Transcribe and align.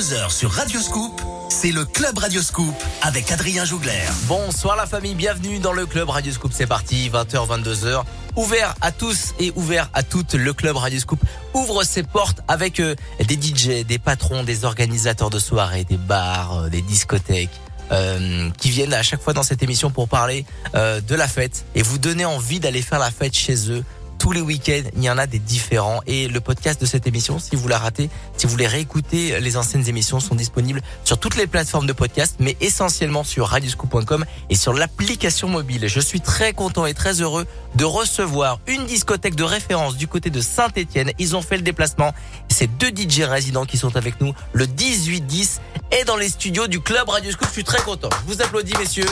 22h 0.00 0.30
sur 0.30 0.50
Radioscoop, 0.50 1.20
c'est 1.50 1.72
le 1.72 1.84
Club 1.84 2.16
Radioscoop 2.16 2.74
avec 3.02 3.30
Adrien 3.30 3.66
Jougler. 3.66 4.00
Bonsoir 4.28 4.74
la 4.74 4.86
famille, 4.86 5.14
bienvenue 5.14 5.58
dans 5.58 5.74
le 5.74 5.84
Club 5.84 6.08
Radioscoop. 6.08 6.52
C'est 6.54 6.66
parti, 6.66 7.10
20h, 7.10 7.46
22h. 7.46 8.04
Ouvert 8.36 8.74
à 8.80 8.92
tous 8.92 9.34
et 9.38 9.52
ouvert 9.56 9.90
à 9.92 10.02
toutes, 10.02 10.32
le 10.32 10.54
Club 10.54 10.78
Radioscoop 10.78 11.20
ouvre 11.52 11.84
ses 11.84 12.02
portes 12.02 12.40
avec 12.48 12.80
euh, 12.80 12.94
des 13.26 13.34
DJ, 13.34 13.84
des 13.84 13.98
patrons, 13.98 14.42
des 14.42 14.64
organisateurs 14.64 15.28
de 15.28 15.38
soirées, 15.38 15.84
des 15.84 15.98
bars, 15.98 16.60
euh, 16.60 16.68
des 16.70 16.80
discothèques. 16.80 17.60
euh, 17.92 18.48
qui 18.56 18.70
viennent 18.70 18.94
à 18.94 19.02
chaque 19.02 19.20
fois 19.20 19.34
dans 19.34 19.42
cette 19.42 19.62
émission 19.62 19.90
pour 19.90 20.08
parler 20.08 20.46
de 20.74 21.14
la 21.16 21.26
fête 21.26 21.64
et 21.74 21.82
vous 21.82 21.98
donner 21.98 22.24
envie 22.24 22.60
d'aller 22.60 22.82
faire 22.82 23.00
la 23.00 23.10
fête 23.10 23.34
chez 23.34 23.68
eux 23.70 23.84
tous 24.20 24.32
les 24.32 24.42
week-ends, 24.42 24.82
il 24.94 25.02
y 25.02 25.08
en 25.08 25.16
a 25.16 25.26
des 25.26 25.38
différents. 25.38 26.00
Et 26.06 26.28
le 26.28 26.40
podcast 26.40 26.78
de 26.78 26.84
cette 26.84 27.06
émission, 27.06 27.38
si 27.38 27.56
vous 27.56 27.66
la 27.68 27.78
ratez, 27.78 28.10
si 28.36 28.46
vous 28.46 28.52
voulez 28.52 28.66
réécouter 28.66 29.40
les 29.40 29.56
anciennes 29.56 29.88
émissions, 29.88 30.20
sont 30.20 30.34
disponibles 30.34 30.82
sur 31.04 31.18
toutes 31.18 31.36
les 31.36 31.46
plateformes 31.46 31.86
de 31.86 31.94
podcast, 31.94 32.36
mais 32.38 32.54
essentiellement 32.60 33.24
sur 33.24 33.46
radioscoop.com 33.48 34.26
et 34.50 34.56
sur 34.56 34.74
l'application 34.74 35.48
mobile. 35.48 35.88
Je 35.88 36.00
suis 36.00 36.20
très 36.20 36.52
content 36.52 36.84
et 36.84 36.92
très 36.92 37.22
heureux 37.22 37.46
de 37.76 37.84
recevoir 37.84 38.60
une 38.66 38.84
discothèque 38.84 39.36
de 39.36 39.44
référence 39.44 39.96
du 39.96 40.06
côté 40.06 40.28
de 40.28 40.42
Saint-Etienne. 40.42 41.12
Ils 41.18 41.34
ont 41.34 41.42
fait 41.42 41.56
le 41.56 41.62
déplacement. 41.62 42.12
C'est 42.48 42.68
deux 42.76 42.90
DJ 42.90 43.22
résidents 43.22 43.64
qui 43.64 43.78
sont 43.78 43.96
avec 43.96 44.20
nous. 44.20 44.34
Le 44.52 44.66
18-10 44.66 45.60
est 45.92 46.04
dans 46.04 46.16
les 46.16 46.28
studios 46.28 46.66
du 46.66 46.80
club 46.80 47.08
Radioscoop. 47.08 47.48
Je 47.48 47.54
suis 47.54 47.64
très 47.64 47.80
content. 47.80 48.10
Je 48.28 48.34
vous 48.34 48.42
applaudis, 48.42 48.74
messieurs. 48.78 49.08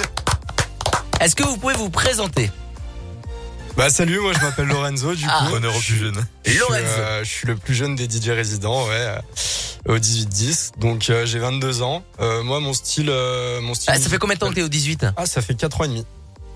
Est-ce 1.18 1.34
que 1.34 1.44
vous 1.44 1.56
pouvez 1.56 1.74
vous 1.74 1.88
présenter? 1.88 2.50
Bah 3.78 3.90
salut, 3.90 4.18
moi 4.18 4.32
je 4.32 4.40
m'appelle 4.40 4.66
Lorenzo 4.66 5.14
du 5.14 5.24
Ah. 5.28 5.46
coup. 5.48 5.54
Honneur 5.54 5.74
au 5.74 5.78
plus 5.78 5.94
jeune. 5.96 6.26
Je 6.44 6.58
Lorenzo. 6.58 6.84
euh, 6.84 7.22
je 7.22 7.28
suis 7.30 7.46
le 7.46 7.54
plus 7.56 7.74
jeune 7.74 7.94
des 7.94 8.08
DJ 8.10 8.30
résidents, 8.30 8.84
ouais, 8.88 8.94
euh, 8.96 9.20
au 9.86 9.98
18-10. 9.98 10.72
Donc 10.78 11.08
euh, 11.10 11.24
j'ai 11.24 11.38
22 11.38 11.82
ans. 11.82 12.02
Euh, 12.20 12.42
moi 12.42 12.58
mon 12.58 12.72
style, 12.74 13.08
euh, 13.08 13.60
mon 13.60 13.74
style. 13.74 13.92
Ah, 13.94 14.00
Ça 14.00 14.08
fait 14.10 14.18
combien 14.18 14.34
de 14.34 14.40
temps 14.40 14.48
que 14.50 14.54
t'es 14.56 14.62
au 14.62 14.68
18 14.68 15.06
Ah 15.16 15.26
ça 15.26 15.42
fait 15.42 15.54
4 15.54 15.80
ans 15.80 15.84
et 15.84 15.88
demi. 15.88 16.04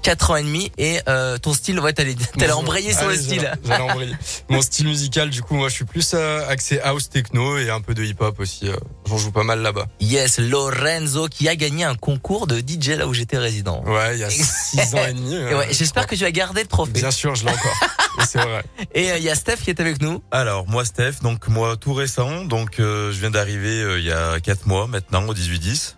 4 0.02 0.30
ans 0.32 0.36
et 0.36 0.42
demi 0.42 0.70
et 0.78 0.98
euh, 1.08 1.38
ton 1.38 1.54
style, 1.54 1.78
ouais, 1.80 1.92
t'allais 1.92 2.14
t'allais 2.38 2.52
embrayer 2.52 2.92
sur 2.92 3.08
le 3.08 3.16
style. 3.16 3.40
j'allais- 3.40 3.56
J'allais 3.64 3.82
embrayer. 3.82 4.14
Mon 4.48 4.60
style 4.62 4.88
musical, 4.88 5.30
du 5.30 5.42
coup, 5.42 5.54
moi 5.54 5.68
je 5.68 5.74
suis 5.74 5.84
plus 5.84 6.12
euh, 6.14 6.46
axé 6.48 6.80
house 6.80 7.08
techno 7.08 7.56
et 7.58 7.70
un 7.70 7.80
peu 7.80 7.94
de 7.94 8.02
hip 8.04 8.16
hop 8.20 8.40
aussi. 8.40 8.68
euh, 8.68 8.76
J'en 9.08 9.18
joue 9.18 9.30
pas 9.32 9.44
mal 9.44 9.60
là-bas. 9.62 9.86
Yes, 10.00 10.38
Lorenzo 10.38 11.28
qui 11.28 11.48
a 11.48 11.56
gagné 11.56 11.84
un 11.84 11.94
concours 11.94 12.46
de 12.46 12.58
DJ 12.58 12.90
là 12.98 13.06
où 13.06 13.14
j'étais 13.14 13.38
résident. 13.38 13.82
Ouais, 13.86 14.16
il 14.16 14.20
y 14.20 14.24
a 14.24 14.30
6 14.30 14.94
ans 14.94 15.06
et 15.08 15.12
demi. 15.12 15.34
Et 15.34 15.38
euh, 15.38 15.58
ouais, 15.58 15.68
J'espère 15.70 16.06
que 16.06 16.14
tu 16.16 16.24
as 16.24 16.32
gardé 16.32 16.62
le 16.62 16.68
trophée. 16.68 16.92
Bien 16.92 17.10
sûr, 17.10 17.34
je 17.34 17.44
l'ai 17.44 17.50
encore. 17.52 17.76
Et 18.20 18.24
c'est 18.28 18.38
vrai. 18.42 18.62
Et 18.94 19.10
euh, 19.12 19.16
il 19.18 19.22
y 19.24 19.30
a 19.30 19.34
Steph 19.34 19.56
qui 19.64 19.70
est 19.70 19.80
avec 19.80 20.02
nous. 20.02 20.22
Alors 20.30 20.66
moi 20.68 20.84
Steph, 20.84 21.22
donc 21.22 21.48
moi 21.48 21.76
tout 21.76 21.94
récent, 21.94 22.44
donc 22.44 22.78
euh, 22.80 23.10
je 23.12 23.18
viens 23.20 23.30
d'arriver 23.30 23.82
euh, 23.82 23.98
il 23.98 24.04
y 24.04 24.12
a 24.12 24.38
4 24.40 24.66
mois 24.66 24.86
maintenant 24.86 25.24
au 25.26 25.34
18-10. 25.34 25.94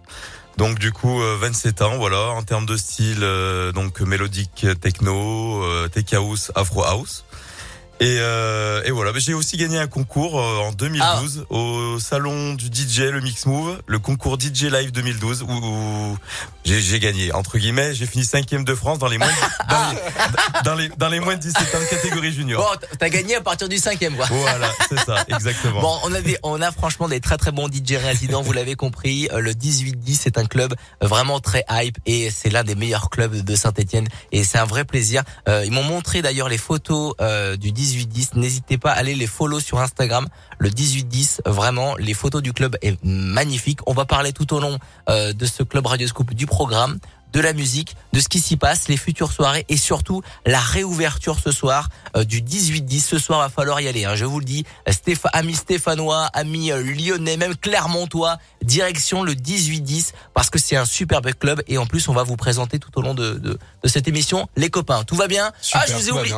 Donc 0.57 0.79
du 0.79 0.93
coup 0.93 1.21
euh, 1.21 1.37
27 1.41 1.83
ans 1.83 1.97
voilà 1.97 2.31
en 2.31 2.43
termes 2.43 2.67
de 2.67 2.77
style 2.77 3.23
euh, 3.23 3.73
donc 3.73 4.01
mélodique 4.01 4.67
techno, 4.81 5.63
euh, 5.65 5.89
tech 5.89 6.13
house, 6.15 6.53
afro 6.55 6.85
house. 6.85 7.24
Et, 8.01 8.17
euh, 8.19 8.83
et 8.85 8.91
voilà, 8.91 9.13
j'ai 9.17 9.35
aussi 9.35 9.57
gagné 9.57 9.79
un 9.79 9.87
concours 9.87 10.41
euh, 10.41 10.59
en 10.69 10.73
2012 10.73 11.47
au 11.49 11.99
salon 12.01 12.55
du 12.55 12.67
DJ, 12.67 13.03
le 13.11 13.21
Mix 13.21 13.47
Move, 13.47 13.81
le 13.87 13.99
concours 14.01 14.37
DJ 14.39 14.65
Live 14.65 14.91
2012 14.91 15.43
où, 15.43 15.47
où 15.49 16.19
j'ai 16.65 16.99
gagné 16.99 17.33
entre 17.33 17.57
guillemets, 17.57 17.95
j'ai 17.95 18.07
fini 18.07 18.25
cinquième 18.25 18.65
de 18.65 18.75
France 18.75 18.99
dans 18.99 19.07
les 19.07 19.17
moins 19.19 19.29
de, 19.29 19.33
dans, 19.71 19.91
les, 19.93 20.63
dans 20.65 20.75
les 20.75 20.89
dans 20.97 21.09
les 21.09 21.21
moins 21.21 21.37
de 21.37 21.41
17 21.41 21.75
ans 21.75 21.79
catégorie 21.89 22.33
junior. 22.33 22.61
Bon, 22.63 22.79
t- 22.79 22.87
t'as 22.99 23.09
gagné 23.11 23.37
à 23.37 23.41
partir 23.41 23.69
du 23.69 23.79
cinquième, 23.79 24.17
quoi. 24.17 24.27
Voilà, 24.27 24.71
c'est 24.89 24.99
ça, 25.01 25.25
exactement. 25.29 25.81
Bon, 25.81 25.97
on 26.03 26.13
a 26.15 26.21
des, 26.21 26.37
on 26.43 26.61
a 26.61 26.73
franchement 26.73 27.09
des 27.09 27.21
très 27.21 27.37
très 27.37 27.53
bons 27.53 27.69
DJ 27.69 27.95
résidents, 27.95 28.43
vous 28.43 28.53
l'avez 28.53 28.75
compris. 28.75 29.29
Euh, 29.33 29.39
Le 29.41 29.53
18-10 29.53 30.19
c'est 30.21 30.37
un 30.39 30.47
club 30.47 30.75
vraiment 31.01 31.39
très 31.39 31.65
hype 31.71 31.97
et 32.07 32.31
c'est 32.31 32.51
l'un 32.51 32.65
des 32.65 32.75
meilleurs 32.75 33.09
clubs 33.09 33.37
de 33.37 33.55
Saint-Etienne 33.57 34.09
et 34.33 34.43
c'est 34.43 34.59
un 34.59 34.65
vrai 34.65 34.85
plaisir. 34.85 35.23
Euh, 35.49 35.63
ils 35.65 35.71
m'ont 35.73 35.83
montré 35.85 36.23
d'ailleurs 36.23 36.49
les 36.49 36.59
photos 36.59 37.15
du 37.59 37.71
18-10. 37.85 38.39
N'hésitez 38.39 38.79
pas 38.79 38.93
à 38.93 38.95
aller 38.95 39.15
les 39.15 39.27
follow 39.27 39.61
sur 39.61 39.79
Instagram. 39.79 40.27
Le 40.59 40.71
18-10, 40.71 41.41
vraiment, 41.47 41.97
les 41.97 42.15
photos 42.15 42.43
du 42.43 42.53
club 42.53 42.77
est 42.83 42.97
magnifique. 43.05 43.81
On 43.87 43.93
va 43.93 44.05
parler 44.05 44.33
tout 44.33 44.53
au 44.55 44.61
long 44.61 44.79
euh, 45.09 45.33
de 45.33 45.47
ce 45.47 45.63
club 45.63 45.87
Radioscope 45.87 46.35
du 46.35 46.47
programme 46.47 46.99
de 47.35 47.41
la 47.41 47.53
musique, 47.53 47.97
de 48.13 48.21
ce 48.21 48.29
qui 48.29 48.41
s'y 48.41 48.57
passe, 48.57 48.89
les 48.89 48.97
futures 48.97 49.33
soirées 49.33 49.67
et 49.69 49.77
surtout 49.77 50.23
la 50.47 50.61
réouverture 50.61 51.39
ce 51.39 51.51
soir 51.53 51.89
euh, 52.17 52.25
du 52.25 52.41
18-10. 52.41 53.01
Ce 53.01 53.19
soir, 53.19 53.41
va 53.41 53.49
falloir 53.51 53.81
y 53.81 53.89
aller. 53.89 54.05
hein, 54.05 54.15
je 54.15 54.25
vous 54.25 54.39
le 54.39 54.45
dis, 54.45 54.65
Stéph 54.89 55.27
amis 55.33 55.55
stéphanois, 55.57 56.27
amis 56.33 56.71
euh, 56.71 56.81
lyonnais, 56.83 57.37
même 57.37 57.57
Clermontois, 57.57 58.39
direction 58.63 59.23
le 59.25 59.35
18-10 59.35 60.13
parce 60.33 60.49
que 60.49 60.59
c'est 60.59 60.77
un 60.77 60.85
superbe 60.87 61.31
club 61.39 61.63
et 61.67 61.77
en 61.77 61.87
plus 61.87 62.09
on 62.09 62.13
va 62.15 62.23
vous 62.23 62.37
présenter 62.37 62.79
tout 62.79 62.97
au 62.99 63.03
long 63.03 63.15
de, 63.15 63.35
de, 63.35 63.59
de 63.83 63.89
cette 63.89 64.09
émission 64.09 64.49
les 64.57 64.71
copains. 64.71 65.03
Tout 65.05 65.17
va 65.17 65.27
bien? 65.29 65.53
Super, 65.61 65.83
Ah, 65.83 65.87
je 65.91 65.95
vous 65.95 66.09
ai 66.09 66.13
oublié. 66.13 66.35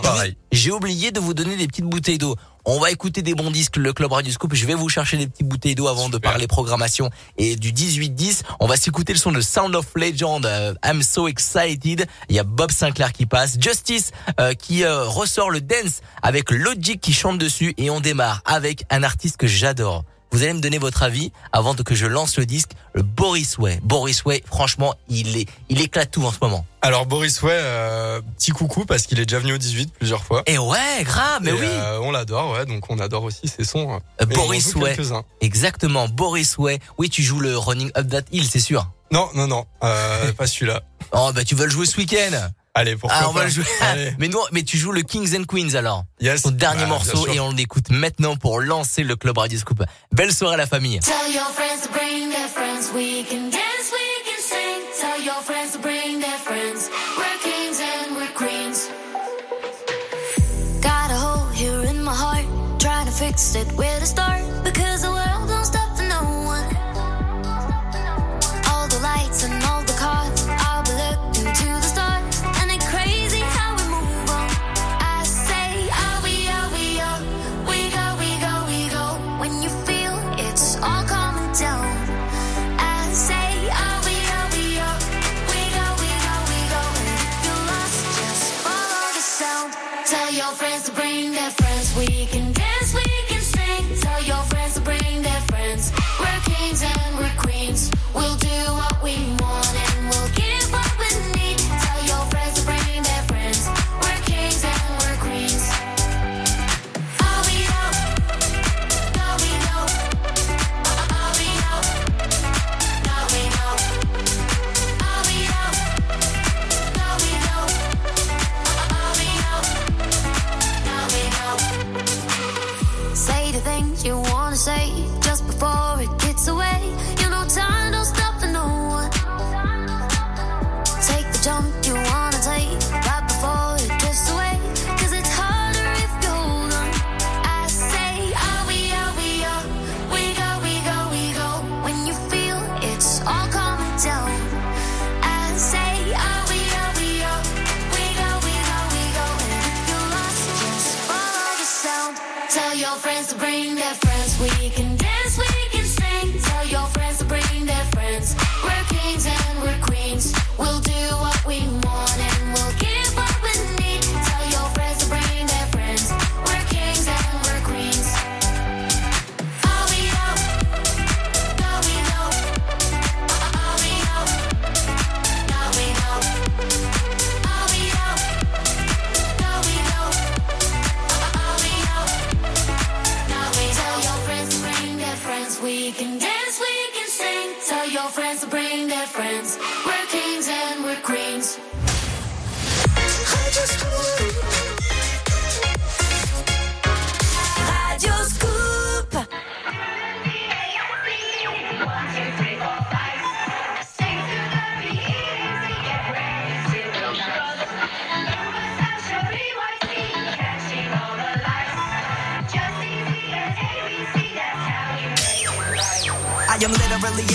J'ai 0.52 0.70
oublié 0.72 1.10
de 1.12 1.20
vous 1.20 1.34
donner 1.34 1.56
des 1.56 1.66
petites 1.68 1.84
bouteilles 1.84 2.18
d'eau. 2.18 2.36
On 2.68 2.80
va 2.80 2.90
écouter 2.90 3.22
des 3.22 3.34
bons 3.34 3.52
disques, 3.52 3.76
le 3.76 3.92
Club 3.92 4.10
Radio 4.10 4.32
Scoop. 4.32 4.52
Je 4.52 4.66
vais 4.66 4.74
vous 4.74 4.88
chercher 4.88 5.16
des 5.16 5.28
petites 5.28 5.46
bouteilles 5.46 5.76
d'eau 5.76 5.86
avant 5.86 6.08
de 6.08 6.18
parler 6.18 6.48
programmation. 6.48 7.10
Et 7.38 7.54
du 7.54 7.70
18-10, 7.70 8.42
on 8.58 8.66
va 8.66 8.76
s'écouter 8.76 9.12
le 9.12 9.20
son 9.20 9.30
de 9.30 9.40
Sound 9.40 9.76
of 9.76 9.86
Legend, 9.94 10.44
euh, 10.44 10.74
I'm 10.84 11.00
So 11.00 11.28
Excited. 11.28 12.08
Il 12.28 12.34
y 12.34 12.40
a 12.40 12.42
Bob 12.42 12.72
Sinclair 12.72 13.12
qui 13.12 13.24
passe, 13.24 13.56
Justice 13.60 14.10
euh, 14.40 14.52
qui 14.54 14.82
euh, 14.82 15.04
ressort 15.04 15.50
le 15.50 15.60
dance 15.60 16.00
avec 16.22 16.50
Logic 16.50 17.00
qui 17.00 17.12
chante 17.12 17.38
dessus. 17.38 17.72
Et 17.76 17.88
on 17.88 18.00
démarre 18.00 18.42
avec 18.44 18.82
un 18.90 19.04
artiste 19.04 19.36
que 19.36 19.46
j'adore. 19.46 20.02
Vous 20.32 20.42
allez 20.42 20.52
me 20.52 20.60
donner 20.60 20.78
votre 20.78 21.02
avis 21.02 21.32
avant 21.52 21.74
que 21.74 21.94
je 21.94 22.06
lance 22.06 22.36
le 22.36 22.46
disque, 22.46 22.70
le 22.94 23.02
Boris 23.02 23.58
Way. 23.58 23.80
Boris 23.82 24.24
Way, 24.24 24.42
franchement, 24.46 24.94
il 25.08 25.36
est, 25.36 25.48
il 25.68 25.80
éclate 25.80 26.10
tout 26.10 26.24
en 26.24 26.32
ce 26.32 26.38
moment. 26.42 26.66
Alors 26.82 27.06
Boris 27.06 27.40
Way, 27.42 27.52
euh, 27.52 28.20
petit 28.36 28.50
coucou 28.50 28.84
parce 28.84 29.06
qu'il 29.06 29.18
est 29.18 29.26
déjà 29.26 29.38
venu 29.38 29.54
au 29.54 29.58
18 29.58 29.92
plusieurs 29.94 30.22
fois. 30.24 30.42
Et 30.46 30.58
ouais, 30.58 31.02
grave, 31.04 31.40
mais 31.42 31.50
Et, 31.50 31.54
oui. 31.54 31.66
euh, 31.66 31.98
on 32.02 32.10
l'adore, 32.10 32.52
ouais, 32.52 32.66
donc 32.66 32.84
on 32.90 32.98
adore 32.98 33.24
aussi 33.24 33.48
ses 33.48 33.64
sons. 33.64 34.00
Euh, 34.20 34.26
Boris 34.26 34.74
Way. 34.74 34.96
Exactement, 35.40 36.08
Boris 36.08 36.58
Way. 36.58 36.80
Oui, 36.98 37.08
tu 37.08 37.22
joues 37.22 37.40
le 37.40 37.56
Running 37.56 37.90
Up 37.96 38.08
That 38.08 38.22
Hill, 38.32 38.46
c'est 38.48 38.60
sûr. 38.60 38.90
Non, 39.12 39.28
non, 39.34 39.46
non, 39.46 39.66
euh, 39.84 40.32
pas 40.36 40.46
celui-là. 40.46 40.82
Oh, 41.12 41.30
bah 41.34 41.44
tu 41.44 41.54
vas 41.54 41.64
le 41.64 41.70
jouer 41.70 41.86
ce 41.86 41.96
week-end. 41.96 42.48
Allez, 42.78 42.94
pourquoi 42.96 43.18
Ah, 43.20 43.28
on 43.28 43.32
va 43.32 43.40
pas. 43.40 43.46
le 43.46 43.50
jouer. 43.52 43.64
Allez. 43.80 44.12
mais 44.18 44.28
non, 44.28 44.42
mais 44.52 44.62
tu 44.62 44.76
joues 44.76 44.92
le 44.92 45.02
Kings 45.02 45.34
and 45.36 45.44
Queens 45.44 45.74
alors. 45.74 46.04
Yes. 46.20 46.42
Ton 46.42 46.50
dernier 46.50 46.82
Bah, 46.82 46.88
morceau 46.88 47.26
et 47.28 47.40
on 47.40 47.50
l'écoute 47.50 47.88
maintenant 47.90 48.36
pour 48.36 48.60
lancer 48.60 49.02
le 49.02 49.16
Club 49.16 49.38
Radio 49.38 49.58
Scoop. 49.58 49.82
Belle 50.12 50.32
soirée 50.32 50.56
la 50.58 50.66
famille. 50.66 51.00
Tell 51.00 51.14
your 51.32 51.46
friends 51.54 51.82
to 51.86 51.88
bring 51.92 52.28
their 52.30 52.48
friends. 52.48 52.90
We 52.94 53.24
can 53.28 53.50
dance, 53.50 53.90
we 53.90 54.06
can 54.26 54.40
sing. 54.42 54.82
Tell 55.00 55.24
your 55.24 55.40
friends 55.42 55.72
to 55.72 55.78
bring 55.78 56.20
their 56.20 56.38
friends. 56.44 56.90
We're 57.16 57.38
kings 57.42 57.80
and 57.80 58.16
we're 58.16 58.34
queens. 58.34 58.88
Got 60.82 61.10
a 61.10 61.14
hole 61.18 61.48
here 61.52 61.82
in 61.90 62.02
my 62.04 62.14
heart. 62.14 62.44
Trying 62.78 63.06
to 63.06 63.12
fix 63.12 63.54
it 63.54 63.66
where 63.76 63.98
to 64.00 64.06
start. 64.06 64.42
Because 64.64 64.85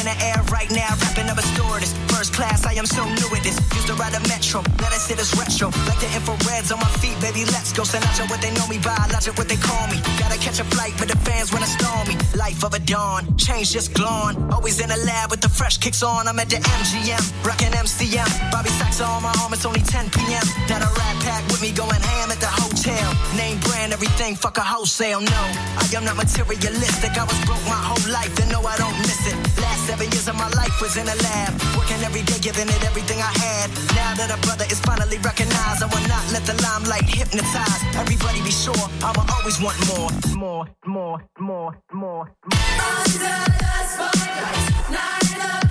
in 0.02 0.08
the 0.08 0.26
air 0.26 0.42
right 0.52 0.72
now, 0.72 0.96
class, 2.42 2.66
I 2.66 2.74
am 2.74 2.88
so 2.88 3.06
new 3.06 3.30
at 3.38 3.44
this. 3.46 3.58
Used 3.78 3.88
to 3.88 3.96
ride 4.02 4.18
a 4.18 4.22
metro, 4.26 4.66
let 4.82 4.92
us 4.98 5.06
hit 5.06 5.18
this 5.22 5.34
retro. 5.38 5.70
Like 5.86 6.02
the 6.02 6.10
infrareds 6.18 6.74
on 6.74 6.80
my 6.82 6.92
feet, 6.98 7.18
baby, 7.22 7.46
let's 7.54 7.72
go. 7.72 7.84
Out 7.92 8.30
what 8.30 8.42
they 8.42 8.52
know 8.58 8.68
me 8.68 8.78
by, 8.78 8.98
logic 9.14 9.38
what 9.38 9.50
they 9.50 9.58
call 9.58 9.86
me. 9.94 9.98
Gotta 10.18 10.40
catch 10.40 10.60
a 10.60 10.66
flight 10.74 10.94
with 11.00 11.10
the 11.10 11.18
fans 11.28 11.52
when 11.54 11.62
I 11.62 11.70
storm 11.70 12.08
me. 12.08 12.16
Life 12.34 12.64
of 12.64 12.74
a 12.74 12.80
dawn, 12.80 13.22
change 13.38 13.74
just 13.74 13.94
glowing. 13.94 14.38
Always 14.54 14.80
in 14.80 14.90
the 14.90 14.98
lab 15.10 15.30
with 15.30 15.42
the 15.42 15.50
fresh 15.50 15.78
kicks 15.78 16.02
on. 16.02 16.28
I'm 16.28 16.40
at 16.40 16.50
the 16.50 16.58
MGM, 16.58 17.24
rocking 17.46 17.74
MCM. 17.74 18.30
Bobby 18.52 18.70
Sacks 18.70 19.02
on 19.02 19.22
my 19.22 19.34
arm, 19.42 19.52
it's 19.54 19.66
only 19.66 19.82
10 19.82 20.10
p.m. 20.10 20.46
Got 20.72 20.82
a 20.82 20.90
rat 20.98 21.16
pack 21.26 21.44
with 21.52 21.62
me 21.62 21.72
going 21.72 22.02
ham 22.02 22.32
at 22.32 22.40
the 22.40 22.52
hotel. 22.62 23.08
Name 23.36 23.60
brand, 23.66 23.92
everything, 23.94 24.36
fuck 24.36 24.58
a 24.58 24.62
wholesale. 24.62 25.22
No, 25.22 25.42
I 25.84 25.86
am 25.98 26.06
not 26.06 26.16
materialistic. 26.16 27.12
I 27.18 27.26
was 27.26 27.40
broke 27.46 27.66
my 27.66 27.82
whole 27.90 28.06
life, 28.14 28.34
and 28.40 28.50
no, 28.52 28.62
I 28.62 28.78
don't 28.78 28.98
miss 29.04 29.28
it. 29.28 29.36
Last 29.60 29.86
seven 29.90 30.08
years 30.14 30.28
of 30.28 30.36
my 30.38 30.50
life 30.56 30.80
was 30.80 30.96
in 30.96 31.08
a 31.08 31.18
lab, 31.28 31.52
working 31.76 32.02
every 32.08 32.24
day, 32.24 32.31
giving 32.40 32.68
it 32.70 32.84
everything 32.84 33.20
I 33.20 33.32
had. 33.44 33.70
Now 33.96 34.16
that 34.16 34.30
a 34.32 34.40
brother 34.46 34.66
is 34.72 34.80
finally 34.80 35.18
recognized, 35.20 35.84
I 35.84 35.88
will 35.88 36.08
not 36.08 36.24
let 36.32 36.46
the 36.46 36.56
limelight 36.64 37.04
hypnotize. 37.04 37.82
Everybody 37.96 38.42
be 38.42 38.52
sure, 38.52 38.86
I'ma 39.04 39.26
always 39.36 39.60
want 39.60 39.78
more, 39.92 40.12
more, 40.36 40.66
more, 40.86 41.18
more, 41.40 41.72
more. 41.94 42.26
Under 42.52 43.38
the 43.60 43.74
spotlight, 43.92 44.92
not 44.92 45.22
Yeah, 45.38 45.71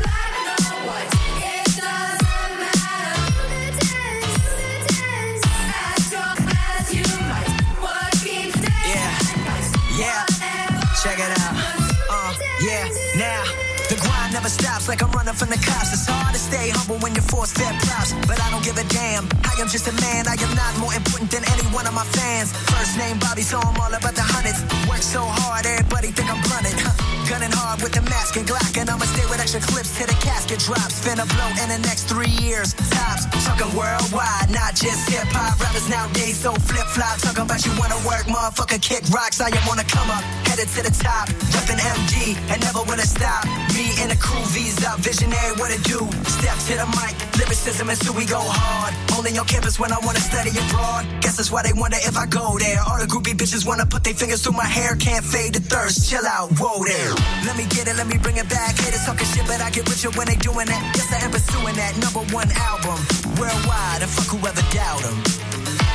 stops 14.51 14.89
like 14.89 15.03
I'm 15.03 15.13
running 15.13 15.35
from 15.35 15.49
the 15.49 15.61
cops. 15.63 15.95
It's 15.95 16.07
hard 16.07 16.35
to 16.35 16.41
stay 16.41 16.71
humble 16.75 16.99
when 16.99 17.15
you're 17.15 17.31
forced 17.31 17.57
fed 17.57 17.75
props. 17.87 18.13
But 18.27 18.43
I 18.43 18.51
don't 18.51 18.65
give 18.65 18.77
a 18.77 18.87
damn. 18.91 19.25
I 19.47 19.55
am 19.63 19.69
just 19.69 19.87
a 19.87 19.95
man. 20.03 20.27
I 20.27 20.35
am 20.35 20.53
not 20.59 20.73
more 20.83 20.93
important 20.93 21.31
than 21.31 21.47
any 21.47 21.63
one 21.71 21.87
of 21.87 21.95
my 21.95 22.05
fans. 22.19 22.53
First 22.75 22.99
name 22.99 23.19
Bobby, 23.19 23.43
so 23.43 23.59
I'm 23.59 23.79
all 23.79 23.95
about 23.95 24.15
the 24.19 24.27
hundreds. 24.27 24.61
Work 24.91 25.03
so 25.03 25.23
hard, 25.23 25.67
everybody 25.67 26.11
think 26.11 26.29
I'm 26.29 26.43
blunted. 26.43 26.75
Gunning 27.31 27.55
hard 27.55 27.79
with 27.79 27.95
the 27.95 28.03
mask 28.11 28.35
and 28.35 28.43
Glock. 28.43 28.75
And 28.75 28.91
I'ma 28.91 29.07
stay 29.07 29.23
with 29.31 29.39
extra 29.39 29.63
clips 29.63 29.95
till 29.95 30.11
the 30.11 30.19
casket 30.19 30.59
drops. 30.59 30.99
Finna 30.99 31.23
blow 31.31 31.47
in 31.63 31.71
the 31.71 31.79
next 31.87 32.11
three 32.11 32.35
years. 32.43 32.75
Tops, 32.91 33.31
talking 33.47 33.71
worldwide, 33.71 34.51
not 34.51 34.75
just 34.75 35.07
hip 35.07 35.31
hop. 35.31 35.55
Rappers 35.63 35.87
nowadays 35.87 36.35
so 36.43 36.51
flip 36.67 36.91
flop. 36.91 37.23
Talking 37.23 37.47
about 37.47 37.63
you 37.63 37.71
wanna 37.79 38.03
work, 38.03 38.27
motherfucker, 38.27 38.83
kick 38.83 39.07
rocks. 39.15 39.39
I 39.39 39.47
am 39.47 39.63
wanna 39.71 39.87
come 39.87 40.11
up, 40.11 40.27
headed 40.51 40.67
to 40.75 40.83
the 40.83 40.91
top. 40.91 41.31
Reppin' 41.55 41.79
MD 41.79 42.35
and 42.51 42.59
never 42.67 42.83
wanna 42.83 43.07
stop. 43.07 43.47
Me 43.79 43.95
and 44.03 44.11
the 44.11 44.19
crew, 44.19 44.43
visa, 44.51 44.99
visionary, 44.99 45.55
what 45.55 45.71
it 45.71 45.87
do? 45.87 46.03
Step 46.27 46.59
to 46.67 46.83
the 46.83 46.89
mic, 46.99 47.15
lyricism 47.39 47.95
is 47.95 48.03
who 48.03 48.11
we 48.11 48.27
go 48.27 48.43
hard. 48.43 48.91
Only 49.15 49.39
on 49.39 49.47
campus 49.47 49.79
when 49.79 49.95
I 49.95 50.03
wanna 50.03 50.19
study 50.19 50.51
abroad. 50.51 51.07
Guess 51.23 51.39
that's 51.39 51.55
why 51.55 51.63
they 51.63 51.75
wonder 51.79 51.99
if 52.03 52.19
I 52.19 52.27
go 52.27 52.59
there. 52.59 52.83
All 52.83 52.99
the 52.99 53.07
groupie 53.07 53.39
bitches 53.39 53.63
wanna 53.63 53.87
put 53.87 54.03
their 54.03 54.19
fingers 54.19 54.43
through 54.43 54.59
my 54.59 54.67
hair. 54.67 54.97
Can't 54.97 55.25
fade 55.25 55.55
the 55.55 55.63
thirst, 55.63 56.11
chill 56.11 56.27
out, 56.27 56.51
whoa 56.59 56.83
there. 56.83 57.20
Let 57.45 57.57
me 57.57 57.67
get 57.67 57.89
it, 57.89 57.97
let 57.97 58.07
me 58.07 58.19
bring 58.19 58.37
it 58.37 58.49
back. 58.49 58.79
Haters 58.79 59.05
talking 59.05 59.27
shit, 59.27 59.47
but 59.47 59.61
I 59.61 59.71
get 59.71 59.89
richer 59.89 60.11
when 60.17 60.27
they 60.27 60.37
doing 60.37 60.67
that. 60.67 60.83
Yes, 60.95 61.13
I 61.13 61.25
am 61.25 61.31
pursuing 61.31 61.77
that 61.77 61.97
number 61.99 62.21
one 62.35 62.51
album. 62.53 62.99
Worldwide, 63.39 64.03
and 64.03 64.11
fuck 64.11 64.29
whoever 64.29 64.63
doubt 64.73 65.05
'em. 65.05 65.90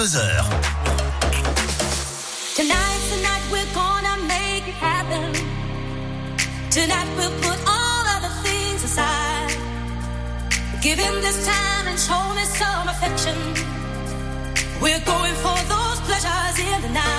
22h. 0.00 0.16
Tonight, 2.56 3.00
tonight 3.12 3.44
we're 3.52 3.72
gonna 3.74 4.16
make 4.24 4.66
it 4.66 4.78
happen. 4.80 5.30
Tonight 6.70 7.08
we'll 7.18 7.36
put 7.42 7.58
all 7.68 8.02
other 8.16 8.32
things 8.42 8.82
aside. 8.82 9.52
Give 10.80 10.98
him 10.98 11.16
this 11.20 11.44
time 11.44 11.88
and 11.88 11.98
show 12.00 12.24
me 12.32 12.44
some 12.44 12.88
affection. 12.88 13.36
We're 14.80 15.04
going 15.04 15.34
for 15.44 15.58
those 15.68 16.00
pleasures 16.08 16.56
in 16.58 16.80
the 16.80 16.92
night. 16.94 17.09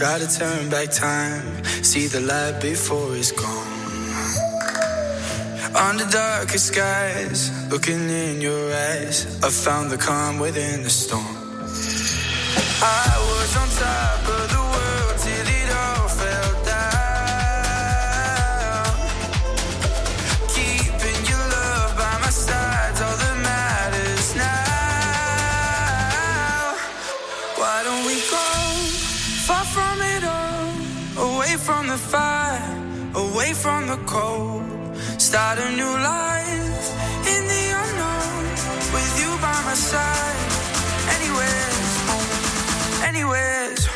try 0.00 0.18
to 0.18 0.26
turn 0.26 0.70
back 0.70 0.90
time, 0.90 1.44
see 1.84 2.06
the 2.06 2.20
light 2.20 2.58
before 2.62 3.14
it's 3.14 3.32
gone. 3.32 3.68
Under 5.76 6.06
darkest 6.08 6.68
skies, 6.68 7.50
looking 7.70 8.08
in 8.08 8.40
your 8.40 8.72
eyes, 8.72 9.26
I 9.44 9.50
found 9.50 9.90
the 9.90 9.98
calm 9.98 10.38
within 10.38 10.84
the 10.84 10.88
storm. 10.88 11.36
I 12.80 13.12
was 13.30 13.50
on 13.60 13.68
top 13.84 14.22
of 14.36 14.39
from 33.62 33.86
the 33.86 33.96
cold. 34.06 34.64
Start 35.18 35.58
a 35.58 35.70
new 35.72 35.94
life 36.12 36.86
in 37.32 37.42
the 37.52 37.64
unknown 37.82 38.44
with 38.94 39.12
you 39.20 39.30
by 39.44 39.58
my 39.68 39.74
side. 39.74 40.40
anywhere, 41.16 41.70
anywhere. 43.08 43.50
Anywhere's 43.70 43.90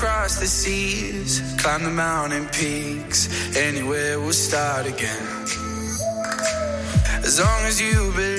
across 0.00 0.40
the 0.40 0.46
seas, 0.46 1.42
climb 1.58 1.84
the 1.84 1.90
mountain 1.90 2.46
peaks 2.48 3.19
anywhere, 3.60 4.18
we'll 4.18 4.32
start 4.32 4.86
again. 4.86 5.22
As 7.22 7.38
long 7.38 7.62
as 7.66 7.80
you 7.80 8.10
believe. 8.12 8.29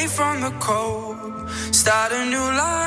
away 0.00 0.08
from 0.08 0.40
the 0.40 0.50
cold, 0.60 1.18
start 1.72 2.12
a 2.12 2.24
new 2.24 2.38
life. 2.38 2.79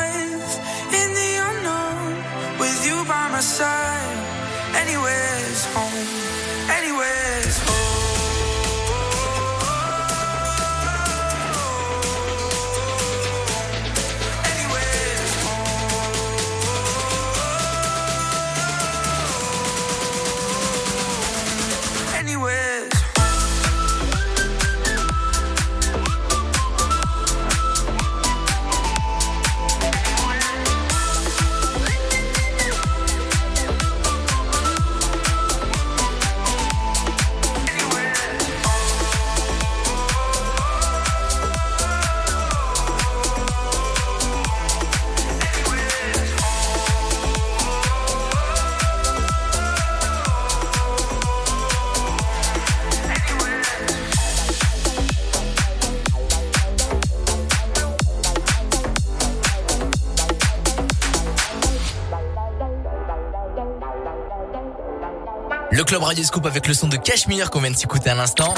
Le 65.84 65.86
club 65.86 66.04
Radio 66.04 66.24
Scoop 66.24 66.46
avec 66.46 66.66
le 66.70 66.74
son 66.74 66.88
de 66.88 66.96
Cachemire 66.96 67.50
qu'on 67.50 67.60
vient 67.60 67.70
de 67.70 67.76
s'écouter 67.76 68.10
à 68.10 68.16
l'instant. 68.16 68.54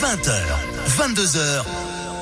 20h, 0.00 0.32
22h, 0.88 1.62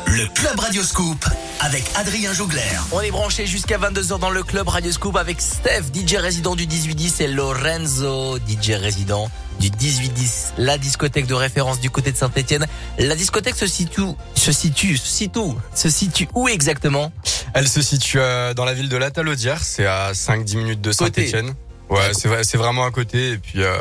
le 0.08 0.26
Club 0.34 0.60
Radio 0.60 0.82
Scoop 0.82 1.24
avec 1.60 1.84
Adrien 1.96 2.34
Jougler. 2.34 2.60
On 2.92 3.00
est 3.00 3.10
branché 3.10 3.46
jusqu'à 3.46 3.78
22h 3.78 4.18
dans 4.18 4.28
le 4.28 4.42
club 4.42 4.68
Radio 4.68 4.92
Scoop 4.92 5.16
avec 5.16 5.40
Steph, 5.40 5.84
DJ 5.94 6.16
résident 6.16 6.54
du 6.54 6.66
1810 6.66 7.20
et 7.22 7.28
Lorenzo, 7.28 8.36
DJ 8.46 8.72
résident 8.72 9.30
du 9.58 9.70
1810, 9.70 10.52
la 10.58 10.76
discothèque 10.76 11.26
de 11.26 11.34
référence 11.34 11.80
du 11.80 11.88
côté 11.88 12.12
de 12.12 12.18
Saint-Etienne. 12.18 12.66
La 12.98 13.14
discothèque 13.14 13.56
se 13.56 13.66
situe, 13.66 14.02
se 14.34 14.52
situe, 14.52 14.98
se 14.98 15.08
situe, 15.08 15.54
se 15.74 15.88
situe 15.88 16.28
où 16.34 16.46
exactement? 16.46 17.10
Elle 17.54 17.68
se 17.68 17.80
situe 17.80 18.20
euh, 18.20 18.52
dans 18.52 18.66
la 18.66 18.74
ville 18.74 18.90
de 18.90 18.98
La 18.98 19.10
Talaudière, 19.10 19.64
c'est 19.64 19.86
à 19.86 20.12
5-10 20.12 20.56
minutes 20.58 20.80
de 20.82 20.92
Côté. 20.92 21.26
Saint-Etienne. 21.26 21.54
Ouais, 21.90 22.12
c'est 22.12 22.28
vrai- 22.28 22.44
c'est 22.44 22.58
vraiment 22.58 22.84
à 22.84 22.90
côté. 22.90 23.32
Et 23.32 23.38
puis, 23.38 23.62
euh, 23.62 23.78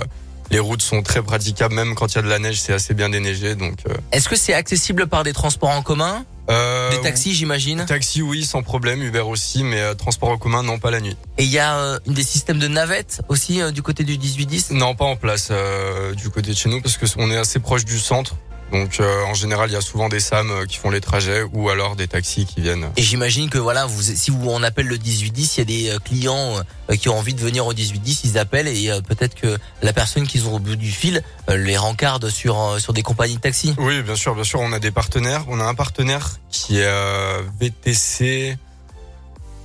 les 0.52 0.60
routes 0.60 0.82
sont 0.82 1.02
très 1.02 1.22
praticables, 1.22 1.76
même 1.76 1.96
quand 1.96 2.14
il 2.14 2.16
y 2.16 2.20
a 2.20 2.22
de 2.22 2.30
la 2.30 2.40
neige, 2.40 2.60
c'est 2.62 2.74
assez 2.74 2.94
bien 2.94 3.10
déneigé. 3.10 3.56
Donc, 3.56 3.76
euh, 3.90 3.94
Est-ce 4.12 4.30
que 4.30 4.36
c'est 4.36 4.54
accessible 4.54 5.08
par 5.08 5.24
des 5.24 5.34
transports 5.34 5.70
en 5.72 5.82
commun? 5.82 6.26
Euh, 6.50 6.90
Des 6.92 7.02
taxis, 7.02 7.34
j'imagine? 7.36 7.86
Taxi, 7.86 8.22
oui, 8.22 8.46
sans 8.46 8.64
problème. 8.64 9.04
Uber 9.04 9.20
aussi, 9.20 9.66
mais 9.66 9.82
euh, 9.82 9.94
transport 9.96 10.30
en 10.30 10.38
commun, 10.38 10.64
non, 10.64 10.80
pas 10.80 10.92
la 10.92 11.02
nuit. 11.02 11.18
Et 11.38 11.44
il 11.44 11.50
y 11.50 11.60
a 11.60 11.78
euh, 11.78 12.00
des 12.08 12.24
systèmes 12.24 12.60
de 12.60 12.70
navettes 12.70 13.22
aussi 13.28 13.62
euh, 13.62 13.72
du 13.72 13.82
côté 13.82 14.06
du 14.06 14.14
1810 14.18 14.72
Non, 14.72 14.96
pas 14.96 15.04
en 15.04 15.18
place 15.18 15.50
euh, 15.52 16.14
du 16.16 16.30
côté 16.30 16.52
de 16.52 16.56
chez 16.56 16.70
nous, 16.70 16.82
parce 16.82 16.96
que 16.96 17.06
on 17.18 17.30
est 17.30 17.36
assez 17.36 17.60
proche 17.60 17.84
du 17.84 18.00
centre. 18.00 18.36
Donc, 18.72 19.00
euh, 19.00 19.24
en 19.24 19.34
général, 19.34 19.70
il 19.70 19.74
y 19.74 19.78
a 19.78 19.82
souvent 19.82 20.10
des 20.10 20.20
SAM 20.20 20.52
euh, 20.52 20.66
qui 20.66 20.78
font 20.78 20.90
les 20.90 21.02
trajets, 21.02 21.44
ou 21.54 21.70
alors 21.70 21.96
des 21.96 22.08
taxis 22.08 22.46
qui 22.46 22.62
viennent. 22.62 22.90
Et 22.98 23.02
j'imagine 23.02 23.50
que 23.50 23.58
voilà, 23.58 23.86
vous, 23.86 24.02
si 24.02 24.30
vous 24.30 24.50
on 24.50 24.62
appelle 24.62 24.88
le 24.88 24.98
1810, 24.98 25.56
il 25.56 25.60
y 25.60 25.62
a 25.62 25.66
des 25.66 25.90
euh, 25.96 26.00
clients 26.00 26.56
euh, 26.90 26.96
qui 26.96 27.08
ont 27.10 27.18
envie 27.18 27.34
de 27.34 27.40
venir 27.40 27.66
au 27.66 27.74
1810, 27.74 28.22
ils 28.26 28.38
appellent 28.38 28.68
et 28.68 28.90
peut-être 29.08 29.36
que 29.36 29.58
la 29.82 29.94
personne 29.94 30.28
qu'ils 30.28 30.48
ont 30.48 30.56
au 30.56 30.60
bout 30.60 30.76
du 30.76 30.92
fil 30.92 31.22
les 31.50 31.78
rencarde 31.78 32.30
sur 32.30 32.80
sur 32.80 32.94
des 32.94 33.04
compagnies 33.04 33.36
de 33.36 33.42
taxi. 33.42 33.76
Oui, 33.78 34.02
bien 34.02 34.16
sûr, 34.16 34.36
bien 34.36 34.44
sûr. 34.44 34.60
On 34.60 34.72
a 34.72 34.80
des 34.80 34.92
partenaires. 34.92 35.44
On 35.48 35.60
a 35.60 35.64
un 35.64 35.76
partenaire 35.76 36.38
qui 36.50 36.80
est 36.80 36.86
euh, 36.86 37.42
VTC 37.60 38.58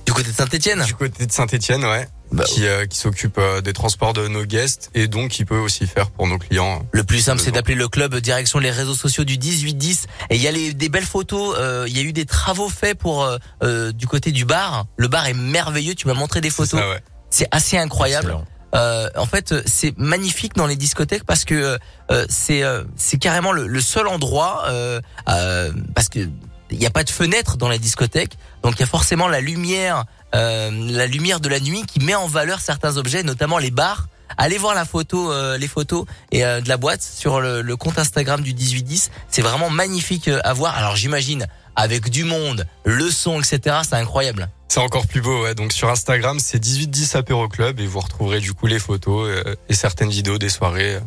Du 0.05 0.13
côté 0.13 0.29
de 0.29 0.35
Saint-Etienne 0.35 0.83
du 0.83 0.93
côté 0.93 1.25
de 1.25 1.31
Saint-Etienne, 1.31 1.83
ouais. 1.83 2.07
Bah, 2.33 2.43
qui, 2.45 2.65
euh, 2.65 2.87
qui 2.87 2.97
s'occupe 2.97 3.37
euh, 3.37 3.61
des 3.61 3.73
transports 3.73 4.13
de 4.13 4.27
nos 4.27 4.43
guests 4.43 4.89
et 4.95 5.07
donc 5.07 5.29
qui 5.31 5.45
peut 5.45 5.57
aussi 5.59 5.85
faire 5.85 6.09
pour 6.09 6.27
nos 6.27 6.39
clients. 6.39 6.83
Le 6.91 7.03
plus 7.03 7.19
simple, 7.19 7.39
c'est 7.39 7.51
d'appeler 7.51 7.75
le 7.75 7.87
club 7.87 8.15
direction 8.15 8.57
les 8.57 8.71
réseaux 8.71 8.95
sociaux 8.95 9.23
du 9.23 9.37
1810. 9.37 10.07
Et 10.31 10.35
il 10.35 10.41
y 10.41 10.47
a 10.47 10.51
les, 10.51 10.73
des 10.73 10.89
belles 10.89 11.05
photos. 11.05 11.55
euh, 11.59 11.85
Il 11.87 11.95
y 11.95 11.99
a 11.99 12.03
eu 12.03 12.11
des 12.11 12.25
travaux 12.25 12.69
faits 12.69 12.97
pour 12.97 13.23
euh, 13.23 13.37
euh, 13.61 13.91
du 13.91 14.07
côté 14.07 14.31
du 14.31 14.45
bar. 14.45 14.85
Le 14.97 15.07
bar 15.07 15.27
est 15.27 15.33
merveilleux. 15.35 15.93
Tu 15.93 16.07
m'as 16.07 16.15
montré 16.15 16.41
des 16.41 16.49
photos. 16.49 16.81
Ouais. 16.81 17.03
C'est 17.29 17.47
assez 17.51 17.77
incroyable. 17.77 18.35
Euh, 18.75 19.07
en 19.15 19.27
fait, 19.27 19.51
euh, 19.51 19.61
c'est 19.67 19.95
magnifique 19.99 20.55
dans 20.55 20.65
les 20.65 20.75
discothèques 20.75 21.25
parce 21.25 21.45
que 21.45 21.77
euh, 22.09 22.25
c'est 22.29 22.63
euh, 22.63 22.83
c'est 22.95 23.17
carrément 23.19 23.51
le, 23.51 23.67
le 23.67 23.81
seul 23.81 24.07
endroit 24.07 24.63
euh, 24.69 24.99
euh, 25.29 25.71
parce 25.93 26.09
que 26.09 26.27
il 26.71 26.79
n'y 26.79 26.87
a 26.87 26.89
pas 26.89 27.03
de 27.03 27.11
fenêtre 27.11 27.55
dans 27.57 27.69
les 27.69 27.77
discothèques, 27.77 28.35
donc 28.63 28.73
il 28.77 28.79
y 28.79 28.83
a 28.83 28.87
forcément 28.87 29.27
la 29.27 29.41
lumière, 29.41 29.97
euh, 29.99 30.03
la 30.33 31.07
lumière 31.07 31.39
de 31.39 31.49
la 31.49 31.59
nuit 31.59 31.83
qui 31.85 31.99
met 31.99 32.15
en 32.15 32.27
valeur 32.27 32.59
certains 32.59 32.97
objets, 32.97 33.23
notamment 33.23 33.57
les 33.57 33.71
bars. 33.71 34.07
Allez 34.37 34.57
voir 34.57 34.73
la 34.73 34.83
photo, 34.85 35.31
euh, 35.31 35.57
les 35.59 35.67
photos 35.67 36.05
et 36.31 36.43
euh, 36.43 36.59
de 36.59 36.67
la 36.67 36.77
boîte 36.77 37.03
sur 37.03 37.39
le, 37.39 37.61
le 37.61 37.75
compte 37.77 37.99
Instagram 37.99 38.41
du 38.41 38.53
1810. 38.55 39.11
C'est 39.29 39.43
vraiment 39.43 39.69
magnifique 39.69 40.27
euh, 40.27 40.39
à 40.43 40.53
voir. 40.53 40.75
Alors 40.75 40.95
j'imagine 40.95 41.45
avec 41.75 42.09
du 42.09 42.23
monde, 42.23 42.65
le 42.83 43.11
son, 43.11 43.39
etc. 43.41 43.77
C'est 43.87 43.95
incroyable. 43.95 44.49
C'est 44.69 44.79
encore 44.79 45.05
plus 45.05 45.21
beau, 45.21 45.43
ouais. 45.43 45.53
Donc 45.53 45.71
sur 45.71 45.87
Instagram, 45.89 46.39
c'est 46.39 46.57
1810 46.57 47.15
Apéro 47.15 47.47
Club 47.47 47.79
et 47.79 47.85
vous 47.85 47.99
retrouverez 47.99 48.39
du 48.39 48.53
coup 48.53 48.65
les 48.65 48.79
photos 48.79 49.29
euh, 49.29 49.55
et 49.69 49.75
certaines 49.75 50.09
vidéos 50.09 50.39
des 50.39 50.49
soirées 50.49 50.95
euh, 50.95 50.99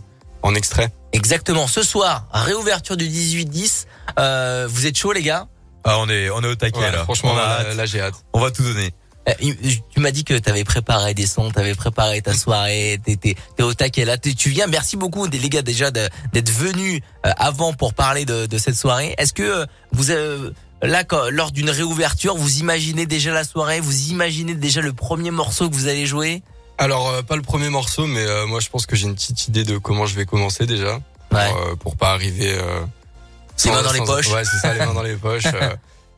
en 0.43 0.55
extrait. 0.55 0.93
Exactement. 1.13 1.67
Ce 1.67 1.83
soir, 1.83 2.27
réouverture 2.33 2.97
du 2.97 3.09
18-10. 3.09 3.87
Euh, 4.21 4.69
vous 4.71 4.87
êtes 4.87 4.97
chaud, 4.97 5.13
les 5.13 5.23
gars? 5.23 5.49
Ah, 5.83 5.99
on 5.99 6.09
est, 6.09 6.31
on 6.31 6.43
est 6.43 6.49
au 6.49 6.55
taquet 6.55 6.79
Ouais, 6.79 6.93
là. 6.93 7.03
franchement, 7.03 7.33
on, 7.35 7.39
a 7.39 7.41
là, 7.41 7.61
hâte. 7.71 7.77
là, 7.77 7.87
j'ai 7.87 8.01
hâte. 8.01 8.15
on 8.33 8.41
va 8.41 8.53
tout 8.53 8.63
donner. 8.63 8.93
Euh, 9.29 9.33
Tu 9.93 10.01
m'as 10.01 10.11
dit 10.13 10.25
que 10.25 10.35
tu 10.39 10.49
avais 10.51 10.65
préparé 10.65 11.15
des 11.15 11.27
sons, 11.27 11.51
tu 11.51 11.59
avais 11.59 11.75
préparé 11.75 12.23
ta 12.23 12.33
soirée, 12.35 13.01
t'es 13.05 13.37
au 13.63 13.75
taquet 13.75 14.05
là. 14.05 14.17
Tu 14.19 14.51
viens, 14.51 14.67
merci 14.67 14.97
beaucoup 14.97 15.27
les 15.27 15.49
gars 15.49 15.63
déjà 15.63 15.91
d'être 15.91 16.51
venus 16.51 17.01
euh, 17.27 17.31
avant 17.37 17.73
pour 17.73 17.95
parler 17.95 18.25
de, 18.25 18.47
de 18.47 18.59
cette 18.59 18.77
soirée. 18.77 19.15
Est-ce 19.19 19.33
que 19.33 19.43
euh, 19.43 19.67
vous 19.93 20.07
là 20.83 21.05
quand, 21.05 21.31
lors 21.31 21.51
d'une 21.53 21.71
réouverture, 21.71 22.37
vous 22.37 22.59
imaginez 22.59 23.07
déjà 23.07 23.33
la 23.33 23.45
soirée, 23.45 23.81
vous 23.81 24.11
imaginez 24.11 24.55
déjà 24.55 24.81
le 24.81 24.93
premier 24.93 25.31
morceau 25.31 25.69
que 25.71 25.75
vous 25.75 25.89
allez 25.89 26.07
jouer? 26.07 26.43
Alors 26.79 27.09
euh, 27.09 27.23
pas 27.23 27.37
le 27.37 27.43
premier 27.43 27.71
morceau, 27.71 28.07
mais 28.07 28.21
euh, 28.27 28.47
moi 28.47 28.61
je 28.61 28.69
pense 28.69 28.87
que 28.87 28.95
j'ai 28.95 29.07
une 29.07 29.15
petite 29.15 29.49
idée 29.49 29.65
de 29.65 29.79
comment 29.79 30.07
je 30.07 30.15
vais 30.15 30.27
commencer 30.27 30.67
déjà 30.67 31.01
pour, 31.31 31.39
Ouais. 31.41 31.51
euh, 31.71 31.75
pour 31.77 31.97
pas 31.97 32.13
arriver 32.13 32.53
euh, 32.53 32.81
Les 33.65 33.71
mains 33.71 33.83
dans 33.83 33.93
les 33.93 34.01
poches. 34.01 34.29
Ouais, 34.29 34.45
c'est 34.45 34.59
ça, 34.59 34.73
les 34.75 34.81
mains 34.81 34.93
dans 34.95 35.03
les 35.03 35.17
poches. 35.27 35.45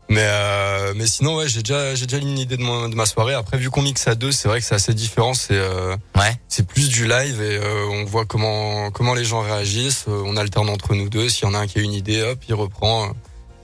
Mais 0.09 0.23
euh, 0.25 0.93
mais 0.97 1.07
sinon 1.07 1.37
ouais, 1.37 1.49
j'ai 1.49 1.63
déjà 1.63 1.95
j'ai 1.95 2.07
déjà 2.07 2.19
une 2.23 2.39
idée 2.39 2.57
de, 2.57 2.63
mon- 2.63 2.89
de 2.89 2.95
ma 2.95 3.05
soirée. 3.07 3.35
Après 3.35 3.59
vu 3.59 3.71
qu'on 3.71 3.83
mixe 3.83 4.07
à 4.09 4.15
deux, 4.15 4.33
c'est 4.33 4.49
vrai 4.49 4.61
que 4.61 4.67
c'est 4.67 4.75
assez 4.75 4.95
différent. 4.95 5.35
C'est 5.35 5.55
euh, 5.55 5.97
Ouais. 6.17 6.35
c'est 6.49 6.67
plus 6.67 6.89
du 6.89 7.07
live 7.07 7.41
et 7.43 7.57
euh, 7.59 7.87
on 7.91 8.05
voit 8.05 8.25
comment 8.25 8.91
comment 8.91 9.15
les 9.15 9.25
gens 9.25 9.41
réagissent. 9.43 10.07
Euh, 10.09 10.23
on 10.25 10.37
alterne 10.37 10.69
entre 10.71 10.95
nous 10.95 11.09
deux. 11.09 11.29
S'il 11.29 11.45
y 11.45 11.51
en 11.51 11.55
a 11.55 11.59
un 11.59 11.67
qui 11.67 11.79
a 11.79 11.83
une 11.83 11.93
idée, 11.93 12.23
hop, 12.23 12.39
il 12.49 12.55
reprend. 12.55 13.11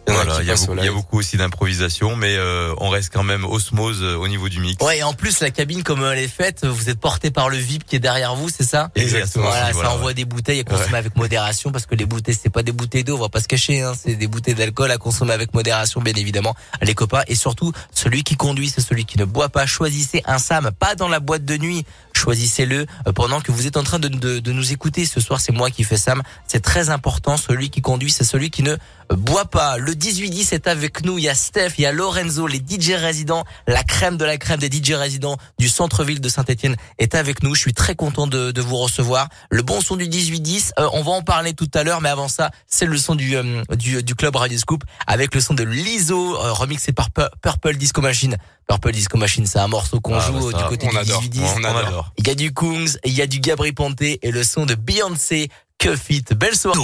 Il 0.06 0.12
y 0.12 0.14
Voilà, 0.16 0.38
il 0.42 0.46
y, 0.46 0.50
a 0.50 0.54
beaucoup, 0.54 0.72
il 0.74 0.76
y 0.76 0.80
a 0.80 0.82
live. 0.84 0.92
beaucoup 0.92 1.18
aussi 1.18 1.36
d'improvisation, 1.36 2.14
mais 2.16 2.36
euh, 2.36 2.74
on 2.78 2.88
reste 2.90 3.10
quand 3.12 3.22
même 3.22 3.44
osmose 3.44 4.02
euh, 4.02 4.16
au 4.16 4.28
niveau 4.28 4.48
du 4.50 4.60
mix. 4.60 4.84
Ouais, 4.84 4.98
et 4.98 5.02
en 5.02 5.14
plus 5.14 5.40
la 5.40 5.50
cabine 5.50 5.82
comme 5.82 6.04
elle 6.04 6.18
est 6.18 6.28
faite, 6.28 6.66
vous 6.66 6.90
êtes 6.90 7.00
porté 7.00 7.30
par 7.30 7.48
le 7.48 7.56
VIP 7.56 7.84
qui 7.86 7.96
est 7.96 8.00
derrière 8.00 8.34
vous, 8.34 8.48
c'est 8.50 8.64
ça? 8.64 8.90
Exactement. 8.94 9.46
Voilà, 9.46 9.72
Voilà, 9.72 9.88
ça 9.88 9.94
envoie 9.94 10.08
ouais. 10.08 10.14
des 10.14 10.24
bouteilles 10.26 10.60
à 10.60 10.64
consommer 10.64 10.98
avec 10.98 11.16
modération 11.16 11.72
parce 11.72 11.86
que 11.86 11.94
les 11.94 12.04
bouteilles 12.06 12.38
c'est 12.40 12.50
pas 12.50 12.62
des 12.62 12.72
bouteilles 12.72 13.04
d'eau, 13.04 13.16
on 13.16 13.20
va 13.20 13.28
pas 13.30 13.40
se 13.40 13.48
cacher, 13.48 13.80
hein, 13.80 13.92
c'est 13.98 14.14
des 14.14 14.26
bouteilles 14.26 14.54
d'alcool 14.54 14.90
à 14.90 14.98
consommer 14.98 15.32
avec 15.32 15.54
modération 15.54 16.00
bien 16.02 16.14
évidemment, 16.16 16.54
les 16.82 16.94
copains. 16.94 17.22
Et 17.28 17.34
surtout, 17.34 17.72
celui 17.94 18.24
qui 18.24 18.36
conduit, 18.36 18.68
c'est 18.68 18.82
celui 18.82 19.06
qui 19.06 19.18
ne 19.18 19.24
boit 19.24 19.48
pas. 19.48 19.64
Choisissez 19.66 20.22
un 20.26 20.38
Sam, 20.38 20.70
pas 20.78 20.94
dans 20.94 21.08
la 21.08 21.20
boîte 21.20 21.44
de 21.46 21.56
nuit. 21.56 21.86
Choisissez-le 22.12 22.86
euh, 23.06 23.12
pendant 23.12 23.40
que 23.40 23.50
vous 23.52 23.66
êtes 23.66 23.76
en 23.76 23.82
train 23.82 23.98
de, 23.98 24.08
de, 24.08 24.38
de 24.38 24.52
nous 24.52 24.72
écouter. 24.72 25.04
Ce 25.04 25.20
soir, 25.20 25.40
c'est 25.40 25.52
moi 25.52 25.70
qui 25.70 25.82
fais 25.84 25.96
Sam. 25.96 26.22
C'est 26.46 26.60
très 26.62 26.90
important. 26.90 27.36
Celui 27.36 27.70
qui 27.70 27.80
conduit, 27.80 28.10
c'est 28.10 28.24
celui 28.24 28.50
qui 28.50 28.62
ne 28.62 28.76
euh, 29.12 29.16
boit 29.16 29.44
pas. 29.46 29.78
Le 29.78 29.92
18-10 29.92 30.54
est 30.54 30.66
avec 30.66 31.04
nous. 31.04 31.18
Il 31.18 31.24
y 31.24 31.28
a 31.28 31.34
Steph, 31.34 31.70
il 31.78 31.82
y 31.82 31.86
a 31.86 31.92
Lorenzo, 31.92 32.46
les 32.46 32.58
DJ 32.58 32.92
résidents, 32.92 33.44
la 33.66 33.82
crème 33.82 34.16
de 34.16 34.24
la 34.24 34.36
crème 34.38 34.60
des 34.60 34.70
DJ 34.70 34.92
résidents 34.92 35.36
du 35.58 35.68
centre-ville 35.68 36.20
de 36.20 36.28
Saint-Etienne 36.28 36.76
est 36.98 37.14
avec 37.14 37.42
nous. 37.42 37.54
Je 37.54 37.60
suis 37.60 37.74
très 37.74 37.94
content 37.94 38.26
de, 38.26 38.50
de 38.52 38.60
vous 38.60 38.76
recevoir. 38.76 39.28
Le 39.50 39.62
bon 39.62 39.80
son 39.80 39.96
du 39.96 40.06
18-10, 40.06 40.70
euh, 40.78 40.88
on 40.92 41.02
va 41.02 41.12
en 41.12 41.22
parler 41.22 41.52
tout 41.54 41.70
à 41.74 41.82
l'heure, 41.84 42.00
mais 42.00 42.08
avant 42.08 42.28
ça, 42.28 42.50
c'est 42.66 42.86
le 42.86 42.96
son 42.96 43.14
du, 43.14 43.36
euh, 43.36 43.62
du, 43.76 44.02
du 44.02 44.14
club 44.14 44.36
Radio 44.36 44.58
Scoop 44.58 44.84
avec 45.06 45.34
le 45.34 45.40
son 45.40 45.54
de 45.54 45.64
Liso, 45.64 46.36
euh, 46.36 46.52
remixé 46.52 46.92
par 46.92 47.10
Pu- 47.10 47.22
Purple 47.42 47.76
Disco 47.76 48.00
Machine. 48.00 48.36
Purple 48.66 48.92
Disco 48.92 49.18
Machine, 49.18 49.44
c'est 49.46 49.58
un 49.58 49.68
morceau 49.68 50.00
qu'on 50.00 50.14
Ah, 50.14 50.26
joue 50.26 50.32
bah, 50.32 50.40
euh, 50.46 50.50
ça, 50.52 50.56
du 50.58 50.64
côté 50.64 50.86
on 50.88 50.90
du 50.92 50.96
adore. 50.98 51.22
18-10. 51.22 51.40
On 51.60 51.64
adore. 51.64 52.12
Il 52.16 52.26
y 52.26 52.30
a 52.30 52.34
du 52.34 52.54
Kungs, 52.54 52.96
il 53.04 53.12
y 53.12 53.20
a 53.20 53.26
du 53.26 53.40
Gabri 53.40 53.72
Ponte 53.72 54.00
et 54.00 54.18
le 54.30 54.42
son 54.42 54.64
de 54.64 54.74
Beyoncé, 54.74 55.50
Que 55.78 55.94
Fit. 55.96 56.24
Belle 56.34 56.56
soirée. 56.56 56.78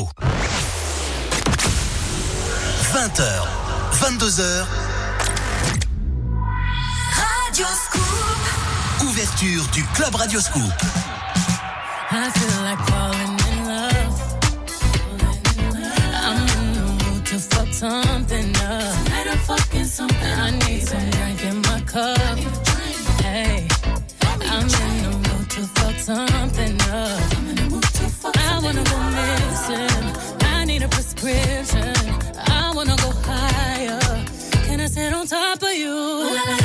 20h, 3.00 3.48
22h, 3.92 4.66
Radio 7.48 7.66
Scoop. 7.66 8.02
ouverture 9.00 9.66
du 9.72 9.82
Club 9.94 10.14
Radio 10.16 10.38
Scoop. 10.38 10.70
I 12.12 12.30
feel 12.34 12.62
like 12.62 12.78
falling 12.90 13.38
in 13.48 13.68
love. 13.68 14.20
I'm 16.12 16.42
in 16.42 16.74
the 16.74 16.82
mood 17.02 17.24
to 17.24 17.38
fuck 17.38 17.72
something 17.72 18.54
up. 18.56 18.94
I 19.08 20.50
need 20.68 20.86
some 20.86 21.10
drink 21.10 21.42
in 21.42 21.62
my 21.62 21.80
cup. 21.86 22.18
Hey, 23.22 23.66
I'm 24.42 24.68
in 24.68 25.02
the 25.04 25.10
mood 25.10 25.48
to 25.48 25.62
fuck 25.80 25.98
something 25.98 26.78
up. 26.92 27.20
I 28.36 28.60
wanna 28.62 28.84
go 28.84 28.98
missing. 29.16 30.04
I 30.42 30.66
need 30.66 30.82
a 30.82 30.88
prescription. 30.88 31.99
On 35.20 35.26
top 35.26 35.62
of 35.62 35.72
you? 35.74 35.92
I 35.92 36.24
wanna 36.24 36.56
go 36.56 36.59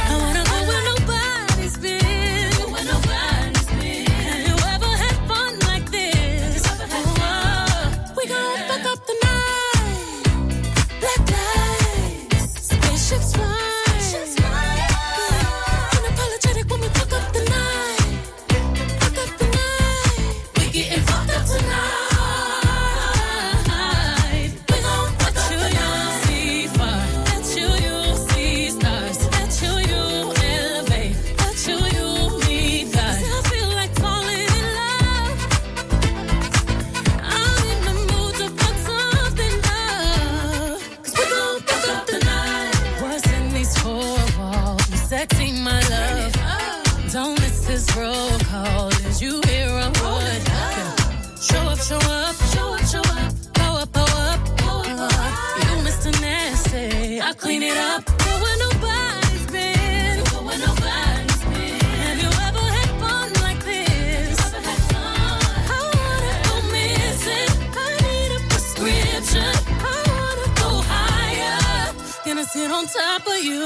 on 72.76 72.86
top 72.88 73.26
of 73.26 73.42
you. 73.42 73.62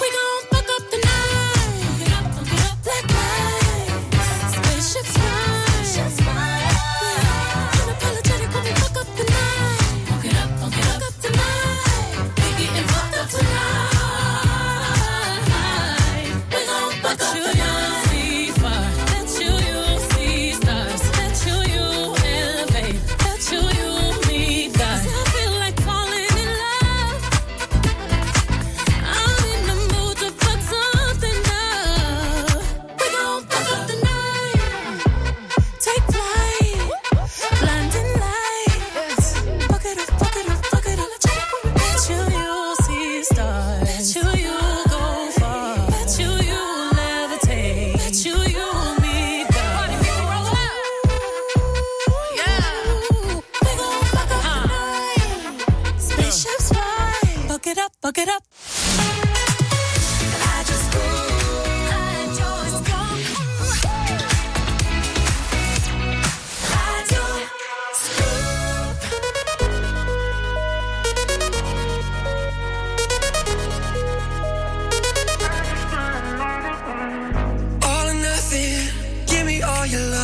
We 0.00 0.08
gon' 0.16 0.29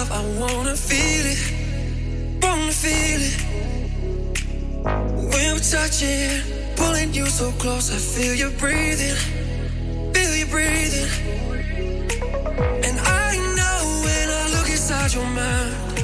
love, 0.08 0.12
I 0.12 0.40
wanna 0.40 0.76
feel 0.76 1.26
it, 1.26 2.42
wanna 2.42 2.72
feel 2.72 3.20
it. 3.20 3.40
When 4.84 5.54
we 5.54 5.60
touch 5.60 6.02
it, 6.02 6.76
pulling 6.76 7.12
you 7.14 7.26
so 7.26 7.50
close, 7.52 7.90
I 7.90 7.96
feel 7.96 8.34
you 8.34 8.50
breathing, 8.58 9.16
feel 10.12 10.36
you 10.36 10.46
breathing. 10.46 11.08
And 12.84 12.98
I 13.00 13.36
know 13.56 14.02
when 14.04 14.30
I 14.30 14.48
look 14.56 14.68
inside 14.68 15.12
your 15.14 15.26
mind. 15.26 15.95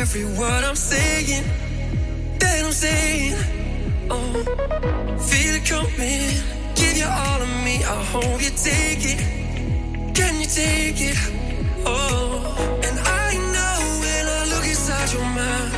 every 0.00 0.24
word 0.24 0.64
I'm 0.64 0.74
saying 0.74 1.44
that 2.38 2.64
I'm 2.64 2.72
saying. 2.72 3.34
Oh, 4.08 4.32
feel 5.28 5.54
it 5.56 5.66
coming. 5.66 6.40
Give 6.74 6.96
you 6.96 7.04
all 7.04 7.42
of 7.42 7.52
me. 7.66 7.84
I 7.84 8.02
hope 8.12 8.40
you 8.40 8.48
take 8.48 9.04
it. 9.12 9.20
Can 10.14 10.40
you 10.40 10.46
take 10.46 11.00
it? 11.10 11.18
Oh, 11.84 12.80
and 12.82 12.96
I 12.98 13.28
know 13.52 13.76
when 14.02 14.24
I 14.26 14.40
look 14.52 14.64
inside 14.64 15.12
your 15.12 15.22
mind. 15.22 15.69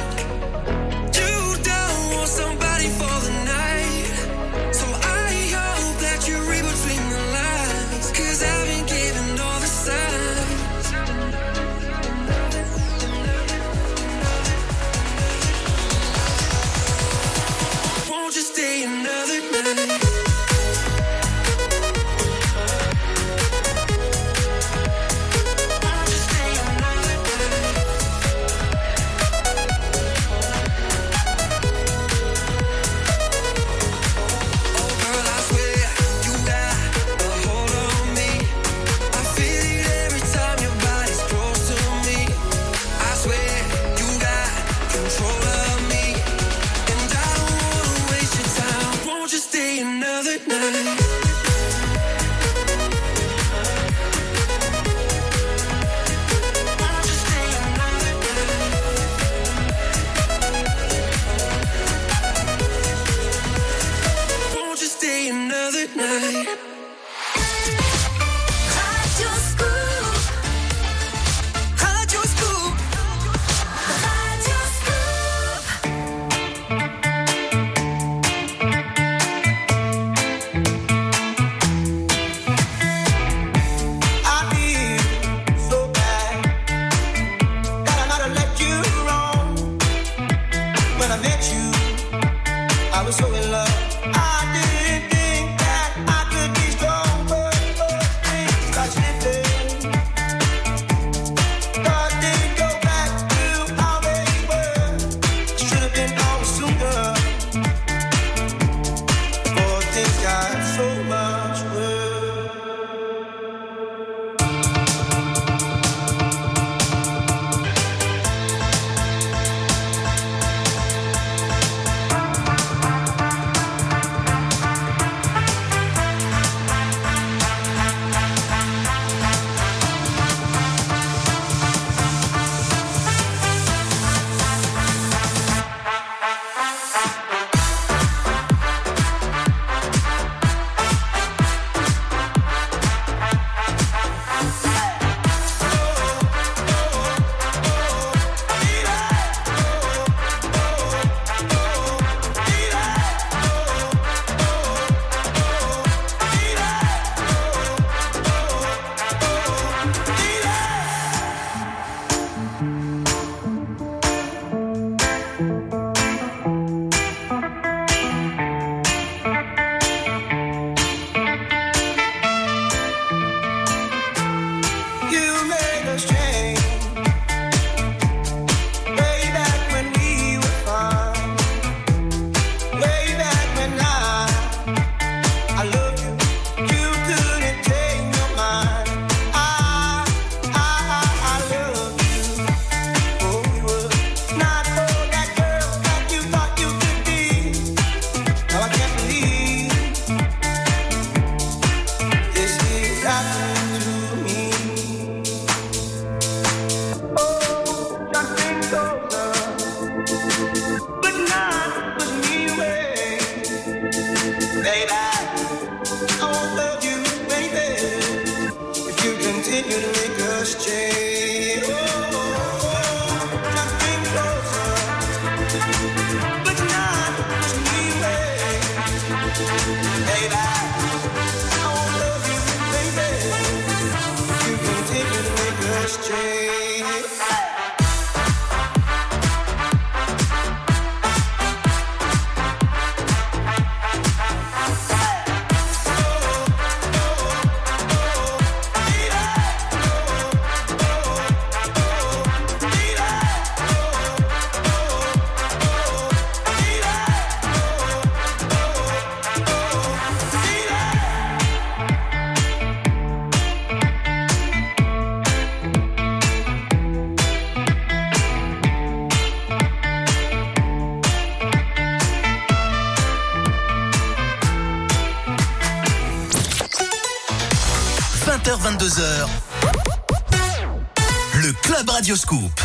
Club 282.20 282.61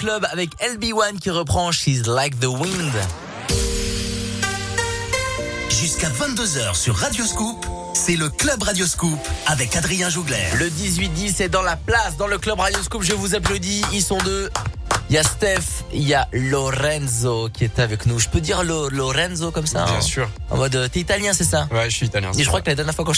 club 0.00 0.26
avec 0.32 0.48
LB1 0.62 1.18
qui 1.18 1.28
reprend 1.28 1.72
She's 1.72 2.06
Like 2.06 2.40
the 2.40 2.46
Wind. 2.46 2.90
Jusqu'à 5.68 6.08
22h 6.08 6.74
sur 6.74 6.96
Radio 6.96 7.26
Scoop, 7.26 7.66
c'est 7.92 8.16
le 8.16 8.30
Club 8.30 8.62
Radio 8.62 8.86
Scoop 8.86 9.18
avec 9.46 9.76
Adrien 9.76 10.08
Jougler. 10.08 10.36
Le 10.58 10.70
18-10 10.70 11.42
est 11.42 11.48
dans 11.50 11.60
la 11.60 11.76
place, 11.76 12.16
dans 12.16 12.28
le 12.28 12.38
club 12.38 12.60
Radio 12.60 12.82
Scoop. 12.82 13.02
Je 13.02 13.12
vous 13.12 13.34
applaudis. 13.34 13.82
Ils 13.92 14.02
sont 14.02 14.16
deux. 14.24 14.48
Il 15.10 15.14
y 15.14 15.18
a 15.18 15.24
Steph, 15.24 15.82
il 15.92 16.06
y 16.06 16.14
a 16.14 16.28
Lorenzo 16.32 17.48
qui 17.52 17.64
est 17.64 17.80
avec 17.80 18.06
nous. 18.06 18.20
Je 18.20 18.28
peux 18.28 18.40
dire 18.40 18.62
Lo- 18.62 18.88
Lorenzo 18.88 19.50
comme 19.50 19.66
ça 19.66 19.84
Bien 19.84 19.94
hein 19.96 20.00
sûr. 20.00 20.30
En 20.50 20.56
mode, 20.56 20.76
euh, 20.76 20.88
t'es 20.88 21.00
italien, 21.00 21.32
c'est 21.32 21.42
ça 21.44 21.66
Ouais, 21.72 21.90
je 21.90 21.96
suis 21.96 22.06
italien. 22.06 22.30
Et 22.38 22.42
je 22.44 22.46
crois 22.48 22.60
que 22.60 22.70
la 22.70 22.76
dernière 22.76 22.94
fois 22.94 23.04
quand 23.04 23.12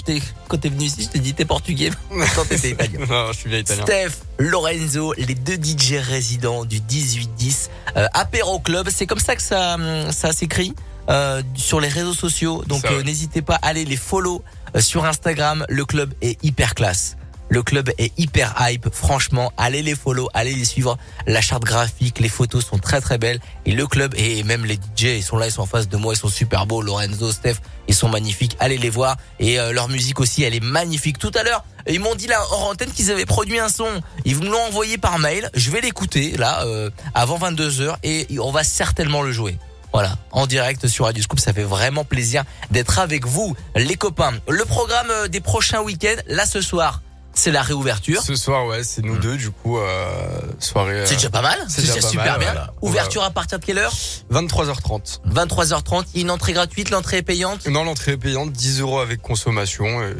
t'es 0.58 0.68
venu 0.70 0.84
ici, 0.86 1.02
je 1.02 1.08
t'ai 1.08 1.18
dit 1.18 1.34
t'es 1.34 1.44
portugais. 1.44 1.90
Quand 2.34 2.46
t'étais 2.48 2.70
italien. 2.70 3.00
non, 3.06 3.32
je 3.32 3.38
suis 3.38 3.50
bien 3.50 3.58
italien. 3.58 3.82
Steph, 3.84 4.12
Lorenzo, 4.42 5.14
les 5.16 5.36
deux 5.36 5.54
DJ 5.54 5.94
résidents 5.94 6.64
du 6.64 6.80
18-10 6.80 7.68
euh, 7.96 8.08
Apéro 8.12 8.58
Club. 8.58 8.88
C'est 8.90 9.06
comme 9.06 9.20
ça 9.20 9.36
que 9.36 9.42
ça, 9.42 9.74
hum, 9.74 10.10
ça 10.10 10.32
s'écrit 10.32 10.74
euh, 11.08 11.42
sur 11.54 11.80
les 11.80 11.88
réseaux 11.88 12.12
sociaux. 12.12 12.64
Donc 12.66 12.84
euh, 12.84 13.02
n'hésitez 13.04 13.40
pas 13.40 13.54
à 13.56 13.68
aller 13.68 13.84
les 13.84 13.96
follow 13.96 14.42
euh, 14.74 14.80
sur 14.80 15.04
Instagram. 15.04 15.64
Le 15.68 15.84
club 15.84 16.12
est 16.22 16.42
hyper 16.44 16.74
classe. 16.74 17.16
Le 17.52 17.62
club 17.62 17.90
est 17.98 18.18
hyper 18.18 18.54
hype. 18.58 18.88
Franchement, 18.94 19.52
allez 19.58 19.82
les 19.82 19.94
follow, 19.94 20.30
allez 20.32 20.54
les 20.54 20.64
suivre. 20.64 20.96
La 21.26 21.42
charte 21.42 21.64
graphique, 21.64 22.18
les 22.18 22.30
photos 22.30 22.64
sont 22.64 22.78
très 22.78 23.02
très 23.02 23.18
belles. 23.18 23.40
Et 23.66 23.72
le 23.72 23.86
club 23.86 24.14
et 24.16 24.42
même 24.42 24.64
les 24.64 24.76
DJ, 24.76 25.18
ils 25.18 25.22
sont 25.22 25.36
là, 25.36 25.48
ils 25.48 25.52
sont 25.52 25.60
en 25.60 25.66
face 25.66 25.86
de 25.86 25.98
moi, 25.98 26.14
ils 26.14 26.16
sont 26.16 26.30
super 26.30 26.64
beaux. 26.64 26.80
Lorenzo, 26.80 27.30
Steph, 27.30 27.56
ils 27.88 27.94
sont 27.94 28.08
magnifiques. 28.08 28.56
Allez 28.58 28.78
les 28.78 28.88
voir. 28.88 29.18
Et 29.38 29.60
euh, 29.60 29.74
leur 29.74 29.90
musique 29.90 30.18
aussi, 30.18 30.42
elle 30.44 30.54
est 30.54 30.64
magnifique. 30.64 31.18
Tout 31.18 31.30
à 31.34 31.42
l'heure, 31.42 31.62
ils 31.86 32.00
m'ont 32.00 32.14
dit 32.14 32.26
là 32.26 32.40
hors 32.52 32.70
antenne 32.70 32.90
qu'ils 32.90 33.10
avaient 33.10 33.26
produit 33.26 33.58
un 33.58 33.68
son. 33.68 34.00
Ils 34.24 34.38
me 34.38 34.48
l'ont 34.48 34.62
envoyé 34.62 34.96
par 34.96 35.18
mail. 35.18 35.50
Je 35.52 35.70
vais 35.70 35.82
l'écouter 35.82 36.34
là 36.38 36.64
euh, 36.64 36.88
avant 37.12 37.36
22 37.36 37.68
h 37.68 37.96
et 38.02 38.28
on 38.38 38.50
va 38.50 38.64
certainement 38.64 39.20
le 39.20 39.30
jouer. 39.30 39.58
Voilà, 39.92 40.16
en 40.30 40.46
direct 40.46 40.86
sur 40.86 41.04
Radio 41.04 41.22
Scoop, 41.22 41.38
ça 41.38 41.52
fait 41.52 41.64
vraiment 41.64 42.02
plaisir 42.02 42.44
d'être 42.70 42.98
avec 42.98 43.26
vous, 43.26 43.54
les 43.76 43.96
copains. 43.96 44.32
Le 44.48 44.64
programme 44.64 45.08
euh, 45.10 45.28
des 45.28 45.42
prochains 45.42 45.82
week-ends, 45.82 46.22
là 46.28 46.46
ce 46.46 46.62
soir, 46.62 47.02
c'est 47.34 47.50
la 47.50 47.62
réouverture. 47.62 48.22
Ce 48.22 48.34
soir, 48.34 48.66
ouais, 48.66 48.84
c'est 48.84 49.02
nous 49.02 49.18
deux, 49.18 49.36
du 49.36 49.50
coup, 49.50 49.78
euh, 49.78 50.40
soirée. 50.58 51.00
euh, 51.00 51.06
C'est 51.06 51.14
déjà 51.16 51.30
pas 51.30 51.42
mal, 51.42 51.58
c'est 51.68 51.80
c'est 51.82 51.94
déjà 51.94 52.00
super 52.06 52.24
mal, 52.26 52.38
bien. 52.38 52.52
voilà. 52.52 52.72
Ouverture 52.82 53.22
à 53.24 53.30
partir 53.30 53.58
de 53.58 53.64
quelle 53.64 53.78
heure? 53.78 53.92
23h30. 54.32 55.20
23h30, 55.28 56.04
il 56.14 56.18
y 56.18 56.20
a 56.20 56.22
une 56.24 56.30
entrée 56.30 56.52
gratuite, 56.52 56.90
l'entrée 56.90 57.18
est 57.18 57.22
payante? 57.22 57.66
Non, 57.66 57.84
l'entrée 57.84 58.12
est 58.12 58.16
payante, 58.18 58.52
10 58.52 58.80
euros 58.80 59.00
avec 59.00 59.22
consommation. 59.22 60.02
Et, 60.02 60.14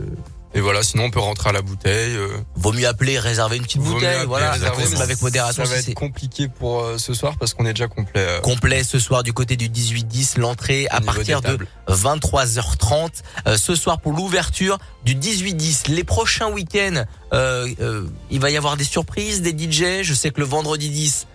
et 0.54 0.60
voilà, 0.60 0.82
sinon 0.82 1.04
on 1.04 1.10
peut 1.10 1.18
rentrer 1.20 1.50
à 1.50 1.52
la 1.52 1.62
bouteille. 1.62 2.14
euh, 2.14 2.28
Vaut 2.56 2.72
mieux 2.72 2.86
appeler, 2.86 3.18
réserver 3.18 3.56
une 3.56 3.62
petite 3.62 3.80
vaut 3.80 3.94
bouteille, 3.94 4.08
appeler, 4.10 4.26
voilà, 4.26 4.52
avec 4.52 5.22
modération. 5.22 5.64
Ça 5.64 5.70
va 5.70 5.76
être 5.78 5.84
c'est 5.84 5.94
compliqué 5.94 6.48
pour 6.48 6.80
euh, 6.82 6.98
ce 6.98 7.14
soir 7.14 7.34
parce 7.38 7.54
qu'on 7.54 7.64
est 7.66 7.72
déjà 7.72 7.88
complet. 7.88 8.12
euh, 8.16 8.40
complet 8.40 8.84
ce 8.84 8.98
soir 8.98 9.22
du 9.22 9.32
côté 9.32 9.56
du 9.56 9.68
18-10, 9.68 10.38
l'entrée 10.38 10.86
à 10.90 11.00
partir 11.00 11.40
de 11.40 11.46
tables. 11.46 11.66
23h30 11.88 13.08
euh, 13.46 13.56
ce 13.56 13.74
soir 13.74 14.00
pour 14.00 14.12
l'ouverture 14.12 14.78
du 15.04 15.14
18-10. 15.14 15.90
Les 15.90 16.04
prochains 16.04 16.50
week-ends, 16.50 17.04
euh, 17.32 17.68
euh, 17.80 18.04
il 18.30 18.40
va 18.40 18.50
y 18.50 18.56
avoir 18.56 18.76
des 18.76 18.84
surprises, 18.84 19.42
des 19.42 19.50
DJ. 19.52 20.02
Je 20.02 20.14
sais 20.14 20.30
que 20.30 20.40
le 20.40 20.46
vendredi 20.46 20.88
10, 20.90 21.26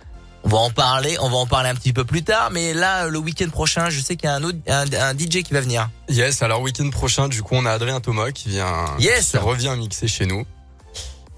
on 0.48 0.50
va 0.50 0.58
en 0.60 0.70
parler, 0.70 1.18
on 1.20 1.28
va 1.28 1.36
en 1.36 1.46
parler 1.46 1.68
un 1.68 1.74
petit 1.74 1.92
peu 1.92 2.06
plus 2.06 2.22
tard, 2.24 2.48
mais 2.50 2.72
là 2.72 3.06
le 3.06 3.18
week-end 3.18 3.50
prochain, 3.50 3.90
je 3.90 4.00
sais 4.00 4.16
qu'il 4.16 4.28
y 4.30 4.32
a 4.32 4.34
un 4.34 4.42
autre 4.42 4.56
un, 4.66 4.84
un 4.94 5.12
DJ 5.12 5.42
qui 5.42 5.52
va 5.52 5.60
venir. 5.60 5.90
Yes, 6.08 6.40
alors 6.40 6.62
week-end 6.62 6.88
prochain, 6.88 7.28
du 7.28 7.42
coup, 7.42 7.54
on 7.54 7.66
a 7.66 7.72
Adrien 7.72 8.00
Thomas 8.00 8.30
qui 8.30 8.48
vient, 8.48 8.86
Yes. 8.98 9.32
qui 9.32 9.36
revient 9.36 9.74
mixer 9.76 10.08
chez 10.08 10.24
nous. 10.24 10.46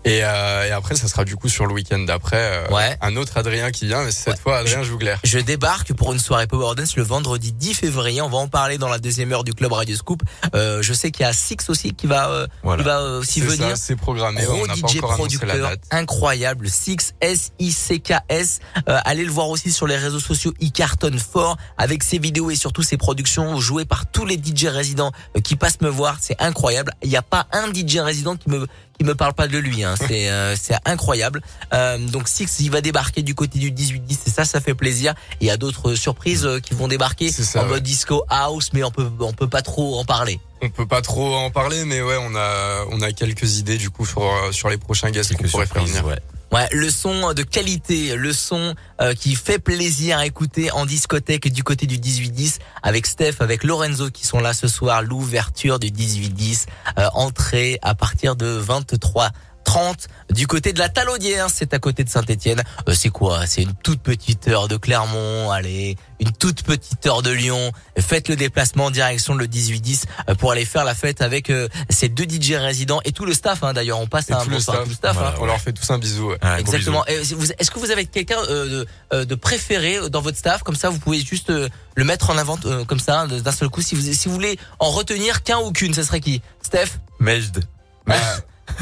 Et, 0.04 0.20
euh, 0.24 0.66
et 0.66 0.70
après, 0.70 0.94
ça 0.96 1.08
sera 1.08 1.24
du 1.24 1.36
coup 1.36 1.48
sur 1.50 1.66
le 1.66 1.74
week-end 1.74 1.98
d'après, 1.98 2.38
euh, 2.70 2.74
Ouais. 2.74 2.96
un 3.02 3.16
autre 3.16 3.36
Adrien 3.36 3.70
qui 3.70 3.86
vient, 3.86 4.02
mais 4.02 4.12
cette 4.12 4.28
Ouais. 4.34 4.40
fois 4.40 4.58
Adrien 4.58 4.82
Jougler. 4.82 5.16
Je 5.24 5.38
débarque 5.38 5.92
pour 5.92 6.12
une 6.14 6.18
soirée 6.18 6.46
Power 6.46 6.74
Dance 6.74 6.96
le 6.96 7.02
vendredi 7.02 7.52
10 7.52 7.74
février. 7.74 8.22
On 8.22 8.30
va 8.30 8.38
en 8.38 8.48
parler 8.48 8.78
dans 8.78 8.88
la 8.88 8.98
deuxième 8.98 9.30
heure 9.32 9.44
du 9.44 9.52
club 9.52 9.72
Radio 9.72 9.94
Scoop. 9.94 10.22
Euh, 10.54 10.80
je 10.80 10.92
sais 10.94 11.10
qu'il 11.10 11.24
y 11.26 11.28
a 11.28 11.32
Six 11.34 11.68
aussi 11.68 11.92
qui 11.92 12.06
va, 12.06 12.30
euh, 12.30 12.46
Voilà. 12.62 12.82
qui 12.82 12.88
va 12.88 12.98
euh, 13.00 13.20
aussi 13.20 13.40
C'est 13.40 13.46
venir. 13.46 13.76
c'est 13.76 13.96
programmé. 13.96 14.42
Gros 14.42 14.54
on 14.62 14.66
n'a 14.66 14.74
pas 14.76 14.88
encore 14.88 15.12
annoncé 15.12 15.36
la 15.36 15.46
producteur, 15.46 15.68
date. 15.70 15.80
incroyable, 15.90 16.68
Six 16.70 17.14
S 17.20 17.52
I 17.58 17.70
C 17.70 18.00
K 18.00 18.14
S. 18.30 18.60
Euh, 18.88 18.98
allez 19.04 19.24
le 19.24 19.30
voir 19.30 19.48
aussi 19.50 19.70
sur 19.70 19.86
les 19.86 19.96
réseaux 19.96 20.18
sociaux. 20.20 20.54
Il 20.60 20.72
cartonne 20.72 21.18
fort 21.18 21.58
avec 21.76 22.02
ses 22.02 22.18
vidéos 22.18 22.50
et 22.50 22.56
surtout 22.56 22.82
ses 22.82 22.96
productions 22.96 23.60
jouées 23.60 23.84
par 23.84 24.10
tous 24.10 24.24
les 24.24 24.36
DJ 24.42 24.66
résidents 24.68 25.12
qui 25.44 25.56
passent 25.56 25.80
me 25.82 25.90
voir. 25.90 26.16
C'est 26.20 26.40
incroyable. 26.40 26.92
Il 27.02 27.10
n'y 27.10 27.16
a 27.18 27.22
pas 27.22 27.46
un 27.52 27.70
DJ 27.72 27.98
résident 27.98 28.36
qui 28.36 28.48
me 28.48 28.66
qui 29.00 29.06
me 29.06 29.14
parle 29.14 29.32
pas 29.32 29.48
de 29.48 29.56
lui. 29.56 29.82
Hein. 29.82 29.94
C'est 29.96 30.28
euh, 30.28 30.54
c'est 30.56 30.76
incroyable. 30.84 31.40
Euh, 31.72 31.96
donc 31.96 32.28
Six, 32.28 32.60
il 32.60 32.70
va 32.70 32.82
débarquer 32.82 33.22
du 33.22 33.34
côté 33.34 33.58
du 33.58 33.72
18-10 33.72 34.18
et 34.26 34.30
ça, 34.30 34.44
ça 34.44 34.60
fait 34.60 34.74
plaisir. 34.74 35.14
Il 35.40 35.46
y 35.46 35.50
a 35.50 35.56
d'autres 35.56 35.94
surprises 35.94 36.44
euh, 36.44 36.60
qui 36.60 36.74
vont 36.74 36.86
débarquer 36.86 37.32
C'est 37.32 37.44
ça, 37.44 37.60
en 37.60 37.62
ouais. 37.62 37.68
mode 37.70 37.82
disco 37.82 38.24
house, 38.28 38.68
mais 38.74 38.84
on 38.84 38.90
peut 38.90 39.08
on 39.20 39.32
peut 39.32 39.48
pas 39.48 39.62
trop 39.62 39.98
en 39.98 40.04
parler. 40.04 40.38
On 40.62 40.68
peut 40.68 40.86
pas 40.86 41.00
trop 41.00 41.34
en 41.36 41.50
parler, 41.50 41.84
mais 41.84 42.02
ouais, 42.02 42.16
on 42.20 42.34
a, 42.34 42.84
on 42.90 43.00
a 43.00 43.12
quelques 43.12 43.58
idées 43.58 43.78
du 43.78 43.90
coup 43.90 44.04
sur, 44.04 44.22
euh, 44.22 44.52
sur 44.52 44.68
les 44.68 44.76
prochains 44.76 45.10
guests 45.10 45.34
qu'on 45.36 45.48
pourrait 45.48 45.66
faire 45.66 45.84
venir. 45.84 46.04
ouais. 46.06 46.18
Ouais, 46.52 46.66
le 46.72 46.90
son 46.90 47.32
de 47.32 47.44
qualité, 47.44 48.16
le 48.16 48.32
son 48.32 48.74
euh, 49.00 49.14
qui 49.14 49.36
fait 49.36 49.60
plaisir 49.60 50.18
à 50.18 50.26
écouter 50.26 50.72
en 50.72 50.84
discothèque 50.84 51.46
du 51.52 51.62
côté 51.62 51.86
du 51.86 51.96
18-10 51.96 52.58
avec 52.82 53.06
Steph, 53.06 53.34
avec 53.38 53.62
Lorenzo 53.62 54.10
qui 54.10 54.26
sont 54.26 54.40
là 54.40 54.52
ce 54.52 54.66
soir, 54.66 55.02
l'ouverture 55.02 55.78
du 55.78 55.92
18-10, 55.92 56.66
euh, 56.98 57.06
entrée 57.14 57.78
à 57.82 57.94
partir 57.94 58.34
de 58.34 58.46
23 58.46 59.30
30 59.64 60.08
du 60.30 60.46
côté 60.46 60.72
de 60.72 60.78
la 60.78 60.88
Talaudière, 60.88 61.48
c'est 61.52 61.74
à 61.74 61.78
côté 61.78 62.02
de 62.04 62.08
Saint-Étienne. 62.08 62.62
Euh, 62.88 62.94
c'est 62.94 63.08
quoi? 63.10 63.46
C'est 63.46 63.62
une 63.62 63.74
toute 63.74 64.00
petite 64.00 64.48
heure 64.48 64.68
de 64.68 64.76
Clermont, 64.76 65.50
allez, 65.50 65.96
une 66.18 66.32
toute 66.32 66.62
petite 66.62 67.06
heure 67.06 67.22
de 67.22 67.30
Lyon. 67.30 67.72
Faites 67.98 68.28
le 68.28 68.36
déplacement 68.36 68.86
en 68.86 68.90
direction 68.90 69.34
de 69.34 69.40
le 69.40 69.46
18-10 69.46 70.04
euh, 70.28 70.34
pour 70.34 70.52
aller 70.52 70.64
faire 70.64 70.84
la 70.84 70.94
fête 70.94 71.20
avec 71.22 71.50
euh, 71.50 71.68
ces 71.88 72.08
deux 72.08 72.24
DJ 72.24 72.52
résidents 72.54 73.00
et 73.04 73.12
tout 73.12 73.24
le 73.26 73.34
staff. 73.34 73.62
Hein, 73.62 73.72
D'ailleurs, 73.72 73.98
on 74.00 74.06
passe 74.06 74.30
Et 74.30 74.32
à 74.32 74.40
un 74.40 74.44
tout 74.44 74.50
le 74.50 74.60
staff. 74.60 74.82
tout 74.84 74.88
le 74.88 74.94
staff. 74.94 75.14
Voilà, 75.14 75.30
hein. 75.30 75.34
On 75.40 75.46
leur 75.46 75.60
fait 75.60 75.72
tous 75.72 75.88
un 75.90 75.98
bisou. 75.98 76.30
ouais. 76.30 76.38
Ah, 76.40 76.58
Exactement. 76.58 77.04
Est-ce 77.06 77.70
que 77.70 77.78
vous 77.78 77.90
avez 77.90 78.06
quelqu'un 78.06 78.38
euh, 78.48 78.66
de, 78.68 78.86
euh, 79.12 79.24
de 79.24 79.34
préféré 79.34 80.08
dans 80.10 80.20
votre 80.20 80.38
staff? 80.38 80.62
Comme 80.62 80.76
ça, 80.76 80.88
vous 80.90 80.98
pouvez 80.98 81.20
juste 81.20 81.50
euh, 81.50 81.68
le 81.96 82.04
mettre 82.04 82.30
en 82.30 82.38
avant 82.38 82.58
euh, 82.64 82.84
comme 82.84 83.00
ça 83.00 83.26
d'un 83.26 83.52
seul 83.52 83.68
coup. 83.68 83.82
Si 83.82 83.94
vous, 83.94 84.12
si 84.12 84.28
vous 84.28 84.34
voulez 84.34 84.58
en 84.78 84.90
retenir 84.90 85.42
qu'un 85.42 85.58
ou 85.58 85.70
qu'une, 85.72 85.94
ce 85.94 86.02
serait 86.02 86.20
qui? 86.20 86.42
Steph? 86.62 86.98
Majd. 87.18 87.64
Ouais. 88.06 88.16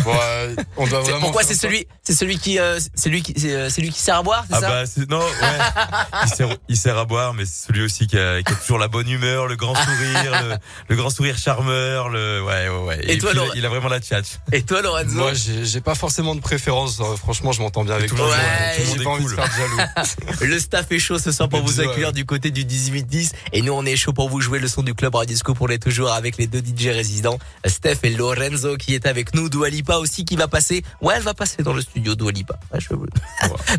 Bon, 0.05 0.15
euh, 0.23 0.55
on 0.77 0.87
doit 0.87 1.01
vraiment. 1.01 1.21
Pourquoi 1.21 1.43
c'est 1.43 1.55
celui, 1.55 1.87
c'est 2.03 2.15
celui 2.15 2.39
qui, 2.39 2.59
euh, 2.59 2.79
c'est 2.95 3.09
lui 3.11 3.23
qui, 3.23 3.35
c'est 3.37 3.53
euh, 3.53 3.69
c'est 3.71 3.81
lui 3.83 3.91
qui 3.91 4.01
sert 4.01 4.17
à 4.17 4.23
boire, 4.23 4.45
c'est 4.49 4.57
Ah 4.57 4.61
ça 4.61 4.69
bah 4.69 4.87
c'est 4.87 5.09
non 5.11 5.19
ouais 5.21 5.59
il 6.25 6.29
sert, 6.29 6.57
il 6.69 6.77
sert 6.77 6.99
à 6.99 7.05
boire 7.05 7.35
mais 7.35 7.45
c'est 7.45 7.67
celui 7.69 7.83
aussi 7.83 8.07
qui 8.07 8.17
a, 8.19 8.43
qui 8.43 8.53
a 8.53 8.57
toujours 8.57 8.79
la 8.79 8.89
bonne 8.89 9.09
humeur 9.09 9.47
le 9.47 9.57
grand 9.57 9.75
sourire 9.75 10.43
le, 10.49 10.57
le 10.89 10.97
grand 10.97 11.11
sourire 11.11 11.37
charmeur 11.39 12.09
le 12.09 12.43
ouais 12.43 12.69
ouais 12.69 12.85
ouais 12.87 13.11
Et 13.13 13.19
toi, 13.19 13.31
puis, 13.31 13.39
Laurent 13.39 13.53
il 13.55 13.65
a 13.67 13.69
vraiment 13.69 13.89
la 13.89 14.01
tchatch 14.01 14.39
Et 14.53 14.63
toi, 14.63 14.83
Lorenzo 14.83 15.15
Moi, 15.19 15.35
j'ai 15.35 15.65
j'ai 15.65 15.81
pas 15.81 15.95
forcément 15.95 16.35
de 16.35 16.41
préférence. 16.41 17.01
euh, 17.01 17.17
Franchement, 17.17 17.53
je 17.53 17.61
m'entends 17.61 17.85
bien 17.85 17.95
avec 17.95 18.09
Tout 18.11 18.17
le 18.17 18.23
monde, 18.23 18.31
tout 18.33 18.39
le 18.83 18.87
monde 18.87 18.97
J'ai 18.97 19.01
est 19.01 19.05
pas 19.05 19.11
envie 19.11 19.25
de 19.25 19.29
cool. 19.29 19.37
faire 19.37 19.49
de 19.49 19.53
jaloux. 19.53 20.41
Le 20.53 20.59
staff 20.59 20.87
est 20.93 20.99
chaud 20.99 21.19
ce 21.19 21.33
soir 21.33 21.49
pour 21.49 21.61
vous 21.61 21.67
Bisous, 21.69 21.83
accueillir 21.83 22.09
ouais. 22.09 22.13
du 22.13 22.25
côté 22.25 22.51
du 22.51 22.65
18-10 22.65 23.33
et 23.53 23.63
nous 23.63 23.73
on 23.73 23.85
est 23.85 23.97
chaud 23.97 24.13
pour 24.13 24.29
vous 24.29 24.41
jouer 24.41 24.59
le 24.59 24.69
son 24.69 24.83
du 24.83 24.95
club 24.95 25.15
Radio 25.15 25.37
Scoop. 25.37 25.59
On 25.61 25.69
est 25.69 25.83
toujours 25.83 26.11
avec 26.13 26.37
les 26.39 26.47
deux 26.47 26.61
DJ 26.61 26.89
résidents, 26.89 27.39
Steph 27.67 27.99
et 28.05 28.11
Lorenzo 28.11 28.77
qui 28.77 28.95
est 28.95 29.07
avec 29.07 29.35
nous. 29.35 29.49
Dua 29.49 29.69
Lipa 29.79 29.97
aussi 29.99 30.25
qui 30.25 30.35
va 30.37 30.49
passer. 30.49 30.83
Ouais, 31.01 31.15
elle 31.17 31.23
va 31.23 31.35
passer 31.35 31.63
dans 31.63 31.73
le 31.73 31.81
studio 31.83 32.15
Dua 32.17 32.33
Lipa. 32.33 32.59
Ouais, 32.73 32.81
je... 32.81 32.89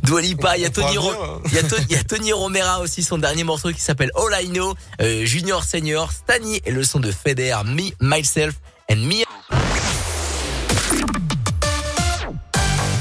Dua 0.04 0.22
Lipa, 0.28 0.56
il 0.58 0.64
y 0.64 0.66
a 0.66 0.70
Tony 0.70 0.97
Ro- 0.97 1.12
hein. 1.12 1.41
il 1.45 1.54
y 1.54 1.58
a 1.60 1.64
Tony, 1.64 1.86
il 1.89 1.95
y 1.95 2.00
a 2.00 2.04
Tony 2.04 2.32
Romera 2.34 2.80
aussi 2.80 3.04
son 3.04 3.18
dernier 3.18 3.43
morceau 3.43 3.72
qui 3.72 3.82
s'appelle 3.82 4.12
All 4.16 4.43
I 4.43 4.47
Know, 4.50 4.74
euh, 5.02 5.26
Junior 5.26 5.64
Senior, 5.64 6.12
Stani 6.12 6.62
et 6.66 6.72
le 6.72 6.84
son 6.84 7.00
de 7.00 7.12
Feder, 7.12 7.56
Me, 7.66 7.89
Myself 8.00 8.56
and 8.89 8.95
Me. 8.97 9.24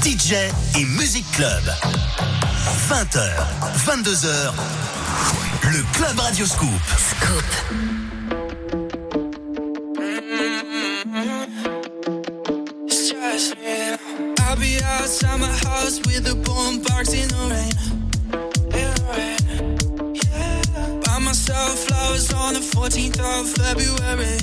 DJ 0.03 0.33
et 0.77 0.85
Music 0.85 1.25
Club. 1.33 1.63
20h, 2.89 3.29
22h. 3.85 4.51
Le 5.71 5.83
Club 5.93 6.19
Radio 6.19 6.45
Scoop. 6.45 6.69
It's 11.11 11.88
me. 13.19 13.97
I'll 14.41 14.55
be 14.55 14.79
outside 14.83 15.39
my 15.39 15.47
house 15.47 15.99
with 16.05 16.25
a 16.27 16.35
boom 16.35 16.81
box 16.83 17.13
in 17.13 17.27
the 17.27 17.35
rain. 17.51 17.73
Yeah. 18.71 18.95
Buy 21.03 21.19
myself 21.19 21.79
flowers 21.79 22.31
on 22.33 22.53
the 22.53 22.61
14th 22.61 23.19
of 23.19 23.49
February. 23.59 24.39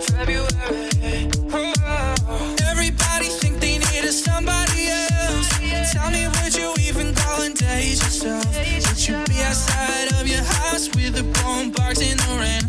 February. 0.00 1.30
Oh. 1.52 2.56
Everybody 2.70 3.26
think 3.26 3.60
they 3.60 3.78
need 3.78 4.04
a 4.04 4.12
somebody 4.12 4.88
else. 4.88 5.48
Tell 5.92 6.10
me, 6.10 6.26
would 6.28 6.54
you 6.54 6.74
even 6.80 7.14
go 7.14 7.42
and 7.42 7.54
date 7.56 8.02
yourself? 8.02 8.44
Would 8.46 9.08
you 9.08 9.16
be 9.24 9.40
outside 9.42 10.12
of 10.20 10.28
your 10.28 10.42
house 10.42 10.88
with 10.94 11.18
a 11.18 11.22
boom 11.22 11.70
box 11.72 12.00
in 12.00 12.16
the 12.18 12.36
rain? 12.38 12.64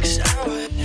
'Cause 0.00 0.18
I 0.20 0.48
would. 0.48 0.83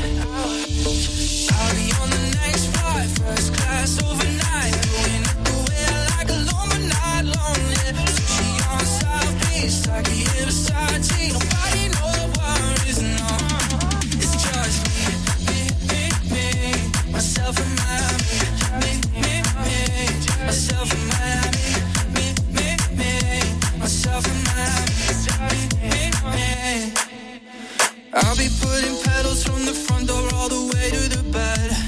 I'll 28.12 28.36
be 28.36 28.50
putting 28.60 28.96
pedals 29.04 29.44
from 29.44 29.66
the 29.66 29.74
front 29.74 30.08
door 30.08 30.28
all 30.34 30.50
the 30.50 30.72
way 30.74 30.90
to 30.92 31.18
the 31.18 31.24
bed. 31.32 31.79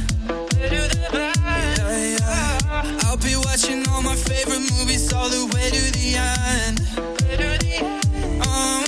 I'll 3.03 3.17
be 3.17 3.35
watching 3.35 3.85
all 3.89 4.01
my 4.01 4.15
favorite 4.15 4.61
movies 4.71 5.11
all 5.11 5.27
the 5.27 5.45
way 5.53 5.69
to 5.69 5.91
the 5.91 6.15
end. 6.15 6.79
Um, 8.47 8.83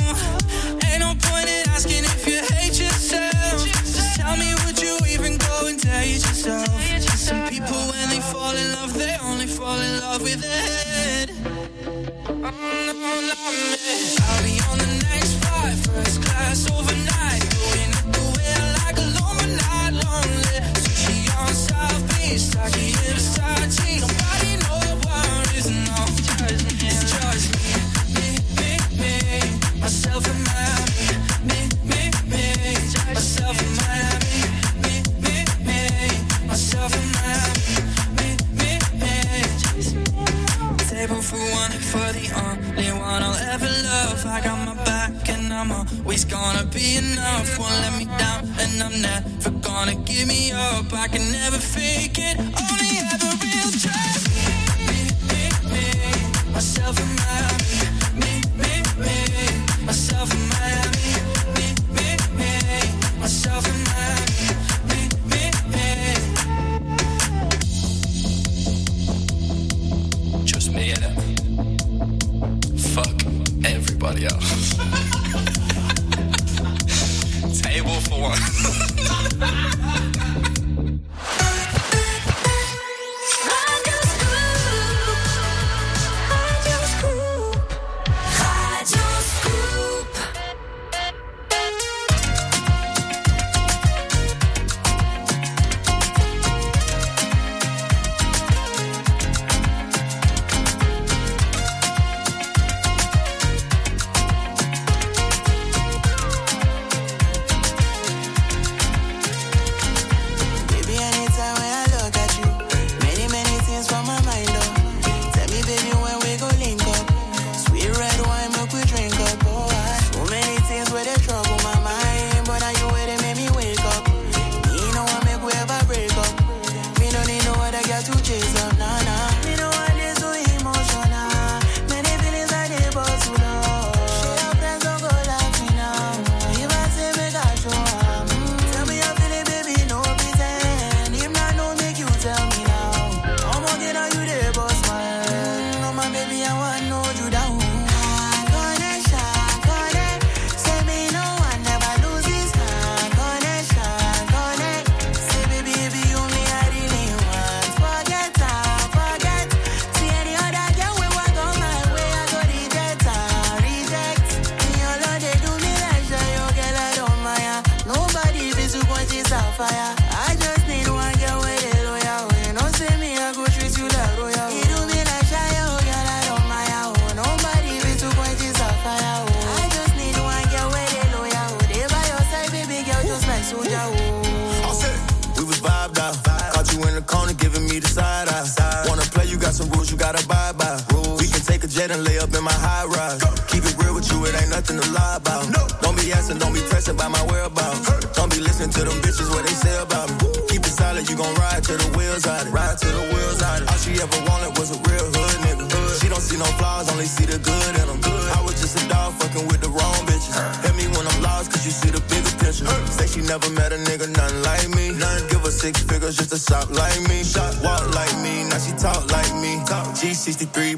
ain't 0.87 1.01
no 1.01 1.13
point 1.27 1.49
in 1.49 1.67
asking 1.69 2.05
if 2.05 2.25
you 2.25 2.39
hate 2.55 2.79
yourself. 2.79 3.65
Just 3.65 4.15
tell 4.15 4.37
me, 4.37 4.55
would 4.65 4.79
you 4.81 4.97
even 5.09 5.37
go 5.37 5.67
and 5.67 5.77
date 5.79 6.23
yourself? 6.23 6.69
Some 7.01 7.47
people, 7.49 7.75
when 7.91 8.09
they 8.09 8.21
fall 8.21 8.55
in 8.55 8.71
love, 8.73 8.93
they 8.93 9.17
only 9.21 9.47
fall 9.47 9.79
in 9.79 9.99
love 9.99 10.21
with. 10.21 10.41
Oh. 12.45 12.93
I'll 14.25 14.43
be 14.43 14.59
on 14.71 14.77
the 14.77 14.87
next 15.11 15.33
flight, 15.43 15.75
first 15.85 16.21
class 16.23 16.71
overnight. 16.71 17.82
Versace, 22.23 22.93
Versace. 23.35 24.22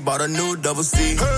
bought 0.06 0.22
a 0.22 0.28
new 0.28 0.56
double 0.56 0.84
C. 0.84 1.16
Hey. 1.16 1.35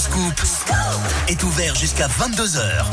Scoop 0.00 0.40
est 1.28 1.42
ouvert 1.42 1.74
jusqu'à 1.74 2.08
22h. 2.08 2.86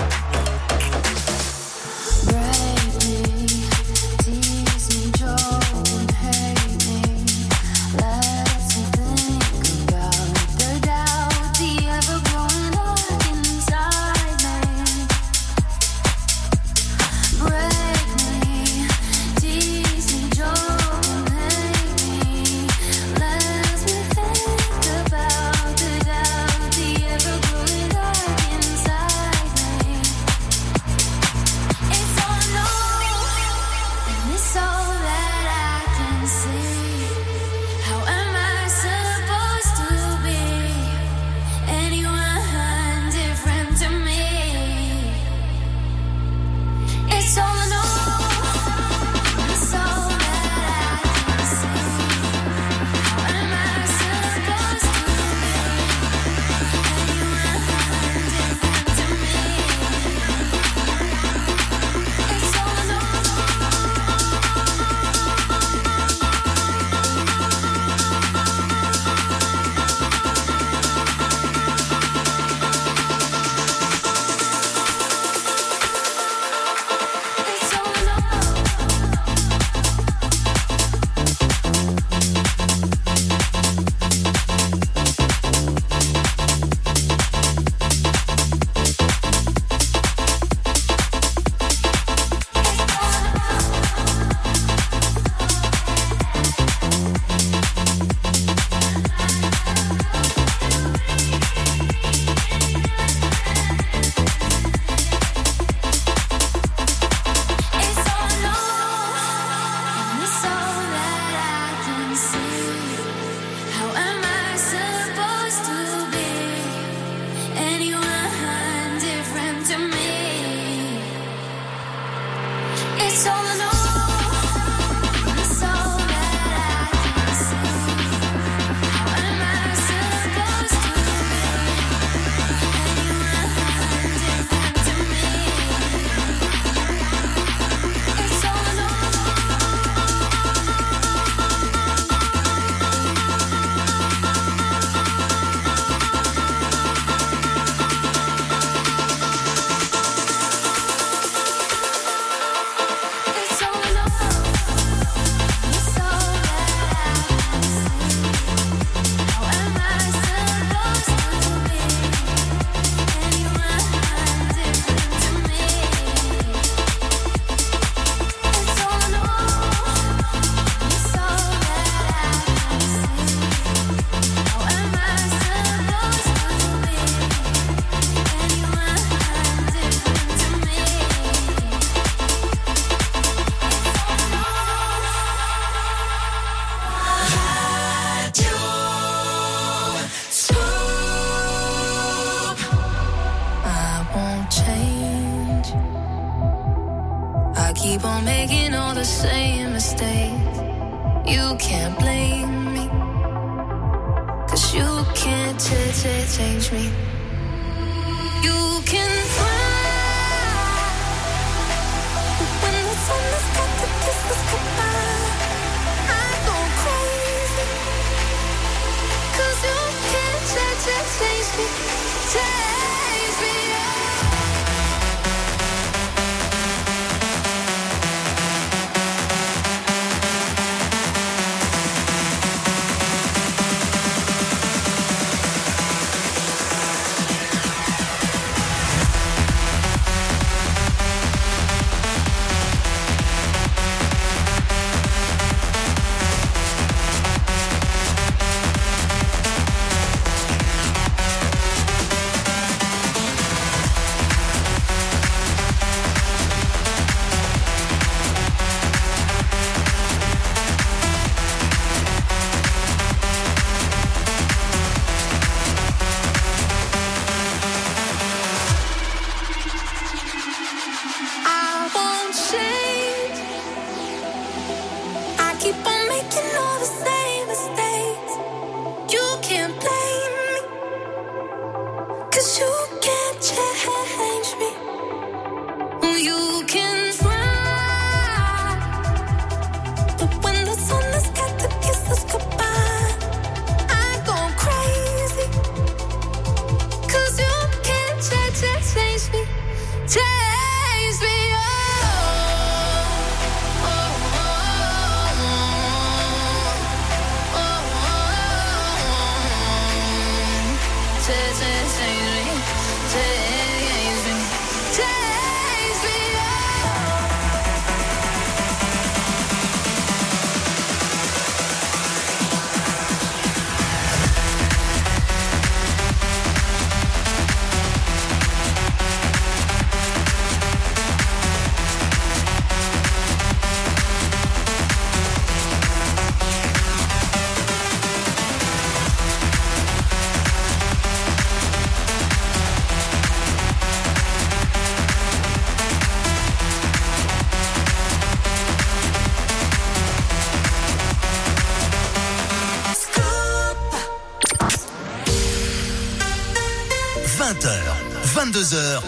22h, 358.68 359.02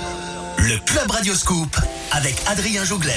le 0.60 0.78
Club 0.86 1.12
Radioscoop 1.12 1.76
avec 2.14 2.38
Adrien 2.48 2.86
Jougler. 2.86 3.12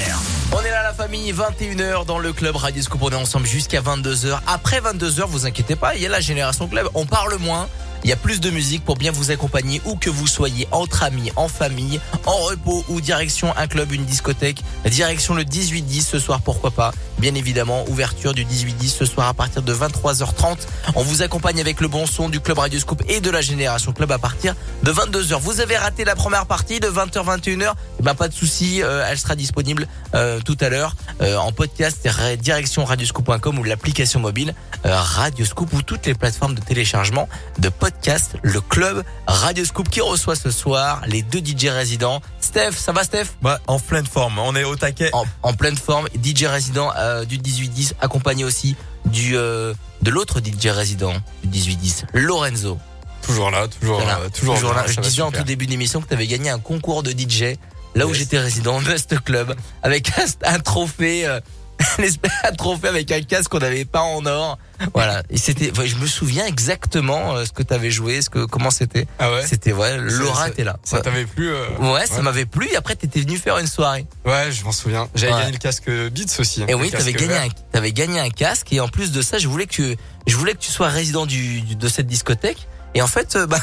On 0.51 0.59
est 0.59 0.71
là 0.71 0.83
la 0.83 0.93
famille, 0.93 1.31
21h 1.31 2.05
dans 2.05 2.19
le 2.19 2.33
club 2.33 2.57
Radio 2.57 2.81
Scoop. 2.83 3.01
On 3.01 3.11
est 3.11 3.15
ensemble 3.15 3.45
jusqu'à 3.45 3.79
22h. 3.79 4.39
Après 4.45 4.81
22h, 4.81 5.25
vous 5.27 5.45
inquiétez 5.45 5.77
pas, 5.77 5.95
il 5.95 6.01
y 6.01 6.05
a 6.05 6.09
la 6.09 6.19
Génération 6.19 6.67
Club. 6.67 6.89
On 6.95 7.05
parle 7.05 7.37
moins. 7.37 7.69
Il 8.03 8.09
y 8.09 8.13
a 8.13 8.17
plus 8.17 8.41
de 8.41 8.49
musique 8.49 8.83
pour 8.83 8.97
bien 8.97 9.13
vous 9.13 9.31
accompagner 9.31 9.81
où 9.85 9.95
que 9.95 10.09
vous 10.09 10.27
soyez, 10.27 10.67
entre 10.71 11.03
amis, 11.03 11.31
en 11.37 11.47
famille, 11.47 12.01
en 12.25 12.35
repos 12.35 12.83
ou 12.89 12.99
direction 12.99 13.55
un 13.55 13.67
club, 13.67 13.93
une 13.93 14.03
discothèque. 14.03 14.61
Direction 14.83 15.35
le 15.35 15.43
18-10 15.43 16.01
ce 16.01 16.19
soir, 16.19 16.41
pourquoi 16.41 16.71
pas. 16.71 16.91
Bien 17.19 17.33
évidemment, 17.35 17.85
ouverture 17.87 18.33
du 18.33 18.43
18-10 18.43 18.89
ce 18.89 19.05
soir 19.05 19.29
à 19.29 19.33
partir 19.33 19.61
de 19.61 19.73
23h30. 19.73 20.57
On 20.95 21.03
vous 21.03 21.21
accompagne 21.21 21.61
avec 21.61 21.79
le 21.79 21.87
bon 21.87 22.05
son 22.05 22.27
du 22.27 22.41
club 22.41 22.59
Radio 22.59 22.77
Scoop 22.77 23.01
et 23.07 23.21
de 23.21 23.29
la 23.29 23.39
Génération 23.39 23.93
Club 23.93 24.11
à 24.11 24.17
partir 24.17 24.53
de 24.83 24.91
22h. 24.91 25.39
Vous 25.39 25.61
avez 25.61 25.77
raté 25.77 26.03
la 26.03 26.15
première 26.15 26.45
partie 26.45 26.79
de 26.79 26.87
20h 26.87 27.23
21h, 27.39 27.73
eh 27.99 28.03
ben 28.03 28.13
pas 28.13 28.27
de 28.27 28.33
souci, 28.33 28.83
euh, 28.83 29.05
elle 29.09 29.17
sera 29.17 29.35
disponible 29.35 29.87
euh, 30.13 30.39
tout 30.41 30.57
à 30.59 30.69
l'heure 30.69 30.95
euh, 31.21 31.37
en 31.37 31.51
podcast 31.51 32.07
direction 32.39 32.83
radioscoop.com 32.83 33.59
ou 33.59 33.63
l'application 33.63 34.19
mobile 34.19 34.53
euh, 34.85 34.95
Radioscoop 34.95 35.71
ou 35.73 35.81
toutes 35.81 36.05
les 36.05 36.13
plateformes 36.13 36.55
de 36.55 36.61
téléchargement 36.61 37.29
de 37.59 37.69
podcast. 37.69 38.35
Le 38.41 38.59
club 38.59 39.03
Radioscoop 39.27 39.89
qui 39.89 40.01
reçoit 40.01 40.35
ce 40.35 40.51
soir 40.51 41.01
les 41.07 41.21
deux 41.21 41.39
DJ 41.39 41.67
résidents. 41.67 42.21
Steph, 42.41 42.73
ça 42.73 42.91
va 42.91 43.03
Steph? 43.03 43.27
Bah, 43.41 43.59
en 43.67 43.79
pleine 43.79 44.05
forme, 44.05 44.37
on 44.39 44.55
est 44.55 44.65
au 44.65 44.75
taquet. 44.75 45.09
en, 45.13 45.25
en 45.43 45.53
pleine 45.53 45.77
forme, 45.77 46.07
DJ 46.21 46.45
résident 46.45 46.91
euh, 46.97 47.23
du 47.23 47.37
18-10 47.37 47.93
accompagné 48.01 48.43
aussi 48.43 48.75
du 49.05 49.37
euh, 49.37 49.73
de 50.01 50.11
l'autre 50.11 50.39
DJ 50.39 50.67
résident 50.67 51.13
du 51.43 51.59
18-10, 51.59 52.03
Lorenzo. 52.13 52.77
Toujours 53.23 53.51
là, 53.51 53.67
toujours, 53.67 53.97
Voilà, 54.01 54.19
euh, 54.19 54.29
toujours, 54.29 54.55
toujours 54.55 54.73
bien, 54.73 54.81
là. 54.83 54.87
Je 54.87 54.99
disais 55.01 55.21
en 55.21 55.31
tout 55.31 55.43
début 55.43 55.65
d'émission 55.67 56.01
que 56.01 56.07
tu 56.07 56.13
avais 56.13 56.27
gagné 56.27 56.49
un 56.49 56.59
concours 56.59 57.03
de 57.03 57.11
DJ 57.11 57.57
là 57.95 58.05
où 58.07 58.13
j'étais 58.13 58.39
résident, 58.39 58.79
Must 58.81 59.19
Club, 59.23 59.55
avec 59.83 60.11
un, 60.43 60.59
trophée, 60.59 61.25
euh, 61.27 61.39
un 62.43 62.51
trophée 62.51 62.87
avec 62.87 63.11
un 63.11 63.21
casque 63.21 63.49
qu'on 63.51 63.59
n'avait 63.59 63.85
pas 63.85 64.01
en 64.01 64.25
or. 64.25 64.57
Voilà. 64.93 65.21
Et 65.29 65.37
c'était, 65.37 65.71
je 65.85 65.95
me 65.95 66.07
souviens 66.07 66.45
exactement 66.45 67.35
euh, 67.35 67.45
ce 67.45 67.51
que 67.51 67.61
t'avais 67.63 67.91
joué, 67.91 68.21
ce 68.21 68.29
que, 68.29 68.45
comment 68.45 68.71
c'était. 68.71 69.05
Ah 69.19 69.31
ouais? 69.31 69.45
C'était, 69.45 69.71
ouais, 69.73 69.97
Laura 69.97 70.49
était 70.49 70.63
là. 70.63 70.77
Ça 70.83 70.97
Ouais. 70.97 71.01
t'avait 71.03 71.25
plu 71.25 71.49
euh, 71.49 71.65
Ouais, 71.79 72.05
ça 72.07 72.21
m'avait 72.21 72.45
plu. 72.45 72.67
Et 72.71 72.75
après, 72.75 72.95
t'étais 72.95 73.21
venu 73.21 73.37
faire 73.37 73.57
une 73.59 73.67
soirée. 73.67 74.05
Ouais, 74.25 74.51
je 74.51 74.63
m'en 74.65 74.71
souviens. 74.71 75.07
J'avais 75.15 75.31
Ouais. 75.33 75.39
gagné 75.39 75.51
le 75.53 75.57
casque 75.59 75.89
Beats 75.89 76.39
aussi. 76.39 76.63
Et 76.63 76.65
le 76.65 76.75
oui, 76.75 76.89
t'avais 76.91 77.13
gagné, 77.13 77.27
vert. 77.27 77.43
un, 77.43 77.47
t'avais 77.71 77.93
gagné 77.93 78.19
un 78.19 78.29
casque. 78.31 78.73
Et 78.73 78.79
en 78.79 78.87
plus 78.89 79.11
de 79.11 79.21
ça, 79.21 79.37
je 79.37 79.47
voulais 79.47 79.65
que 79.67 79.71
tu, 79.73 79.95
je 80.27 80.35
voulais 80.35 80.53
que 80.53 80.59
tu 80.59 80.71
sois 80.71 80.89
résident 80.89 81.25
du, 81.25 81.61
du- 81.61 81.75
de 81.75 81.87
cette 81.87 82.07
discothèque. 82.07 82.67
Et 82.95 83.01
en 83.01 83.07
fait, 83.07 83.35
euh, 83.35 83.45
bah, 83.47 83.57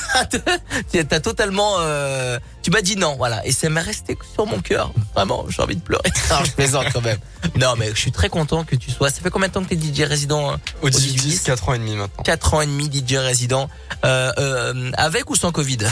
t'as 1.09 1.20
totalement, 1.20 1.76
euh, 1.81 2.39
tu 2.63 2.71
m'as 2.71 2.83
dit 2.83 2.97
non, 2.97 3.17
voilà. 3.17 3.45
Et 3.47 3.53
ça 3.53 3.69
m'est 3.69 3.81
resté 3.81 4.17
sur 4.35 4.47
mon 4.47 4.61
cœur. 4.61 4.93
Vraiment, 5.15 5.47
j'ai 5.49 5.63
envie 5.63 5.77
de 5.77 5.83
pleurer. 5.83 6.03
Non, 6.31 6.45
je 6.45 6.53
plaisante 6.53 6.87
quand 6.93 7.01
même. 7.01 7.19
Non, 7.59 7.75
mais 7.77 7.91
je 7.91 7.99
suis 7.99 8.13
très 8.13 8.29
content 8.29 8.63
que 8.65 8.77
tu 8.77 8.91
sois. 8.91 9.11
Ça 9.11 9.21
fait 9.21 9.31
combien 9.31 9.49
de 9.49 9.53
temps 9.53 9.65
que 9.65 9.75
t'es 9.75 9.77
DJ 9.77 10.03
résident 10.03 10.53
euh, 10.53 10.57
Au 10.83 10.91
18, 10.91 11.43
4 11.43 11.69
ans 11.69 11.75
et 11.75 11.79
demi 11.79 11.97
maintenant. 11.97 12.23
4 12.23 12.55
ans 12.55 12.61
et 12.61 12.67
demi 12.67 12.89
DJ 12.89 13.15
résident, 13.17 13.69
euh, 14.05 14.31
euh, 14.39 14.93
avec 14.97 15.29
ou 15.31 15.35
sans 15.35 15.51
Covid? 15.51 15.79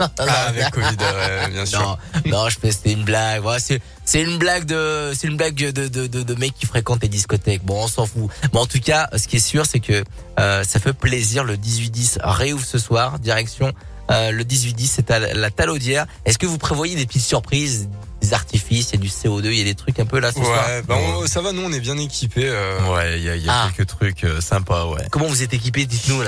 Ah, 0.00 0.48
avec 0.48 0.70
Covid, 0.70 0.96
euh, 1.00 1.48
bien 1.48 1.64
sûr. 1.64 1.80
Non, 1.80 1.96
non, 2.26 2.48
je 2.48 2.58
fais 2.58 2.72
c'était 2.72 2.92
une 2.92 3.04
blague. 3.04 3.42
Voilà, 3.42 3.60
c'est 3.60 3.80
c'est 4.04 4.22
une 4.22 4.38
blague 4.38 4.64
de 4.64 5.12
c'est 5.14 5.28
une 5.28 5.36
blague 5.36 5.54
de 5.54 5.70
de 5.70 6.06
de, 6.06 6.22
de 6.22 6.34
mecs 6.34 6.54
qui 6.54 6.66
fréquentent 6.66 7.02
les 7.02 7.08
discothèques. 7.08 7.64
Bon, 7.64 7.84
on 7.84 7.88
s'en 7.88 8.06
fout. 8.06 8.30
Bon, 8.52 8.60
en 8.60 8.66
tout 8.66 8.80
cas, 8.80 9.08
ce 9.16 9.28
qui 9.28 9.36
est 9.36 9.40
sûr, 9.40 9.66
c'est 9.66 9.80
que 9.80 10.02
euh, 10.40 10.64
ça 10.64 10.80
fait 10.80 10.92
plaisir. 10.92 11.44
Le 11.44 11.56
18-10 11.56 12.18
réouvre 12.22 12.64
ce 12.64 12.78
soir, 12.78 13.18
direction 13.18 13.72
le 14.08 14.42
18-10, 14.42 14.86
c'est 14.86 15.10
à 15.10 15.18
la 15.18 15.34
la 15.34 15.50
Talaudière. 15.50 16.06
Est-ce 16.24 16.38
que 16.38 16.46
vous 16.46 16.58
prévoyez 16.58 16.96
des 16.96 17.06
petites 17.06 17.22
surprises, 17.22 17.88
des 18.20 18.34
artifices, 18.34 18.90
il 18.90 18.96
y 18.96 18.98
a 18.98 19.00
du 19.00 19.08
CO2, 19.08 19.46
il 19.46 19.58
y 19.58 19.60
a 19.60 19.64
des 19.64 19.74
trucs 19.74 19.98
un 20.00 20.06
peu 20.06 20.18
là 20.18 20.32
ce 20.32 20.40
soir 20.40 20.66
Ouais, 20.68 20.82
bah, 20.82 20.96
on- 20.98 21.26
ça 21.26 21.40
va, 21.40 21.52
nous 21.52 21.62
on 21.62 21.72
est 21.72 21.80
bien 21.80 21.96
équipés. 21.98 22.48
euh. 22.48 22.78
Ouais, 22.92 23.18
il 23.18 23.24
y 23.24 23.28
a, 23.30 23.36
y 23.36 23.48
a 23.48 23.52
Ah. 23.52 23.70
quelques 23.76 23.88
trucs 23.88 24.24
euh, 24.24 24.40
sympas, 24.40 24.86
ouais. 24.86 25.06
Comment 25.10 25.26
vous 25.26 25.42
êtes 25.42 25.54
équipés 25.54 25.86
Dites-nous, 25.86 26.22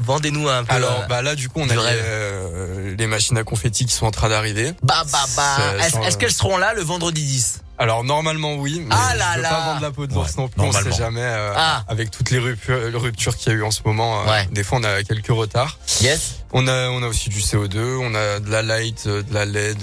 vendez-nous 0.00 0.48
un 0.48 0.64
peu. 0.64 0.74
Alors 0.74 1.00
euh, 1.02 1.06
bah 1.08 1.22
là 1.22 1.34
du 1.34 1.48
coup 1.48 1.60
on 1.60 1.68
a 1.68 1.74
les, 1.74 1.80
euh, 1.82 2.94
les 2.96 3.06
machines 3.06 3.36
à 3.38 3.44
confetti 3.44 3.84
qui 3.86 3.92
sont 3.94 4.06
en 4.06 4.10
train 4.10 4.28
d'arriver. 4.28 4.72
bah 4.82 5.04
bah 5.10 5.24
bah. 5.36 5.58
Est-ce 6.06 6.16
qu'elles 6.18 6.32
seront 6.32 6.56
là 6.56 6.72
le 6.74 6.82
vendredi 6.82 7.22
10 7.24 7.60
Alors 7.78 8.04
normalement 8.04 8.54
oui, 8.54 8.80
mais 8.86 8.94
Ah 8.96 9.14
là 9.16 9.24
je 9.32 9.36
veux 9.38 9.42
là. 9.42 9.48
pas 9.50 9.60
vendre 9.66 9.80
la 9.82 9.90
peau 9.90 10.06
de 10.06 10.14
l'ours 10.14 10.28
Ouais, 10.36 10.42
non 10.42 10.48
plus, 10.48 10.62
on 10.62 10.72
sait 10.72 10.92
jamais. 10.92 11.20
euh, 11.22 11.52
Ah. 11.56 11.84
Avec 11.88 12.10
toutes 12.10 12.30
les 12.30 12.38
ruptures, 12.38 12.78
ruptures 13.00 13.36
qu'il 13.36 13.52
y 13.52 13.54
a 13.56 13.58
eu 13.58 13.62
en 13.64 13.70
ce 13.72 13.80
moment, 13.84 14.22
euh, 14.22 14.30
Ouais. 14.30 14.48
des 14.52 14.62
fois 14.62 14.78
on 14.80 14.84
a 14.84 15.02
quelques 15.02 15.26
retards. 15.28 15.78
Yes. 16.00 16.36
On 16.52 16.68
a 16.68 16.88
on 16.90 17.02
a 17.02 17.06
aussi 17.08 17.28
du 17.30 17.40
CO2, 17.40 17.96
on 18.00 18.14
a 18.14 18.38
de 18.40 18.50
la 18.50 18.62
light, 18.62 19.06
de 19.08 19.24
la 19.32 19.44
LED, 19.44 19.82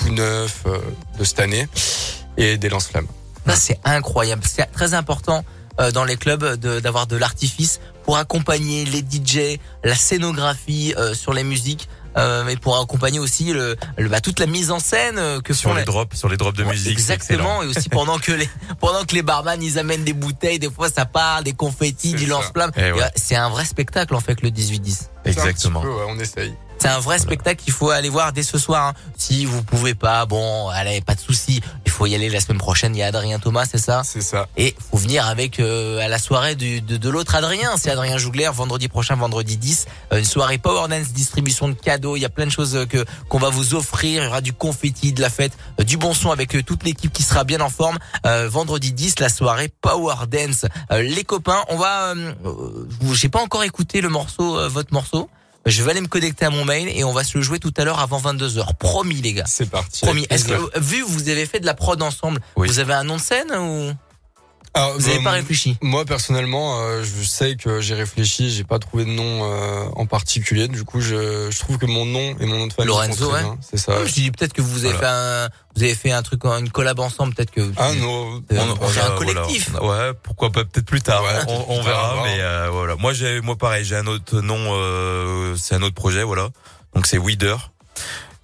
tout 0.00 0.12
neuf 0.12 0.62
euh, 0.66 0.78
de 1.18 1.24
cette 1.24 1.40
année 1.40 1.68
et 2.36 2.56
des 2.58 2.68
lance-flammes. 2.68 3.06
Ça, 3.46 3.56
c'est 3.56 3.80
incroyable. 3.84 4.42
C'est 4.46 4.66
très 4.66 4.94
important 4.94 5.44
euh, 5.80 5.90
dans 5.92 6.04
les 6.04 6.16
clubs 6.16 6.44
de- 6.56 6.80
d'avoir 6.80 7.06
de, 7.06 7.16
l'artifice 7.16 7.80
pour 8.04 8.16
accompagner 8.16 8.84
les 8.84 9.00
DJ, 9.00 9.58
la 9.84 9.94
scénographie 9.94 10.94
euh, 10.96 11.14
sur 11.14 11.32
les 11.32 11.42
musiques, 11.44 11.88
euh, 12.16 12.42
mais 12.44 12.56
pour 12.56 12.78
accompagner 12.78 13.18
aussi 13.18 13.52
le, 13.52 13.76
le- 13.96 14.08
bah, 14.08 14.20
toute 14.20 14.40
la 14.40 14.46
mise 14.46 14.70
en 14.70 14.78
scène 14.80 15.16
euh, 15.18 15.40
que 15.40 15.54
Sur 15.54 15.70
font 15.70 15.76
les 15.76 15.84
drops, 15.84 16.16
sur 16.16 16.28
les 16.28 16.36
drops 16.36 16.56
de 16.58 16.64
Ouais, 16.64 16.70
musique. 16.72 16.92
Exactement, 16.92 17.62
et 17.62 17.66
aussi 17.66 17.88
pendant 17.88 18.18
que 18.18 18.32
les 18.32 18.48
pendant 18.80 19.04
que 19.04 19.14
les 19.14 19.22
barman 19.22 19.62
ils 19.62 19.78
amènent 19.78 20.04
des 20.04 20.12
bouteilles, 20.12 20.58
des 20.58 20.70
fois 20.70 20.90
ça 20.90 21.04
part, 21.06 21.42
des 21.42 21.52
confettis, 21.52 22.14
du 22.14 22.26
lance-flamme. 22.26 22.72
Eh 22.76 22.92
ouais. 22.92 22.98
Et, 22.98 23.02
euh, 23.02 23.06
C'est 23.16 23.36
un 23.36 23.48
vrai 23.48 23.64
spectacle 23.64 24.14
en 24.14 24.20
fait 24.20 24.42
le 24.42 24.50
18-10. 24.50 25.08
Exactement. 25.24 25.24
C'est 25.24 25.48
un 25.48 25.52
petit 25.52 25.70
peu, 25.70 25.88
ouais, 25.94 26.04
on 26.08 26.18
essaye. 26.18 26.54
C'est 26.82 26.88
un 26.88 26.98
vrai 26.98 27.18
spectacle 27.18 27.62
qu'il 27.62 27.74
faut 27.74 27.90
aller 27.90 28.08
voir 28.08 28.32
dès 28.32 28.42
ce 28.42 28.56
soir. 28.56 28.86
hein. 28.88 28.94
Si 29.18 29.44
vous 29.44 29.62
pouvez 29.62 29.94
pas, 29.94 30.24
bon, 30.24 30.68
allez, 30.70 31.02
pas 31.02 31.14
de 31.14 31.20
souci. 31.20 31.60
Il 31.84 31.90
faut 31.90 32.06
y 32.06 32.14
aller 32.14 32.30
la 32.30 32.40
semaine 32.40 32.56
prochaine. 32.56 32.96
Il 32.96 32.98
y 33.00 33.02
a 33.02 33.08
Adrien 33.08 33.38
Thomas, 33.38 33.66
c'est 33.70 33.76
ça? 33.76 34.00
C'est 34.02 34.22
ça. 34.22 34.48
Et 34.56 34.74
faut 34.90 34.96
venir 34.96 35.26
avec 35.26 35.60
euh, 35.60 36.00
à 36.00 36.08
la 36.08 36.18
soirée 36.18 36.54
du, 36.54 36.80
de, 36.80 36.96
de 36.96 37.10
l'autre 37.10 37.34
Adrien. 37.34 37.72
C'est 37.76 37.90
Adrien 37.90 38.16
Jougler, 38.16 38.48
vendredi 38.54 38.88
prochain, 38.88 39.14
vendredi 39.14 39.58
10. 39.58 39.86
euh, 40.14 40.18
une 40.20 40.24
soirée 40.24 40.56
Power 40.56 40.88
Dance, 40.88 41.08
distribution 41.12 41.68
de 41.68 41.74
cadeaux. 41.74 42.16
Il 42.16 42.20
y 42.20 42.24
a 42.24 42.30
plein 42.30 42.46
de 42.46 42.50
choses 42.50 42.74
euh, 42.74 42.86
que 42.86 43.04
qu'on 43.28 43.38
va 43.38 43.50
vous 43.50 43.74
offrir. 43.74 44.22
Il 44.22 44.24
y 44.24 44.28
aura 44.28 44.40
du 44.40 44.54
confetti, 44.54 45.12
de 45.12 45.20
la 45.20 45.28
fête, 45.28 45.52
euh, 45.80 45.84
du 45.84 45.98
bon 45.98 46.14
son 46.14 46.30
avec 46.30 46.64
toute 46.64 46.82
l'équipe 46.84 47.12
qui 47.12 47.22
sera 47.24 47.44
bien 47.44 47.60
en 47.60 47.68
forme. 47.68 47.98
Euh, 48.24 48.48
vendredi 48.48 48.92
10, 48.94 49.18
la 49.20 49.28
soirée 49.28 49.70
Power 49.82 50.14
Dance. 50.28 50.64
Euh, 50.92 51.02
les 51.02 51.24
copains, 51.24 51.62
on 51.68 51.76
va... 51.76 52.14
J'ai 53.12 53.28
pas 53.28 53.42
encore 53.42 53.64
écouté 53.64 54.00
le 54.00 54.08
morceau, 54.08 54.58
euh, 54.58 54.68
votre 54.68 54.94
morceau. 54.94 55.28
Je 55.66 55.82
vais 55.82 55.90
aller 55.90 56.00
me 56.00 56.08
connecter 56.08 56.44
à 56.46 56.50
mon 56.50 56.64
mail 56.64 56.88
et 56.88 57.04
on 57.04 57.12
va 57.12 57.22
se 57.22 57.36
le 57.36 57.42
jouer 57.42 57.58
tout 57.58 57.72
à 57.76 57.84
l'heure 57.84 58.00
avant 58.00 58.18
22h. 58.20 58.74
Promis 58.78 59.16
les 59.20 59.34
gars. 59.34 59.44
C'est 59.46 59.68
parti. 59.68 60.00
Promis. 60.04 60.26
Est-ce 60.30 60.46
que, 60.46 60.52
euh, 60.54 60.70
vu 60.76 61.04
que 61.04 61.08
vous 61.08 61.28
avez 61.28 61.44
fait 61.46 61.60
de 61.60 61.66
la 61.66 61.74
prod 61.74 62.00
ensemble, 62.02 62.40
Oui. 62.56 62.66
vous 62.68 62.78
avez 62.78 62.94
un 62.94 63.04
nom 63.04 63.16
de 63.16 63.20
scène 63.20 63.52
ou? 63.52 63.92
Alors, 64.72 64.92
vous 64.94 65.00
n'avez 65.08 65.16
bah, 65.18 65.24
pas 65.24 65.30
réfléchi 65.32 65.76
Moi 65.82 66.04
personnellement, 66.04 66.80
euh, 66.80 67.02
je 67.02 67.24
sais 67.26 67.56
que 67.56 67.80
j'ai 67.80 67.94
réfléchi, 67.96 68.50
j'ai 68.50 68.62
pas 68.62 68.78
trouvé 68.78 69.04
de 69.04 69.10
nom 69.10 69.44
euh, 69.44 69.84
en 69.96 70.06
particulier. 70.06 70.68
Du 70.68 70.84
coup, 70.84 71.00
je, 71.00 71.50
je 71.50 71.58
trouve 71.58 71.76
que 71.76 71.86
mon 71.86 72.04
nom 72.04 72.36
et 72.38 72.46
mon 72.46 72.56
nom 72.58 72.66
de 72.68 72.72
famille 72.72 72.86
Lorenzo, 72.88 73.24
sont 73.24 73.30
très 73.32 73.42
ouais. 73.44 73.50
C'est 73.68 73.76
ça. 73.78 73.96
Je 73.98 74.02
me 74.02 74.06
suis 74.06 74.22
dit 74.22 74.30
peut-être 74.30 74.52
que 74.52 74.62
vous 74.62 74.84
avez 74.84 74.96
fait 74.96 75.06
un, 75.06 75.48
vous 75.74 75.82
avez 75.82 75.94
fait 75.96 76.12
un 76.12 76.22
truc, 76.22 76.44
une 76.44 76.70
collab 76.70 77.00
ensemble, 77.00 77.34
peut-être 77.34 77.50
que. 77.50 77.68
Ah 77.76 77.92
non, 77.94 78.42
Euh, 78.52 78.58
on- 78.60 78.84
on 78.84 78.88
fait 78.88 79.00
un 79.00 79.10
collectif. 79.16 79.70
voilà. 79.72 80.08
Ouais, 80.10 80.14
pourquoi 80.22 80.50
pas 80.52 80.64
peut-être 80.64 80.86
plus 80.86 81.02
tard. 81.02 81.22
Ouais, 81.24 81.52
on, 81.68 81.82
verra, 81.82 82.22
mais 82.24 82.36
euh, 82.40 82.68
voilà. 82.70 82.94
Moi 82.94 83.12
j'ai, 83.12 83.40
moi 83.40 83.56
pareil, 83.56 83.84
j'ai 83.84 83.96
un 83.96 84.06
autre 84.06 84.40
nom. 84.40 84.56
Euh, 84.70 85.56
c'est 85.56 85.74
un 85.74 85.82
autre 85.82 85.96
projet, 85.96 86.22
voilà. 86.22 86.48
Donc 86.94 87.06
c'est 87.06 87.18
Weeder. 87.18 87.72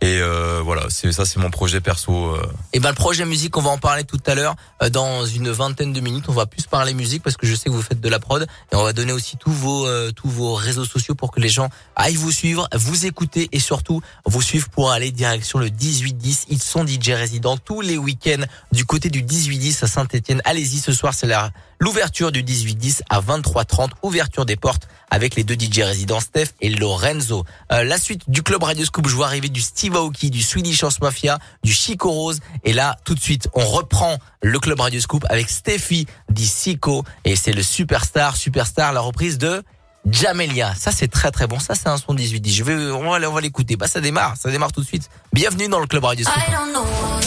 Et 0.02 0.20
euh, 0.20 0.60
voilà, 0.62 0.90
ça, 0.90 1.24
c'est 1.24 1.38
mon 1.38 1.48
projet 1.50 1.80
perso. 1.80 2.12
euh. 2.12 2.46
Et 2.74 2.80
ben 2.80 2.90
le 2.90 2.94
projet 2.94 3.24
musique, 3.24 3.56
on 3.56 3.62
va 3.62 3.70
en 3.70 3.78
parler 3.78 4.04
tout 4.04 4.20
à 4.26 4.34
l'heure. 4.34 4.54
Euh, 4.82 4.90
Dans 4.90 5.24
une 5.24 5.50
vingtaine 5.50 5.94
de 5.94 6.00
minutes, 6.00 6.26
on 6.28 6.32
va 6.32 6.44
plus 6.44 6.66
parler 6.66 6.92
musique 6.92 7.22
parce 7.22 7.38
que 7.38 7.46
je 7.46 7.54
sais 7.54 7.70
que 7.70 7.74
vous 7.74 7.80
faites 7.82 8.00
de 8.02 8.08
la 8.10 8.18
prod 8.18 8.42
et 8.42 8.76
on 8.76 8.82
va 8.84 8.92
donner 8.92 9.12
aussi 9.12 9.38
tous 9.38 9.50
vos 9.50 9.86
tous 10.12 10.28
vos 10.28 10.54
réseaux 10.54 10.84
sociaux 10.84 11.14
pour 11.14 11.30
que 11.32 11.40
les 11.40 11.48
gens 11.48 11.70
aillent 11.96 12.14
vous 12.16 12.30
suivre, 12.30 12.68
vous 12.74 13.06
écouter 13.06 13.48
et 13.52 13.58
surtout 13.58 14.02
vous 14.26 14.42
suivre 14.42 14.68
pour 14.68 14.90
aller 14.90 15.10
direction 15.12 15.58
le 15.58 15.68
18-10. 15.68 16.44
Ils 16.48 16.62
sont 16.62 16.86
DJ 16.86 17.10
résidents 17.12 17.56
tous 17.56 17.80
les 17.80 17.96
week-ends 17.96 18.44
du 18.72 18.84
côté 18.84 19.08
du 19.08 19.22
18-10 19.22 19.82
à 19.84 19.86
Saint-Etienne. 19.88 20.42
Allez-y, 20.44 20.78
ce 20.78 20.92
soir 20.92 21.14
c'est 21.14 21.26
la 21.26 21.50
l'ouverture 21.78 22.32
du 22.32 22.42
18-10 22.42 23.02
à 23.10 23.20
23h30, 23.20 23.90
ouverture 24.02 24.46
des 24.46 24.56
portes 24.56 24.88
avec 25.10 25.36
les 25.36 25.44
deux 25.44 25.54
DJ 25.54 25.80
résidents 25.80 26.20
Steph 26.20 26.48
et 26.60 26.68
Lorenzo. 26.68 27.44
Euh, 27.72 27.84
la 27.84 27.98
suite 27.98 28.22
du 28.28 28.42
club 28.42 28.62
Radio 28.62 28.84
Scoop, 28.84 29.08
je 29.08 29.14
vois 29.14 29.26
arriver 29.26 29.48
du 29.48 29.60
Steve 29.60 29.96
Aoki, 29.96 30.30
du 30.30 30.42
Swedish 30.42 30.82
House 30.82 31.00
Mafia, 31.00 31.38
du 31.62 31.72
Chico 31.72 32.10
Rose 32.10 32.40
et 32.64 32.72
là 32.72 32.96
tout 33.04 33.14
de 33.14 33.20
suite 33.20 33.48
on 33.54 33.64
reprend 33.64 34.18
le 34.42 34.58
club 34.58 34.80
Radio 34.80 35.00
Scoop 35.00 35.24
avec 35.28 35.48
Steffi 35.48 36.06
dit 36.30 36.46
Sico 36.46 37.04
et 37.24 37.36
c'est 37.36 37.52
le 37.52 37.62
Superstar, 37.62 38.36
Superstar, 38.36 38.92
la 38.92 39.00
reprise 39.00 39.38
de 39.38 39.62
Jamelia. 40.10 40.74
Ça 40.74 40.92
c'est 40.92 41.08
très 41.08 41.30
très 41.30 41.46
bon, 41.46 41.58
ça 41.58 41.74
c'est 41.74 41.88
un 41.88 41.96
son 41.96 42.14
18-10. 42.14 42.50
Je 42.50 42.64
vais 42.64 42.74
on 42.92 43.10
va, 43.10 43.40
l'écouter. 43.40 43.76
Bah 43.76 43.88
ça 43.88 44.00
démarre, 44.00 44.36
ça 44.36 44.50
démarre 44.50 44.72
tout 44.72 44.80
de 44.80 44.86
suite. 44.86 45.08
Bienvenue 45.32 45.68
dans 45.68 45.80
le 45.80 45.86
club 45.86 46.04
Radio 46.04 46.24
Scoop. 46.24 46.36
I 46.36 46.50
don't 46.50 46.72
know 46.72 46.82
what 46.82 47.20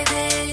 it 0.00 0.10
is. 0.10 0.45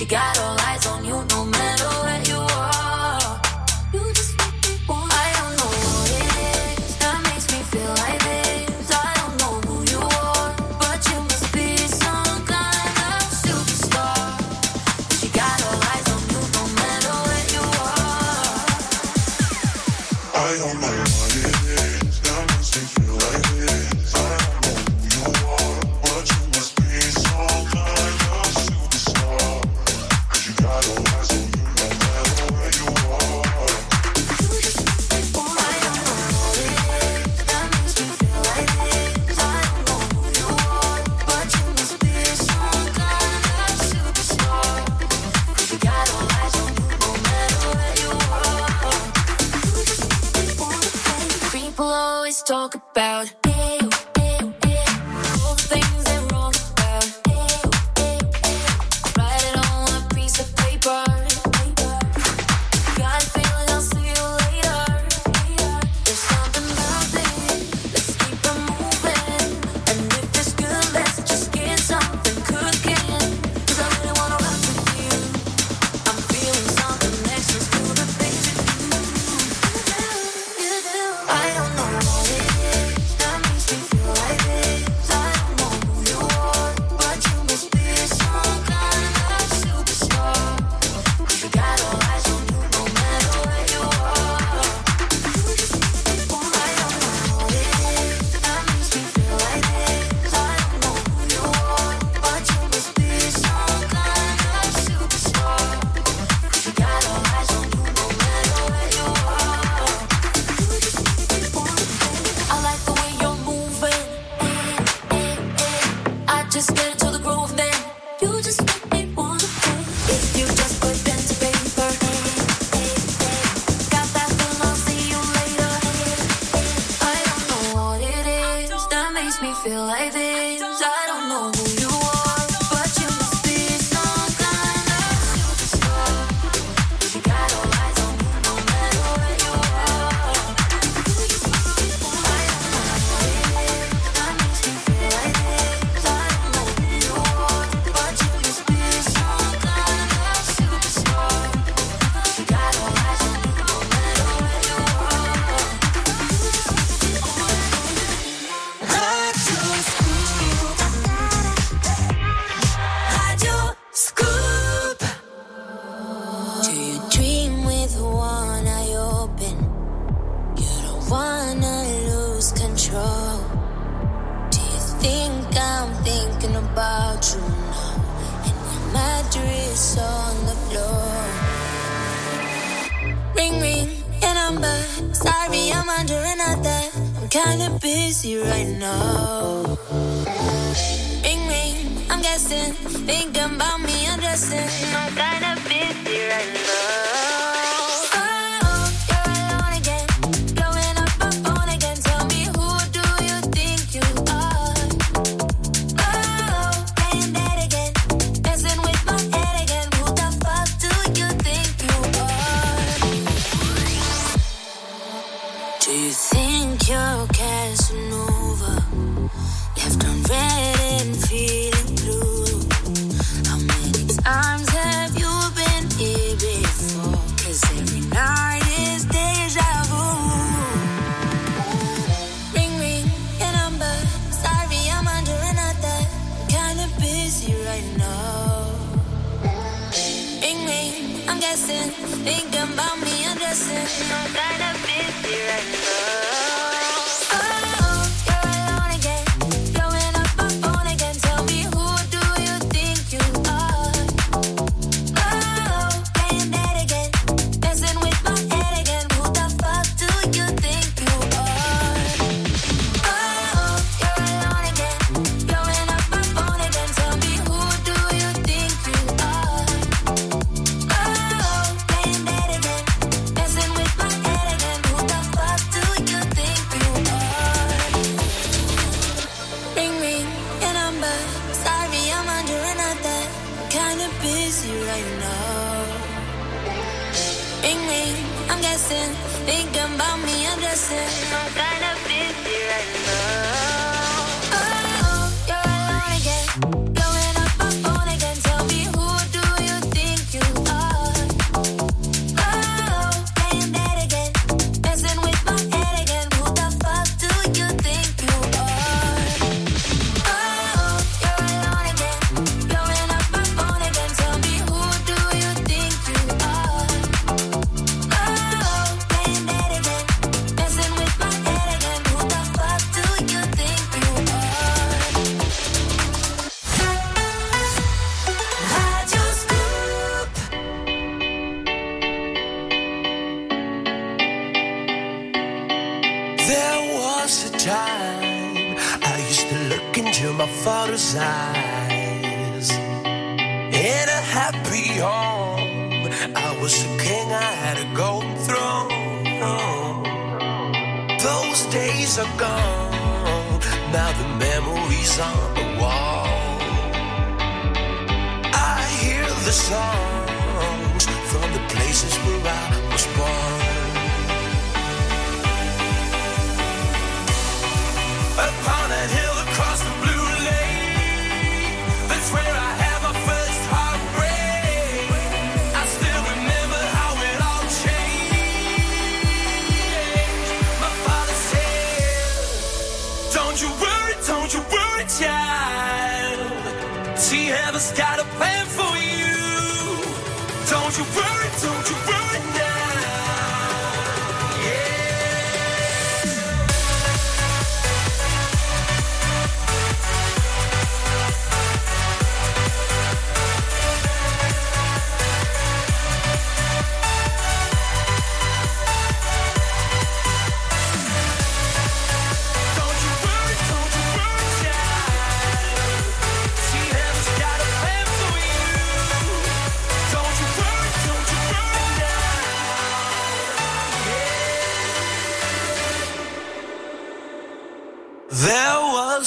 You 0.00 0.04
got 0.04 0.38
all 0.38 0.60
eyes 0.60 0.86
on 0.86 1.02
you 1.06 1.24
no 1.30 1.44
matter 1.46 1.55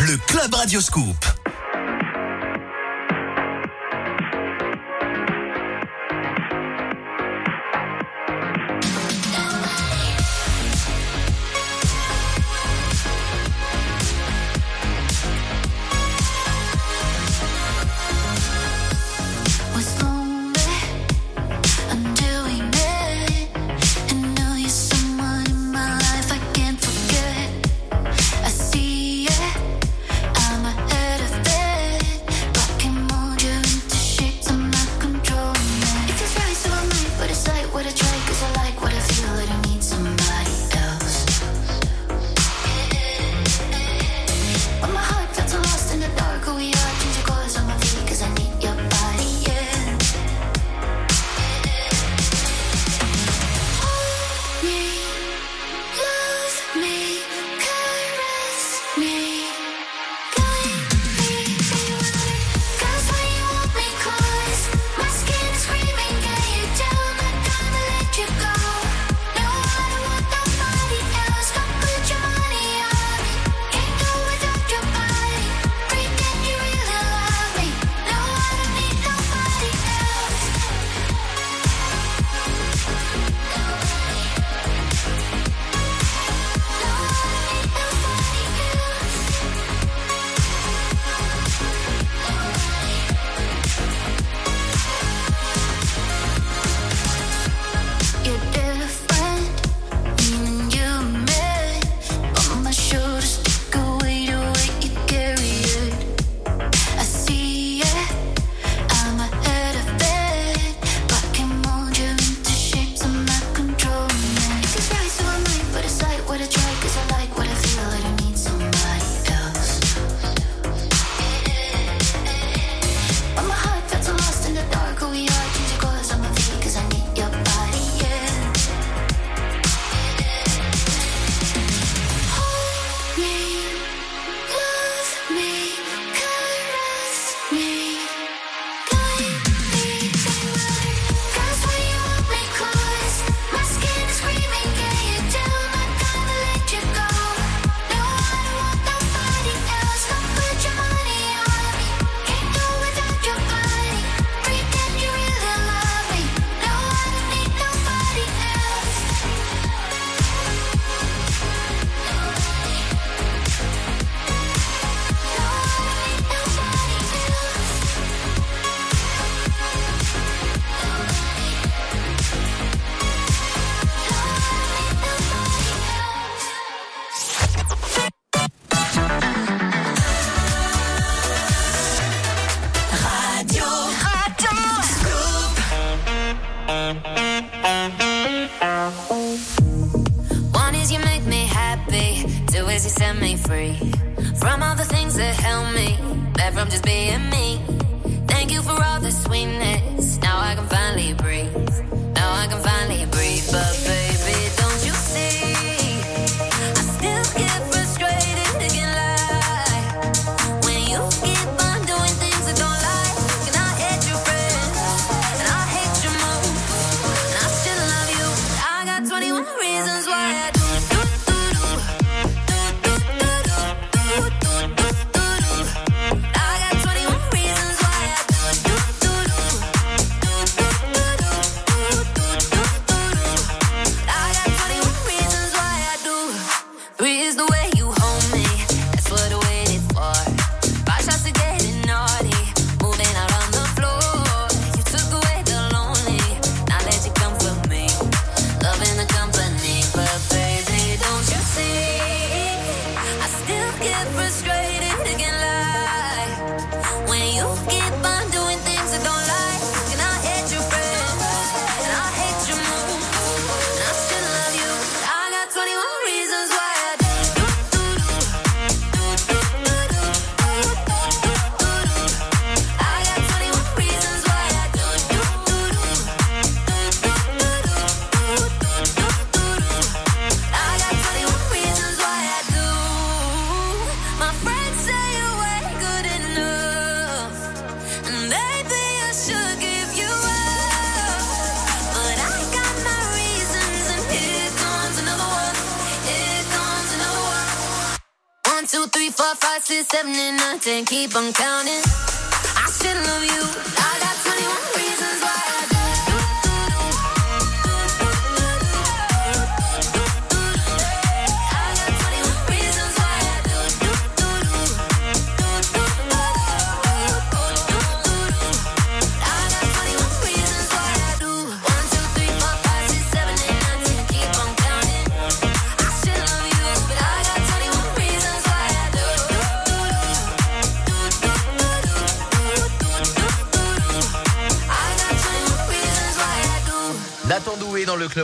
Le 0.00 0.16
Club 0.26 0.54
Radioscoop. 0.54 1.37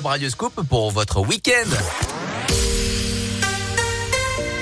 Radioscope 0.08 0.62
pour 0.68 0.90
votre 0.90 1.20
week-end. 1.20 1.70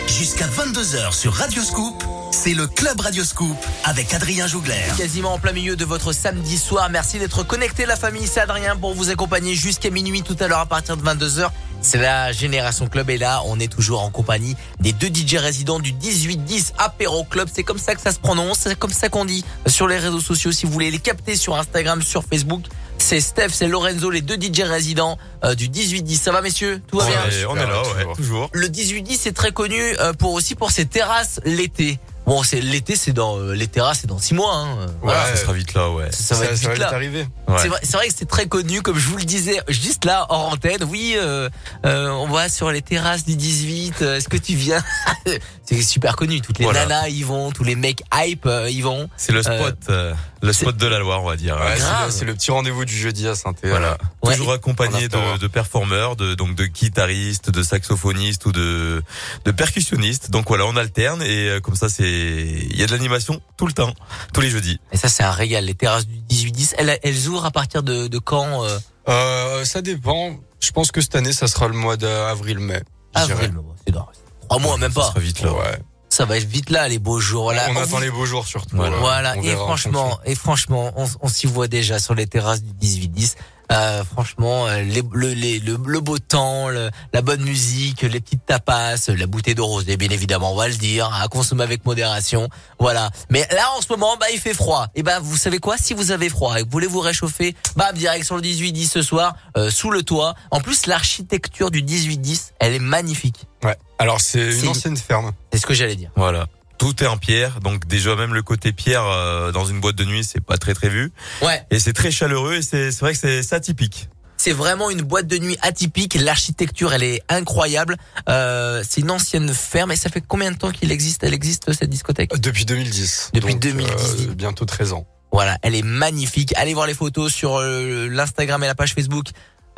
Jusqu'à 0.07 0.47
22h 0.47 1.13
sur 1.13 1.33
Radioscoop, 1.33 2.03
c'est 2.31 2.55
le 2.55 2.67
Club 2.67 3.01
Radioscoop 3.01 3.57
avec 3.85 4.15
Adrien 4.15 4.47
Jougler. 4.47 4.85
Quasiment 4.97 5.35
en 5.35 5.39
plein 5.39 5.53
milieu 5.53 5.75
de 5.75 5.85
votre 5.85 6.13
samedi 6.13 6.59
soir. 6.59 6.89
Merci 6.91 7.19
d'être 7.19 7.43
connecté 7.45 7.87
la 7.87 7.97
famille. 7.97 8.27
C'est 8.27 8.41
Adrien 8.41 8.77
pour 8.77 8.95
vous 8.95 9.11
accompagner 9.11 9.55
jusqu'à 9.55 9.91
minuit 9.91 10.23
tout 10.23 10.37
à 10.39 10.49
l'heure 10.49 10.61
à 10.61 10.67
partir 10.67 10.97
de 10.97 11.03
22h. 11.03 11.51
C'est 11.81 11.99
la 11.99 12.31
Génération 12.31 12.87
Club 12.87 13.11
et 13.11 13.19
là, 13.19 13.43
on 13.47 13.59
est 13.59 13.71
toujours 13.71 14.03
en 14.03 14.11
compagnie 14.11 14.55
des 14.79 14.93
deux 14.93 15.09
DJ 15.09 15.37
résidents 15.37 15.81
du 15.81 15.93
1810 15.93 16.75
Apéro 16.79 17.25
Club. 17.25 17.49
C'est 17.53 17.65
comme 17.65 17.79
ça 17.79 17.95
que 17.95 18.01
ça 18.01 18.13
se 18.13 18.21
prononce, 18.21 18.61
c'est 18.61 18.79
comme 18.79 18.93
ça 18.93 19.09
qu'on 19.09 19.25
dit 19.25 19.45
sur 19.67 19.89
les 19.89 19.99
réseaux 19.99 20.21
sociaux. 20.21 20.53
Si 20.53 20.67
vous 20.67 20.73
voulez 20.73 20.93
les 20.93 21.01
capter 21.01 21.35
sur 21.35 21.57
Instagram, 21.57 22.01
sur 22.01 22.23
Facebook, 22.23 22.63
c'est 23.03 23.21
Steph, 23.21 23.49
c'est 23.53 23.69
Lorenzo, 23.69 24.11
les 24.11 24.21
deux 24.23 24.37
DJ 24.37 24.61
résidents 24.63 25.19
euh, 25.45 25.55
du 25.55 25.69
1810. 25.69 26.17
Ça 26.21 26.33
va 26.33 26.41
messieurs? 26.41 26.81
Tout 26.89 26.99
va 26.99 27.05
Ouais, 27.05 27.11
bien? 27.11 27.47
on 27.49 27.57
est 27.57 27.67
là, 27.67 27.83
ouais, 27.83 28.15
toujours. 28.17 28.49
Le 28.53 28.69
1810 28.69 29.19
c'est 29.21 29.33
très 29.33 29.53
connu 29.53 29.81
euh, 30.01 30.13
pour 30.13 30.33
aussi 30.33 30.55
pour 30.55 30.71
ses 30.71 30.87
terrasses 30.87 31.41
l'été. 31.45 31.99
Bon, 32.27 32.43
c'est 32.43 32.61
l'été, 32.61 32.95
c'est 32.97 33.13
dans 33.13 33.39
euh, 33.39 33.53
les 33.55 33.67
terrasses, 33.67 33.99
c'est 34.03 34.07
dans 34.07 34.19
six 34.19 34.35
mois. 34.35 34.55
Hein. 34.55 34.87
Voilà. 35.03 35.27
ça 35.27 35.37
sera 35.37 35.53
vite 35.53 35.75
là, 35.75 35.91
ouais. 35.91 36.11
Ça, 36.13 36.35
ça 36.35 36.37
va 36.37 36.45
être 36.47 36.55
vite 36.59 36.79
là. 36.79 36.93
arriver. 36.93 37.27
Ouais. 37.49 37.57
C'est 37.83 37.97
vrai, 37.97 38.07
que 38.09 38.15
c'est 38.17 38.29
très 38.29 38.47
connu, 38.47 38.81
comme 38.81 38.97
je 38.99 39.09
vous 39.09 39.17
le 39.17 39.25
disais 39.25 39.61
juste 39.69 40.05
là 40.05 40.27
hors 40.29 40.53
antenne. 40.53 40.85
Oui, 40.85 41.15
euh, 41.17 41.49
euh, 41.85 42.09
on 42.11 42.29
va 42.29 42.49
sur 42.49 42.71
les 42.71 42.81
terrasses 42.83 43.25
du 43.25 43.35
18. 43.37 44.03
euh, 44.03 44.17
Est-ce 44.17 44.29
que 44.29 44.37
tu 44.37 44.55
viens 44.55 44.83
C'est 45.65 45.83
super 45.83 46.17
connu. 46.17 46.41
Toutes 46.41 46.59
les 46.59 46.65
Voilà. 46.65 46.87
nanas 46.87 47.09
y 47.09 47.23
vont, 47.23 47.51
tous 47.51 47.65
les 47.65 47.77
mecs 47.77 48.03
hype 48.15 48.47
euh, 48.47 48.69
y 48.71 48.81
vont. 48.83 49.09
C'est 49.17 49.33
le 49.33 49.43
spot, 49.43 49.77
euh, 49.91 50.13
le 50.43 50.53
c'est- 50.53 50.61
spot 50.65 50.77
de 50.77 50.87
la 50.87 50.99
Loire, 50.99 51.23
on 51.23 51.27
va 51.29 51.37
dire. 51.37 51.57
Ouais, 51.57 51.77
c'est 52.11 52.25
le- 52.25 52.33
le 52.33 52.35
petit 52.37 52.51
rendez-vous 52.51 52.85
du 52.85 52.97
jeudi 52.97 53.27
à 53.29 53.35
saint 53.35 53.53
Voilà. 53.65 53.97
Ouais. 54.23 54.37
Toujours 54.37 54.53
accompagné 54.53 55.09
de, 55.09 55.39
de 55.39 55.47
performeurs, 55.47 56.17
de, 56.17 56.35
donc 56.35 56.55
de 56.55 56.67
guitaristes, 56.67 57.51
de 57.51 57.63
saxophonistes 57.63 58.47
ou 58.47 58.53
de, 58.53 59.03
de 59.45 59.51
percussionnistes. 59.51 60.31
Donc 60.31 60.47
voilà, 60.49 60.67
on 60.67 60.77
alterne 60.77 61.23
et 61.23 61.59
comme 61.63 61.75
ça, 61.77 61.89
c'est, 61.89 62.12
il 62.13 62.77
y 62.79 62.83
a 62.83 62.87
de 62.87 62.93
l'animation 62.93 63.41
tout 63.57 63.67
le 63.67 63.73
temps, 63.73 63.93
tous 64.33 64.41
les 64.41 64.51
jeudis. 64.51 64.79
Et 64.93 64.97
ça, 64.97 65.09
c'est 65.09 65.23
un 65.23 65.31
régal. 65.31 65.65
Les 65.65 65.75
terrasses 65.75 66.07
du 66.07 66.19
18-10, 66.31 66.75
elles, 66.79 66.99
elles 67.03 67.29
ouvrent 67.29 67.45
à 67.47 67.51
partir 67.51 67.83
de, 67.83 68.07
de 68.09 68.19
quand 68.19 68.65
euh, 68.65 68.79
Euh, 69.09 69.65
ça 69.65 69.83
dépend. 69.83 70.37
Je 70.61 70.71
pense 70.71 70.93
que 70.93 71.01
cette 71.01 71.17
année, 71.17 71.33
ça 71.33 71.49
sera 71.49 71.67
le 71.69 71.75
mois 71.75 71.97
d'avril-mai. 71.97 72.83
Avril. 73.15 73.53
C'est 73.87 73.93
dans 73.93 74.09
trois 74.49 74.59
mois, 74.61 74.77
même 74.79 74.93
Ça 74.93 75.01
pas. 75.01 75.07
sera 75.09 75.21
vite 75.21 75.41
là. 75.43 75.53
Ouais. 75.53 75.79
Ça 76.09 76.25
va 76.27 76.37
être 76.37 76.47
vite 76.47 76.69
là, 76.71 76.89
les 76.89 76.99
beaux 76.99 77.21
jours. 77.21 77.53
Là, 77.53 77.67
on 77.71 77.73
On 77.73 77.77
attend 77.83 77.97
vous- 77.97 78.03
les 78.03 78.11
beaux 78.11 78.27
jours 78.27 78.47
surtout. 78.47 78.77
Voilà. 78.77 79.35
et 79.43 79.55
franchement, 79.55 80.21
et 80.27 80.35
franchement, 80.35 80.93
on, 80.97 81.07
on 81.23 81.29
s'y 81.29 81.47
voit 81.47 81.69
déjà 81.69 81.99
sur 81.99 82.15
les 82.15 82.27
terrasses 82.27 82.63
du 82.63 82.73
18-10. 82.75 83.35
Euh, 83.73 84.05
franchement, 84.05 84.67
euh, 84.67 84.83
les, 84.83 85.03
le, 85.13 85.33
les- 85.33 85.59
le, 85.59 85.79
le 85.87 86.01
beau 86.01 86.19
temps, 86.19 86.69
le- 86.69 86.91
la 87.13 87.23
bonne 87.23 87.43
musique, 87.43 88.03
les 88.03 88.21
petites 88.21 88.45
tapas, 88.45 88.97
la 89.09 89.27
bouteille 89.27 89.55
de 89.55 89.63
rosé, 89.63 89.97
bien 89.97 90.11
évidemment, 90.11 90.53
on 90.53 90.57
va 90.57 90.69
le 90.69 90.75
dire, 90.75 91.11
à 91.15 91.27
consommer 91.29 91.63
avec 91.65 91.85
modération. 91.87 92.49
Voilà. 92.79 93.11
Mais 93.31 93.47
là, 93.51 93.71
en 93.77 93.81
ce 93.81 93.87
moment, 93.91 94.17
bah, 94.21 94.27
il 94.33 94.39
fait 94.39 94.53
froid. 94.55 94.89
Et 94.95 95.03
ben, 95.03 95.19
vous 95.21 95.37
savez 95.37 95.59
quoi? 95.59 95.77
Si 95.79 95.95
vous 95.95 96.11
avez 96.11 96.29
froid 96.29 96.55
et 96.57 96.61
que 96.61 96.65
vous 96.67 96.71
voulez 96.73 96.87
vous 96.87 97.01
réchauffer, 97.01 97.55
bah, 97.77 97.93
direct 97.93 98.25
sur 98.27 98.37
le 98.37 98.43
18-10 98.43 98.87
ce 98.91 99.03
soir, 99.03 99.35
euh, 99.57 99.71
sous 99.71 99.91
le 99.91 100.03
toit. 100.03 100.35
En 100.51 100.61
plus, 100.61 100.87
l'architecture 100.87 101.71
du 101.71 101.83
18-10, 101.83 102.53
elle 102.59 102.75
est 102.75 102.79
magnifique. 102.79 103.47
Ouais. 103.65 103.77
Alors 103.99 104.21
c'est 104.21 104.59
une- 104.59 104.69
ancienne 104.69 104.97
ferme. 104.97 105.33
C'est 105.53 105.59
ce 105.61 105.67
que 105.67 105.75
j'allais 105.75 105.97
dire. 105.97 106.11
Voilà. 106.17 106.47
Tout 106.83 107.05
est 107.05 107.07
en 107.07 107.17
pierre, 107.17 107.61
donc 107.61 107.87
déjà 107.87 108.17
même 108.17 108.35
le 108.35 108.43
côté 108.43 108.73
pierre 108.73 109.05
euh, 109.07 109.53
dans 109.53 109.65
une 109.65 109.81
boîte 109.81 109.95
de 109.95 110.05
nuit, 110.05 110.25
c'est 110.25 110.41
pas 110.45 110.59
très 110.59 110.75
très 110.75 110.89
vu. 110.89 111.13
Ouais. 111.41 111.65
Et 111.71 111.79
c'est 111.79 111.93
très 111.93 112.11
chaleureux 112.11 112.55
et 112.57 112.63
c'est 112.63 112.91
vrai 112.99 113.13
que 113.13 113.19
c'est 113.21 113.45
c'est 113.45 113.55
atypique. 113.55 114.09
C'est 114.37 114.51
vraiment 114.51 114.91
une 114.91 115.03
boîte 115.03 115.29
de 115.29 115.39
nuit 115.39 115.57
atypique. 115.63 116.15
L'architecture, 116.21 116.93
elle 116.93 117.05
est 117.05 117.23
incroyable. 117.29 117.97
Euh, 118.29 118.83
c'est 118.89 119.01
une 119.03 119.13
ancienne 119.13 119.55
ferme. 119.55 119.93
Et 119.93 119.97
ça 119.97 120.11
fait 120.11 120.21
combien 120.27 120.51
de 120.51 120.57
temps 120.57 120.73
qu'il 120.73 120.91
existe 120.91 121.23
Elle 121.23 121.35
existe 121.35 121.73
cette 121.73 121.89
discothèque? 121.91 122.37
Depuis 122.41 122.65
2010. 122.65 123.31
Depuis 123.35 123.53
Donc, 123.53 123.63
2010. 123.63 123.93
euh, 124.31 124.35
bientôt 124.35 124.65
13 124.65 124.95
ans. 124.95 125.07
Voilà, 125.31 125.59
elle 125.63 125.77
est 125.77 125.85
magnifique. 125.85 126.53
Allez 126.57 126.75
voir 126.75 126.89
les 126.89 126.95
photos 126.95 127.33
sur 127.33 127.61
euh, 127.61 128.09
l'Instagram 128.11 128.65
et 128.65 128.67
la 128.67 128.75
page 128.75 128.95
Facebook. 128.95 129.27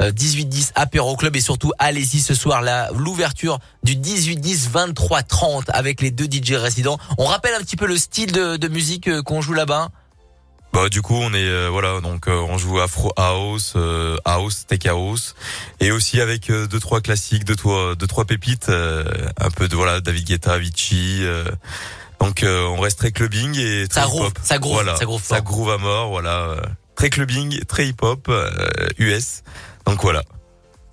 Euh, 0.00 0.10
1810 0.12 0.72
Apéro 0.74 1.16
Club 1.16 1.36
et 1.36 1.40
surtout 1.40 1.72
allez-y 1.78 2.20
ce 2.20 2.34
soir 2.34 2.62
là 2.62 2.90
l'ouverture 2.94 3.58
du 3.82 3.96
1810 3.96 4.70
2330 4.72 5.70
avec 5.70 6.00
les 6.00 6.10
deux 6.10 6.26
DJ 6.26 6.54
résidents. 6.54 6.98
On 7.18 7.26
rappelle 7.26 7.54
un 7.54 7.60
petit 7.60 7.76
peu 7.76 7.86
le 7.86 7.96
style 7.96 8.32
de, 8.32 8.56
de 8.56 8.68
musique 8.68 9.08
euh, 9.08 9.22
qu'on 9.22 9.40
joue 9.40 9.52
là-bas. 9.54 9.88
Bah 10.72 10.88
du 10.88 11.02
coup 11.02 11.14
on 11.14 11.32
est 11.32 11.36
euh, 11.48 11.68
voilà 11.70 12.00
donc 12.00 12.26
euh, 12.26 12.32
on 12.48 12.58
joue 12.58 12.80
Afro 12.80 13.12
House, 13.16 13.74
euh, 13.76 14.16
House, 14.24 14.66
Tech 14.66 14.84
House 14.86 15.36
et 15.78 15.92
aussi 15.92 16.20
avec 16.20 16.50
euh, 16.50 16.66
deux 16.66 16.80
trois 16.80 17.00
classiques, 17.00 17.44
deux 17.44 17.54
trois 17.54 17.94
deux 17.94 18.08
trois 18.08 18.24
pépites, 18.24 18.70
euh, 18.70 19.04
un 19.40 19.50
peu 19.50 19.68
de 19.68 19.76
voilà 19.76 20.00
David 20.00 20.26
Guetta, 20.26 20.54
Avicii. 20.54 21.20
euh, 21.22 21.44
donc 22.18 22.42
euh, 22.42 22.64
on 22.66 22.80
reste 22.80 22.98
très 22.98 23.12
clubbing 23.12 23.56
et 23.56 23.86
très 23.86 24.00
Ça 24.00 24.06
groove, 24.08 24.22
hip-hop. 24.26 24.38
ça 24.42 24.58
groove, 24.58 24.72
voilà, 24.74 24.96
ça 24.96 25.04
groove 25.04 25.22
ça 25.22 25.40
groove 25.42 25.70
à 25.70 25.78
mort, 25.78 26.08
voilà. 26.08 26.38
euh, 26.48 26.60
très 26.96 27.08
clubbing, 27.10 27.60
très 27.66 27.86
hip-hop, 27.86 28.26
euh, 28.28 28.48
US. 28.98 29.42
Donc 29.86 30.01
voilà. 30.02 30.23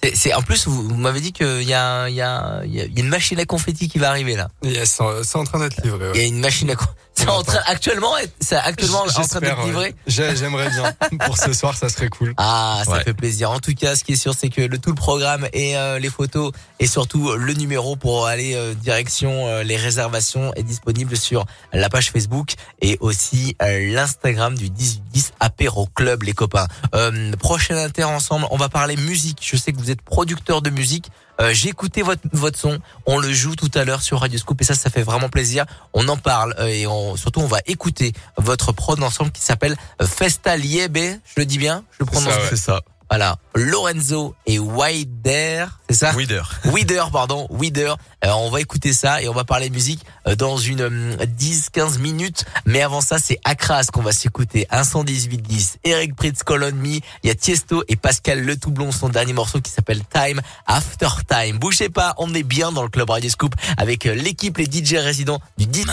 C'est- 0.04 0.16
C'est 0.16 0.34
en 0.34 0.42
plus 0.42 0.68
vous, 0.68 0.82
vous 0.90 0.96
m'avez 0.96 1.20
dit 1.22 1.32
qu'il 1.32 1.62
y 1.64 1.74
a, 1.74 2.10
il 2.10 2.16
y, 2.16 2.22
a, 2.22 2.64
il 2.66 2.74
y 2.74 2.82
a 2.82 2.86
il 2.86 2.94
y 2.94 3.00
a 3.00 3.04
une 3.04 3.10
machine 3.10 3.40
à 3.40 3.46
confetti 3.46 3.88
qui 3.88 4.00
va 4.00 4.10
arriver 4.10 4.36
là. 4.36 4.50
Yes, 4.64 5.00
c'est 5.24 5.36
en 5.38 5.44
train 5.44 5.60
d'être 5.60 5.82
livré. 5.84 6.12
Il 6.16 6.22
y 6.22 6.24
a 6.24 6.28
une 6.28 6.40
machine 6.40 6.70
à 6.72 6.76
con- 6.76 6.86
c'est 7.22 7.30
en 7.30 7.44
train 7.44 7.60
actuellement 7.68 8.14
c'est 8.40 8.56
actuellement 8.56 9.02
en 9.04 9.06
train 9.08 9.40
d'être 9.40 9.64
livré. 9.66 9.96
J'ai- 10.08 10.36
J'aimerais 10.36 10.70
bien. 10.70 10.94
Pour 11.26 11.38
ce 11.38 11.54
soir, 11.54 11.76
ça 11.78 11.90
serait 11.90 12.10
cool. 12.10 12.34
Ah, 12.38 12.82
ça 12.86 12.92
Ouais. 12.92 13.04
fait 13.04 13.14
plaisir. 13.14 13.52
En 13.52 13.60
tout 13.60 13.74
cas, 13.74 13.96
ce 13.96 14.04
qui 14.04 14.14
est 14.14 14.16
sûr, 14.16 14.34
c'est 14.38 14.50
que 14.50 14.62
le 14.62 14.78
tout 14.78 14.90
le 14.90 14.96
programme 14.96 15.48
et 15.54 15.78
euh, 15.78 16.00
les 16.00 16.10
photos 16.10 16.52
et 16.80 16.88
surtout 16.88 17.30
euh, 17.30 17.38
le 17.38 17.54
numéro 17.54 17.96
pour 17.96 18.28
aller 18.28 18.56
euh, 18.56 18.74
direction 18.74 19.48
euh, 19.48 19.64
les 19.64 19.78
réservations 19.78 20.54
est 20.56 20.64
disponible 20.64 21.16
sur 21.18 21.46
la 21.74 21.90
page 21.90 22.12
Facebook 22.12 22.54
et 22.82 22.98
aussi 23.02 23.56
euh, 23.62 23.94
l'Instagram 23.94 24.56
du 24.58 24.66
1810 24.66 25.34
Apéro 25.40 25.88
Club, 25.96 26.24
les 26.24 26.34
copains. 26.34 26.68
Euh, 26.96 27.32
prochaine 27.38 27.78
inter 27.78 28.04
ensemble, 28.06 28.46
on 28.52 28.58
va 28.58 28.70
parler 28.70 28.96
musique. 28.98 29.40
Je 29.42 29.56
sais 29.58 29.72
que 29.72 29.78
vous 29.78 29.92
êtes 29.92 30.02
producteur 30.02 30.62
de 30.62 30.70
musique. 30.70 31.10
Euh, 31.40 31.52
J'ai 31.54 31.70
écouté 31.70 32.02
votre 32.02 32.22
votre 32.34 32.60
son. 32.60 32.80
On 33.06 33.20
le 33.20 33.32
joue 33.32 33.56
tout 33.56 33.72
à 33.74 33.84
l'heure 33.86 34.02
sur 34.02 34.20
Radio 34.20 34.38
Scoop 34.38 34.62
et 34.62 34.64
ça, 34.64 34.74
ça 34.74 34.90
fait 34.90 35.04
vraiment 35.04 35.30
plaisir. 35.30 35.66
On 35.94 36.08
en 36.08 36.18
parle 36.18 36.54
euh, 36.60 36.66
et 36.68 36.88
on, 36.88 37.16
surtout 37.16 37.40
on 37.40 37.48
va 37.48 37.60
écouter 37.66 38.14
votre 38.38 38.72
prod 38.74 39.02
ensemble 39.02 39.32
qui 39.32 39.42
s'appelle 39.42 39.76
Festa 40.02 40.58
Liebe. 40.58 40.98
Je 40.98 41.34
le 41.38 41.46
dis 41.46 41.58
bien, 41.58 41.84
je 41.92 41.98
le 42.00 42.06
prononce. 42.06 42.34
C'est 42.50 42.58
ça. 42.58 42.82
Voilà, 43.12 43.36
Lorenzo 43.56 44.36
et 44.46 44.58
Wider, 44.58 45.66
c'est 45.90 45.98
ça? 45.98 46.16
Wider. 46.16 46.44
Wider, 46.64 47.04
pardon, 47.12 47.46
Wider. 47.50 47.94
Euh, 48.24 48.30
on 48.38 48.50
va 48.50 48.62
écouter 48.62 48.94
ça 48.94 49.22
et 49.22 49.28
on 49.28 49.34
va 49.34 49.44
parler 49.44 49.70
musique 49.70 50.06
euh, 50.30 50.38
dans 50.38 50.56
une 50.56 51.18
10-15 51.18 52.00
minutes. 52.00 52.46
Mais 52.66 52.82
avant 52.82 53.02
ça, 53.02 53.18
c'est 53.20 53.38
Akras 53.44 53.88
qu'on 53.92 54.02
va 54.02 54.14
s'écouter. 54.14 54.66
118-10, 54.72 55.80
Eric 55.84 56.16
Pritz, 56.16 56.42
Colon 56.44 56.72
Me. 56.72 57.02
Il 57.24 57.28
y 57.28 57.30
a 57.30 57.36
Tiesto 57.36 57.84
et 57.90 57.98
Pascal 57.98 58.46
Le 58.46 58.56
Toublon, 58.56 58.94
son 58.94 59.10
dernier 59.10 59.34
morceau 59.34 59.60
qui 59.60 59.72
s'appelle 59.72 60.04
Time 60.06 60.40
After 60.66 61.10
Time. 61.28 61.60
Bougez 61.60 61.90
pas, 61.90 62.14
on 62.18 62.34
est 62.34 62.44
bien 62.44 62.72
dans 62.72 62.84
le 62.84 62.90
club 62.90 63.10
Radio 63.10 63.30
Scoop 63.30 63.54
avec 63.76 64.06
euh, 64.06 64.16
l'équipe, 64.16 64.58
les 64.58 64.68
DJ 64.72 64.94
résidents 64.94 65.42
du 65.58 65.66
DIM. 65.66 65.92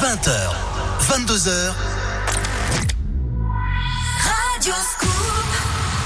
20h, 0.00 0.30
22h, 1.10 1.72
Radio 1.72 1.72
Scoop. 1.72 2.01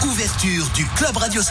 Ouverture 0.06 0.66
du 0.72 0.86
Club 0.96 1.18
Radio 1.18 1.42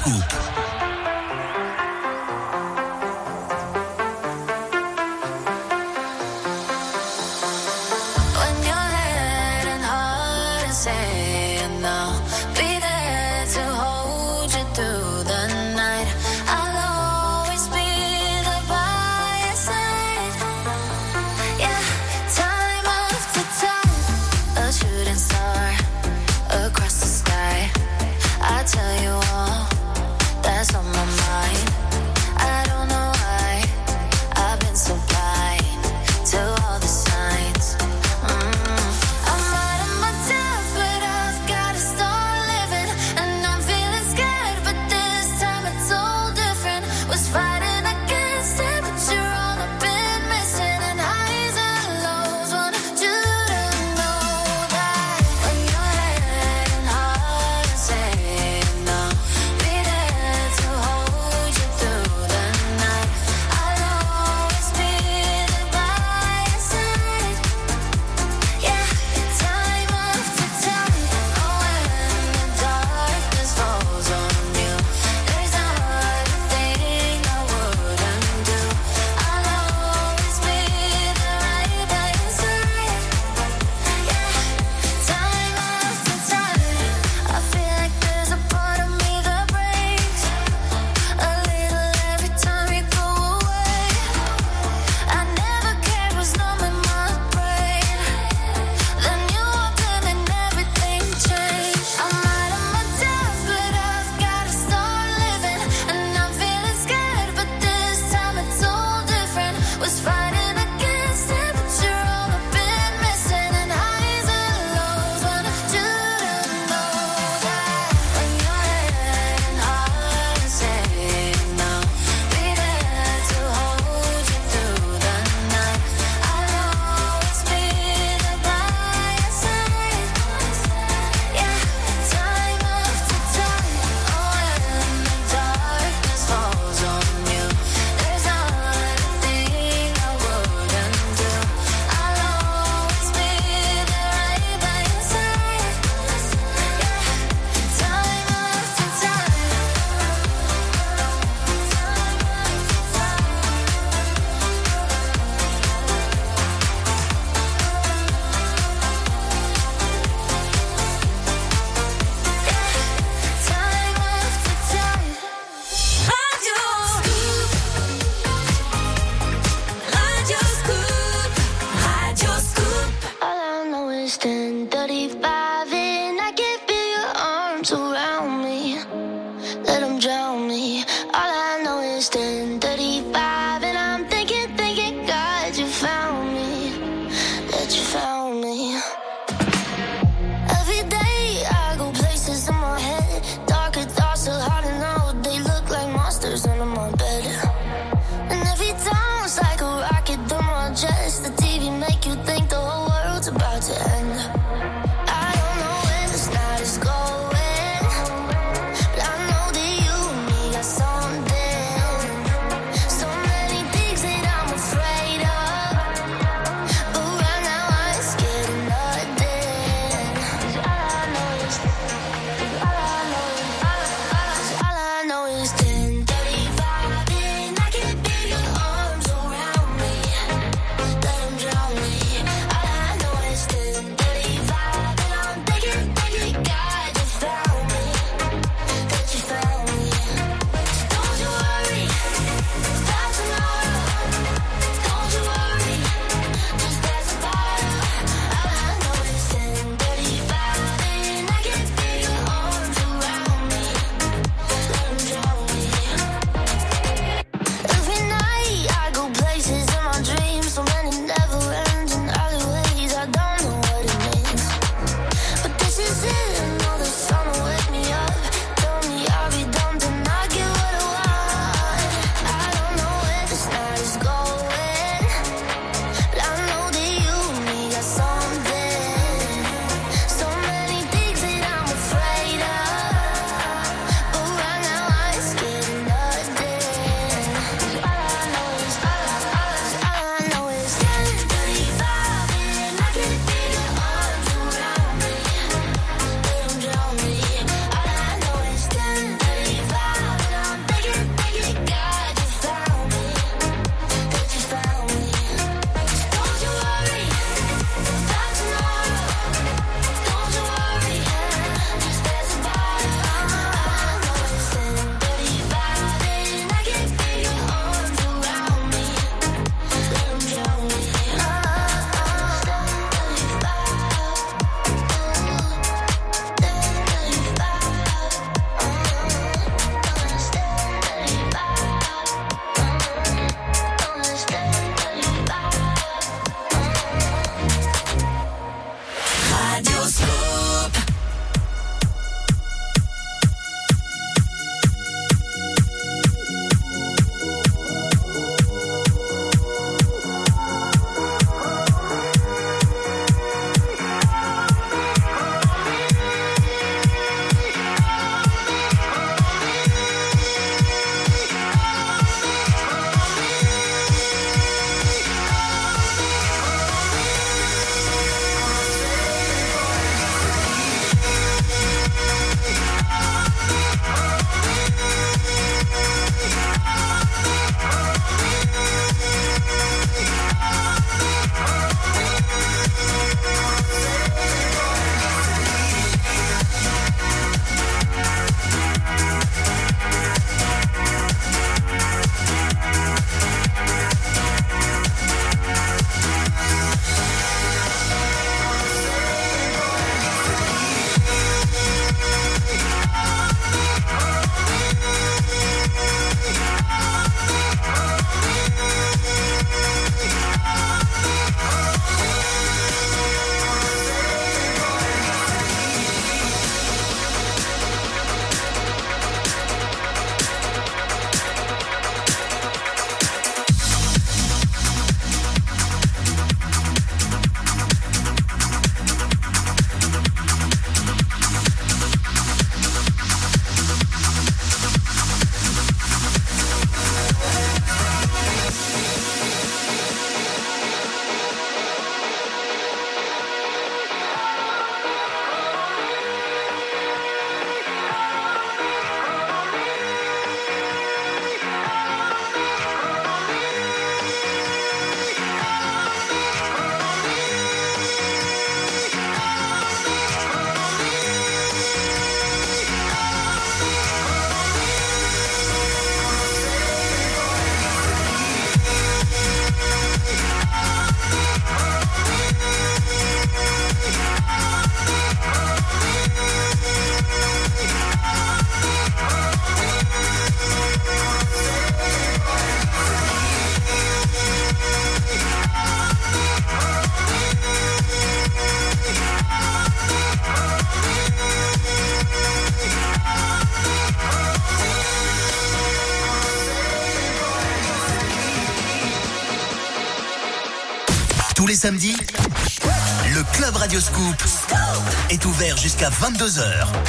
22h. 506.00 506.85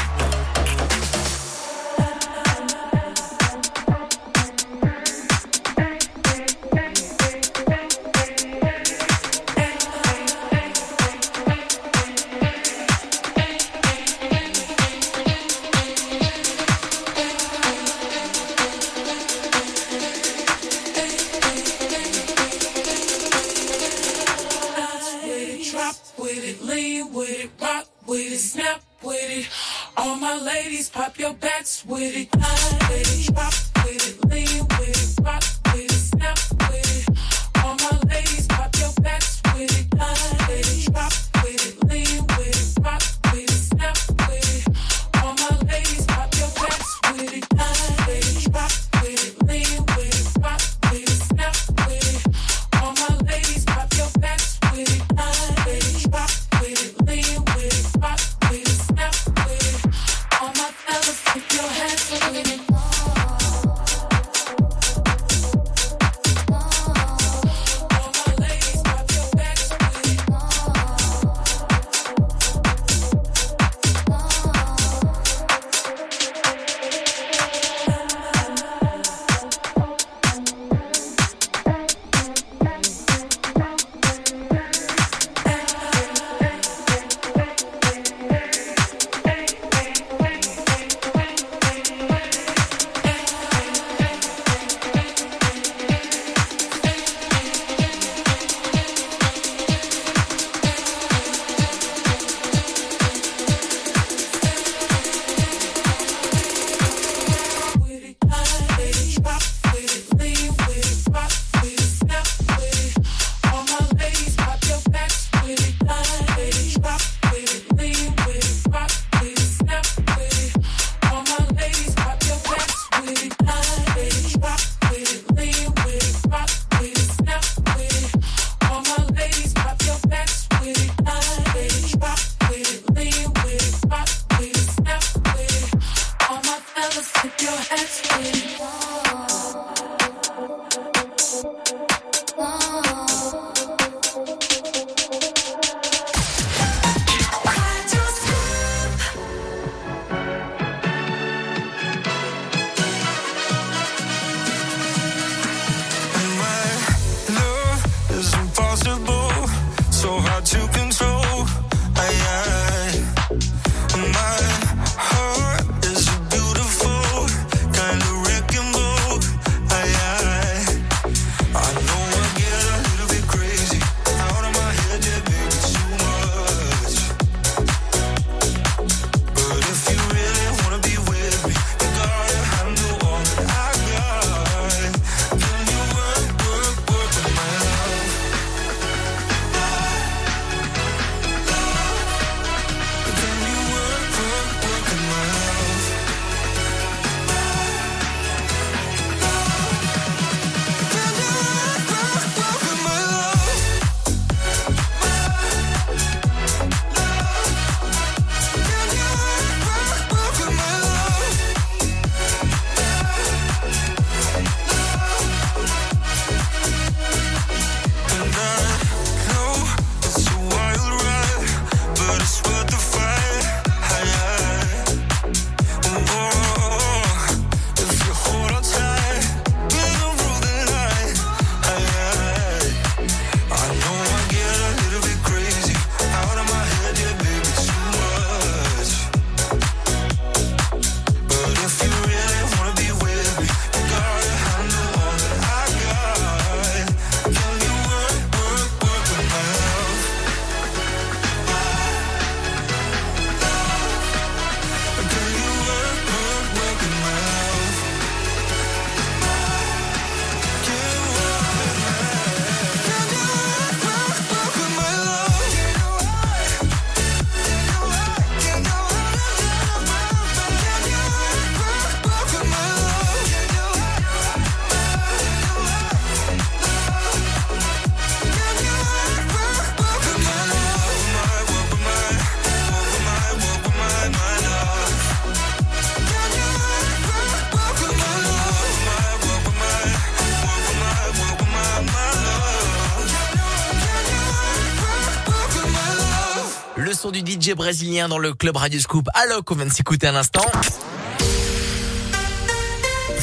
Son 297.07 297.13
du 297.13 297.21
DJ 297.21 297.55
brésilien 297.55 298.09
dans 298.09 298.19
le 298.19 298.33
club 298.33 298.57
Radio 298.57 298.81
Scoop. 298.81 299.09
Alors 299.15 299.45
qu'on 299.45 299.55
vient 299.55 299.67
de 299.67 299.73
s'écouter 299.73 300.09
un 300.09 300.17
instant. 300.17 300.45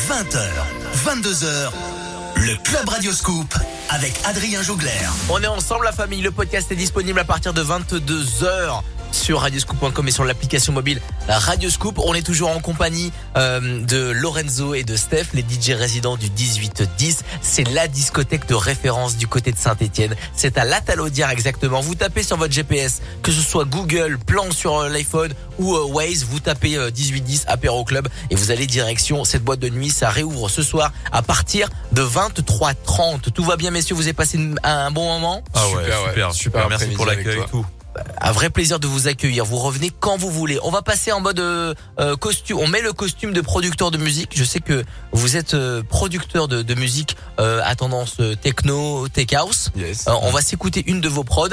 20h, 0.08 0.40
22h, 1.06 1.72
le 2.36 2.56
Club 2.64 2.88
Radioscoop 2.88 3.54
avec 3.90 4.14
Adrien 4.26 4.62
Jougler. 4.62 4.90
On 5.30 5.42
est 5.42 5.48
ensemble 5.48 5.86
la 5.86 5.92
famille. 5.92 6.22
Le 6.22 6.32
podcast 6.32 6.72
est 6.72 6.76
disponible 6.76 7.20
à 7.20 7.26
partir 7.26 7.54
de 7.54 7.62
22h 7.62 8.82
sur 9.14 9.40
radioscoop.com 9.42 10.08
et 10.08 10.12
sur 10.12 10.24
l'application 10.26 10.74
mobile 10.74 11.02
Radioscoop. 11.28 12.00
On 12.00 12.14
est 12.14 12.22
toujours 12.24 12.50
en 12.50 12.60
compagnie 12.60 13.12
euh, 13.38 13.84
de 13.86 14.12
Lorenzo 14.12 14.74
et 14.74 14.84
de 14.84 14.96
Steph, 14.96 15.28
les 15.34 15.42
DJ 15.44 15.72
résidents 15.72 16.18
du 16.18 16.28
18-10. 16.30 17.20
C'est 17.42 17.64
la 17.72 17.88
discothèque 17.88 18.48
de 18.48 18.56
référence 18.56 19.16
du 19.18 19.28
côté 19.28 19.52
de 19.52 19.58
Saint-Etienne. 19.58 20.16
C'est 20.36 20.58
à 20.58 20.66
La 20.66 20.82
Talaudière 20.82 21.30
exactement. 21.30 21.82
Vous 21.82 21.96
tapez 21.96 22.24
sur 22.24 22.38
votre 22.38 22.54
GPS, 22.54 23.02
que 23.22 23.32
ce 23.32 23.42
soit 23.42 23.66
Google, 23.66 24.18
plan 24.18 24.52
sur 24.52 24.78
euh, 24.80 24.90
l'iPhone 24.90 25.34
ou 25.60 25.76
euh, 25.76 25.86
Waze, 25.86 26.26
vous 26.26 26.40
tapez 26.40 26.76
euh, 26.76 26.90
1810 26.92 27.46
Apéro 27.48 27.84
Club 27.84 28.08
et 28.30 28.36
vous 28.36 28.52
allez 28.52 28.68
direction 28.68 29.24
cette 29.24 29.44
boîte 29.44 29.60
de 29.60 29.70
nuit. 29.70 29.90
Ça 29.90 30.10
réouvre 30.10 30.50
ce 30.50 30.64
soir 30.64 30.92
à 31.12 31.22
partir 31.22 31.70
de 31.92 32.02
23h30. 32.04 33.32
Tout 33.32 33.44
va 33.44 33.56
bien 33.58 33.72
messieurs, 33.72 33.96
vous 33.96 34.04
avez 34.04 34.14
passé 34.14 34.38
une- 34.38 34.60
un 34.64 34.92
bon 34.92 35.06
moment? 35.14 35.44
Ah 35.54 35.68
ouais, 35.70 35.84
Super, 35.84 36.02
ouais. 36.04 36.10
super, 36.10 36.34
super. 36.34 36.34
Super 36.34 36.70
Merci 36.70 36.88
pour 36.96 37.06
l'accueil 37.06 37.40
et 37.40 37.46
tout. 37.50 37.66
Un 38.22 38.32
vrai 38.32 38.50
plaisir 38.50 38.80
de 38.80 38.88
vous 38.88 39.08
accueillir. 39.08 39.46
Vous 39.46 39.58
revenez 39.58 39.92
quand 40.00 40.18
vous 40.18 40.32
voulez. 40.32 40.60
On 40.64 40.72
va 40.72 40.82
passer 40.82 41.12
en 41.12 41.22
mode 41.22 41.40
euh, 41.40 41.74
euh, 42.00 42.16
costume. 42.16 42.58
On 42.60 42.68
met 42.68 42.82
le 42.82 42.94
costume 42.94 43.34
de 43.34 43.42
producteur 43.42 43.92
de 43.92 43.98
musique. 43.98 44.32
Je 44.36 44.44
sais 44.44 44.60
que 44.60 44.84
vous 45.12 45.38
êtes 45.38 45.54
euh, 45.54 45.84
producteur 45.84 46.48
de, 46.48 46.62
de 46.62 46.74
musique 46.76 47.18
euh, 47.40 47.62
à 47.64 47.76
tendance 47.76 48.18
techno, 48.42 49.08
tech 49.08 49.34
house. 49.34 49.70
Yes. 49.76 50.06
On 50.08 50.32
va 50.32 50.42
s'écouter 50.42 50.84
une 50.88 51.02
de 51.02 51.10
vos 51.10 51.24
prods. 51.24 51.50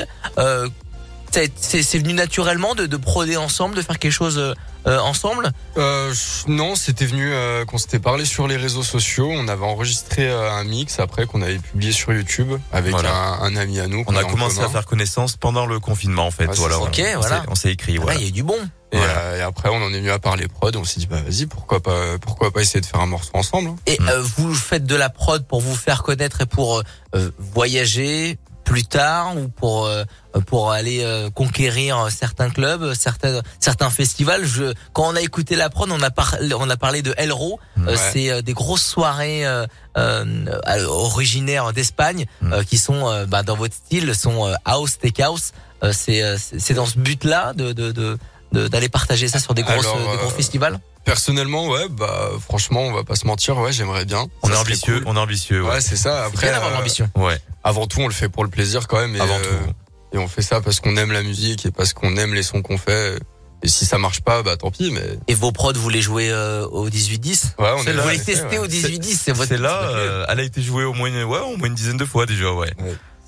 C'est- 1.32 1.98
venu 1.98 2.12
naturellement 2.14 2.74
de, 2.74 2.86
de 2.86 2.96
proder 2.96 3.36
ensemble, 3.36 3.74
de 3.76 3.82
faire 3.82 3.98
quelque 3.98 4.12
chose 4.12 4.38
euh, 4.86 4.98
ensemble. 5.00 5.50
Euh, 5.76 6.12
non, 6.46 6.74
c'était 6.74 7.04
venu 7.06 7.30
euh, 7.32 7.64
qu'on 7.66 7.76
s'était 7.78 7.98
parlé 7.98 8.24
sur 8.24 8.48
les 8.48 8.56
réseaux 8.56 8.82
sociaux. 8.82 9.28
On 9.30 9.46
avait 9.48 9.64
enregistré 9.64 10.28
euh, 10.28 10.50
un 10.52 10.64
mix 10.64 10.98
après 10.98 11.26
qu'on 11.26 11.42
avait 11.42 11.58
publié 11.58 11.92
sur 11.92 12.12
YouTube 12.12 12.52
avec 12.72 12.92
Voilà. 12.92 13.14
un, 13.14 13.42
un 13.42 13.56
ami 13.56 13.78
à 13.78 13.86
nous. 13.88 14.02
On 14.06 14.16
a 14.16 14.24
en 14.24 14.28
commencé 14.28 14.56
commun. 14.56 14.68
à 14.68 14.70
faire 14.70 14.86
connaissance 14.86 15.36
pendant 15.36 15.66
le 15.66 15.78
confinement 15.80 16.26
en 16.26 16.30
fait. 16.30 16.48
C'est 16.50 16.58
voilà. 16.58 16.78
Ok, 16.80 17.00
on 17.16 17.20
voilà. 17.20 17.42
s'est- 17.42 17.48
On 17.48 17.54
s'est 17.54 17.72
écrit. 17.72 17.98
Voilà. 17.98 18.18
il 18.18 18.24
y 18.24 18.28
a 18.28 18.32
du 18.32 18.42
bon. 18.42 18.56
Et, 18.92 18.96
Voilà. 18.96 19.12
euh, 19.18 19.38
et 19.38 19.42
après, 19.42 19.68
on 19.68 19.76
en 19.76 19.90
est 19.92 19.98
venu 20.00 20.10
à 20.10 20.18
parler 20.18 20.48
prod. 20.48 20.74
On 20.74 20.84
s'est 20.84 20.98
dit, 20.98 21.06
bah 21.06 21.20
vas-y, 21.24 21.46
pourquoi 21.46 21.80
pas, 21.80 22.18
pourquoi 22.18 22.50
pas 22.50 22.60
essayer 22.62 22.80
de 22.80 22.86
faire 22.86 23.00
un 23.00 23.06
morceau 23.06 23.30
ensemble. 23.34 23.68
hein. 23.68 23.76
Et 23.86 23.96
Mm. 24.00 24.08
euh, 24.08 24.22
vous 24.36 24.52
faites 24.54 24.84
de 24.84 24.96
la 24.96 25.10
prod 25.10 25.46
pour 25.46 25.60
vous 25.60 25.76
faire 25.76 26.02
connaître 26.02 26.40
et 26.40 26.46
pour 26.46 26.82
euh, 27.14 27.30
voyager 27.38 28.38
plus 28.70 28.84
tard 28.84 29.36
ou 29.36 29.48
pour 29.48 29.86
euh, 29.86 30.04
pour 30.46 30.70
aller 30.70 31.00
euh, 31.02 31.28
conquérir 31.30 32.06
certains 32.10 32.50
clubs, 32.50 32.94
certains 32.94 33.42
certains 33.58 33.90
festivals. 33.90 34.44
Je 34.44 34.72
quand 34.92 35.06
on 35.12 35.16
a 35.16 35.20
écouté 35.20 35.56
la 35.56 35.68
prod, 35.70 35.90
on 35.90 36.00
a 36.02 36.10
parlé 36.10 36.54
on 36.54 36.70
a 36.70 36.76
parlé 36.76 37.02
de 37.02 37.12
Elro. 37.16 37.58
Euh, 37.78 37.86
Ouais. 37.90 37.96
c'est 38.12 38.30
euh, 38.30 38.42
des 38.42 38.52
grosses 38.52 38.84
soirées 38.94 39.44
euh, 39.44 39.66
euh, 39.98 40.24
euh, 40.68 40.86
originaires 40.86 41.72
d'Espagne 41.72 42.26
Mm. 42.42 42.52
euh, 42.52 42.62
qui 42.62 42.78
sont 42.78 43.08
euh, 43.08 43.26
bah, 43.26 43.42
dans 43.42 43.56
votre 43.56 43.74
style 43.74 44.14
sont 44.14 44.46
euh, 44.46 44.54
house 44.64 44.98
tech 44.98 45.18
house. 45.20 45.46
Euh, 45.82 45.92
c'est 45.92 46.22
euh, 46.22 46.36
c'est 46.38 46.74
dans 46.74 46.86
ce 46.86 46.98
but-là 46.98 47.52
de 47.54 47.72
de 47.72 47.90
de 47.90 48.18
de- 48.52 48.68
d'aller 48.68 48.88
partager 48.88 49.26
ça 49.28 49.38
sur 49.40 49.54
des 49.54 49.62
grosses 49.62 49.86
Alors, 49.86 49.98
des 50.12 50.16
gros 50.18 50.26
euh, 50.34 50.40
festivals? 50.42 50.78
Personnellement, 51.04 51.68
ouais, 51.68 51.88
bah 51.88 52.30
franchement, 52.40 52.82
on 52.82 52.92
va 52.92 53.04
pas 53.04 53.14
se 53.16 53.26
mentir, 53.26 53.56
ouais, 53.58 53.72
j'aimerais 53.72 54.04
bien. 54.04 54.26
On 54.42 54.48
Ça 54.48 54.54
est 54.54 54.56
ambitieux. 54.58 54.94
cool. 55.00 55.04
On 55.06 55.16
est 55.16 55.20
ambitieux. 55.20 55.62
Ouais, 55.62 55.70
Ouais. 55.70 55.80
c'est 55.80 55.96
ça. 55.96 56.24
Après, 56.24 56.50
bien 56.50 56.62
euh, 56.62 56.70
l'ambition. 56.70 57.08
Ouais. 57.16 57.38
avant 57.64 57.86
tout, 57.86 58.00
on 58.00 58.06
le 58.06 58.12
fait 58.12 58.28
pour 58.28 58.44
le 58.44 58.50
plaisir 58.50 58.86
quand 58.86 58.98
même. 59.00 59.16
Et, 59.16 59.20
Avant 59.20 59.36
euh, 59.38 59.42
tout. 59.42 59.72
Et 60.12 60.18
on 60.18 60.28
fait 60.28 60.42
ça 60.42 60.60
parce 60.60 60.80
qu'on 60.80 60.96
aime 60.96 61.12
la 61.12 61.22
musique 61.22 61.66
et 61.66 61.70
parce 61.70 61.92
qu'on 61.94 62.16
aime 62.16 62.34
les 62.34 62.42
sons 62.42 62.62
qu'on 62.62 62.78
fait. 62.78 63.18
Et 63.62 63.68
si 63.68 63.84
ça 63.86 63.98
marche 63.98 64.20
pas, 64.22 64.42
bah 64.42 64.56
tant 64.56 64.70
pis. 64.70 64.90
Mais 64.90 65.02
Et 65.28 65.34
vos 65.34 65.52
prods, 65.52 65.72
vous 65.74 65.88
les 65.90 66.00
jouez 66.02 66.30
euh, 66.30 66.66
au 66.66 66.88
18-10 66.88 67.56
ouais, 67.58 67.68
on 67.76 67.82
C'est 67.82 67.90
est 67.90 67.92
là, 67.92 68.02
Vous 68.02 68.08
les 68.08 68.18
testez 68.18 68.58
ouais. 68.58 68.58
au 68.58 68.66
18-10, 68.66 69.18
c'est 69.22 69.32
votre 69.32 69.48
C'est 69.48 69.58
là. 69.58 69.82
euh, 69.90 70.24
elle 70.28 70.40
a 70.40 70.42
été 70.42 70.62
jouée 70.62 70.84
au 70.84 70.94
moins, 70.94 71.10
ouais, 71.10 71.38
au 71.40 71.56
moins 71.56 71.66
une 71.68 71.74
dizaine 71.74 71.98
de 71.98 72.04
fois 72.06 72.24
déjà. 72.26 72.52
Ouais. 72.52 72.72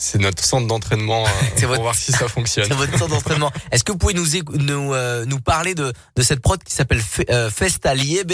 C'est 0.04 0.18
notre 0.18 0.42
centre 0.44 0.66
d'entraînement 0.66 1.24
euh, 1.24 1.28
C'est 1.54 1.60
pour 1.62 1.68
votre- 1.70 1.82
voir 1.82 1.94
si 1.94 2.10
ça 2.10 2.26
fonctionne. 2.26 2.66
C'est 2.66 2.74
votre 2.74 2.98
temps 2.98 3.06
d'entraînement. 3.06 3.52
Est-ce 3.70 3.84
que 3.84 3.92
vous 3.92 3.98
pouvez 3.98 4.14
nous 4.14 4.26
nous, 4.58 4.92
euh, 4.94 5.24
nous 5.26 5.38
parler 5.38 5.74
de, 5.76 5.92
de 6.16 6.22
cette 6.22 6.40
prod 6.40 6.60
qui 6.62 6.74
s'appelle 6.74 6.98
Fe- 7.00 7.24
euh, 7.30 7.50
Festa 7.50 7.94
Liebe? 7.94 8.32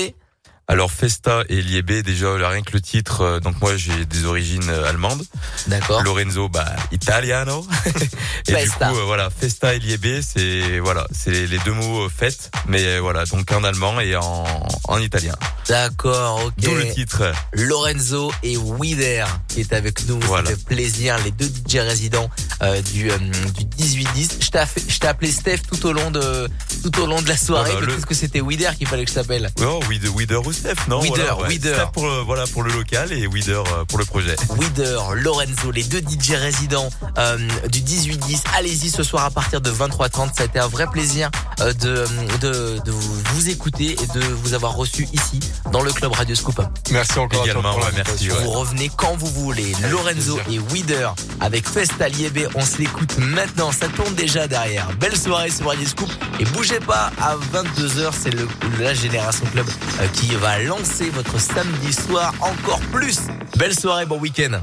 Alors 0.71 0.93
Festa 0.93 1.45
et 1.49 1.63
Liebe 1.63 2.03
déjà 2.05 2.35
rien 2.51 2.61
que 2.61 2.73
le 2.75 2.83
titre. 2.83 3.23
euh, 3.23 3.41
donc 3.41 3.59
moi 3.63 3.75
j'ai 3.79 4.05
des 4.05 4.27
origines 4.27 4.69
euh, 4.69 4.87
allemandes. 4.87 5.25
D'accord. 5.67 6.03
Lorenzo, 6.03 6.51
bah 6.51 6.67
italiano. 6.93 7.67
et 7.87 8.53
du 8.53 8.55
Festa. 8.55 8.91
coup 8.91 8.99
euh, 8.99 9.05
voilà 9.05 9.31
Festa 9.31 9.75
et 9.75 9.79
Liebe 9.79 10.21
c'est 10.21 10.79
voilà 10.81 11.07
c'est 11.11 11.47
les 11.47 11.59
deux 11.61 11.73
mots 11.73 12.03
euh, 12.05 12.11
fête 12.15 12.51
mais 12.67 12.99
voilà 12.99 13.25
donc 13.25 13.51
en 13.51 13.65
allemand 13.65 13.99
et 14.01 14.15
en 14.17 14.45
en 14.89 14.99
italien. 15.01 15.35
D'accord, 15.69 16.45
ok. 16.47 16.53
D'où 16.59 16.75
le 16.75 16.93
titre. 16.93 17.23
Lorenzo 17.55 18.31
et 18.43 18.59
Wider 18.59 19.25
qui 19.49 19.61
est 19.61 19.73
avec 19.73 20.07
nous. 20.07 20.21
Voilà. 20.21 20.51
Ça 20.51 20.57
fait 20.57 20.65
plaisir, 20.67 21.17
les 21.25 21.31
deux 21.31 21.47
DJ 21.49 21.77
résidents 21.77 22.29
euh, 22.63 22.81
du, 22.83 23.05
du 23.09 23.65
18-10. 24.05 24.45
Je 24.45 24.51
t'ai 24.51 24.59
aff- 24.59 24.85
je 24.87 24.99
t'ai 24.99 25.07
appelé 25.07 25.31
Steph 25.33 25.61
tout 25.71 25.87
au 25.87 25.93
long 25.93 26.11
de 26.11 26.47
tout 26.83 27.01
au 27.01 27.07
long 27.07 27.23
de 27.23 27.29
la 27.29 27.39
soirée. 27.39 27.71
Voilà, 27.71 27.87
le- 27.87 27.93
Peut-être 27.95 28.07
que 28.07 28.15
c'était 28.15 28.43
Wider 28.43 28.69
qu'il 28.77 28.87
fallait 28.87 29.05
que 29.07 29.11
je 29.11 29.15
t'appelle. 29.15 29.51
Oh, 29.63 29.81
Wider, 29.89 30.37
ou 30.37 30.53
Steph, 30.59 30.89
non 30.89 30.99
voilà, 31.01 31.37
ouais. 31.39 31.55
Steph 31.55 31.87
pour 31.93 32.07
le, 32.07 32.21
voilà 32.23 32.45
pour 32.47 32.63
le 32.63 32.73
local 32.73 33.13
et 33.13 33.27
Wider 33.27 33.53
euh, 33.53 33.85
pour 33.87 33.99
le 33.99 34.05
projet. 34.05 34.35
Wider, 34.59 34.99
Lorenzo, 35.15 35.71
les 35.73 35.85
deux 35.85 36.01
DJ 36.01 36.33
résidents 36.33 36.91
euh, 37.17 37.39
du 37.69 37.81
18-10. 37.81 38.43
Allez-y 38.57 38.91
ce 38.91 39.03
soir 39.03 39.25
à 39.25 39.31
partir 39.31 39.61
de 39.61 39.71
23h30. 39.71 40.35
Ça 40.37 40.43
a 40.43 40.45
été 40.47 40.59
un 40.59 40.67
vrai 40.67 40.87
plaisir 40.89 41.31
euh, 41.61 41.73
de, 41.75 42.05
de, 42.41 42.81
de 42.85 42.91
vous, 42.91 43.23
vous 43.35 43.49
écouter 43.49 43.93
et 44.03 44.19
de 44.19 44.25
vous 44.25 44.55
avoir 44.55 44.75
reçu 44.75 45.07
ici 45.13 45.39
dans 45.73 45.83
le 45.83 45.93
club 45.93 46.13
Radio 46.13 46.35
Scoop. 46.35 46.61
Merci 46.91 47.19
encore 47.19 47.45
Également, 47.45 47.77
ouais, 47.77 47.83
merci, 47.95 48.31
ouais. 48.31 48.37
Vous 48.43 48.51
revenez 48.51 48.91
quand 48.97 49.17
vous 49.17 49.29
voulez. 49.29 49.73
Lorenzo 49.91 50.41
et 50.51 50.59
Wider 50.59 51.09
avec 51.41 51.69
Festa 51.69 52.09
Liebe. 52.09 52.49
On 52.57 52.65
se 52.65 52.79
l'écoute 52.79 53.17
maintenant. 53.19 53.71
Ça 53.71 53.87
tourne 53.89 54.15
déjà 54.15 54.49
derrière. 54.49 54.89
Belle 54.99 55.17
soirée 55.17 55.51
sur 55.51 55.67
Radio 55.69 55.87
Scoop. 55.87 56.11
Et 56.41 56.45
bougez 56.47 56.81
pas 56.81 57.11
à 57.21 57.37
22h. 57.37 58.11
C'est 58.21 58.35
la 58.81 58.95
Génération 58.95 59.47
Club 59.53 59.67
euh, 60.01 60.09
qui 60.15 60.35
va 60.35 60.48
lancer 60.57 61.11
votre 61.11 61.39
samedi 61.39 61.93
soir 61.93 62.33
encore 62.41 62.81
plus. 62.91 63.19
Belle 63.59 63.75
soirée, 63.79 64.07
bon 64.07 64.19
week-end. 64.19 64.59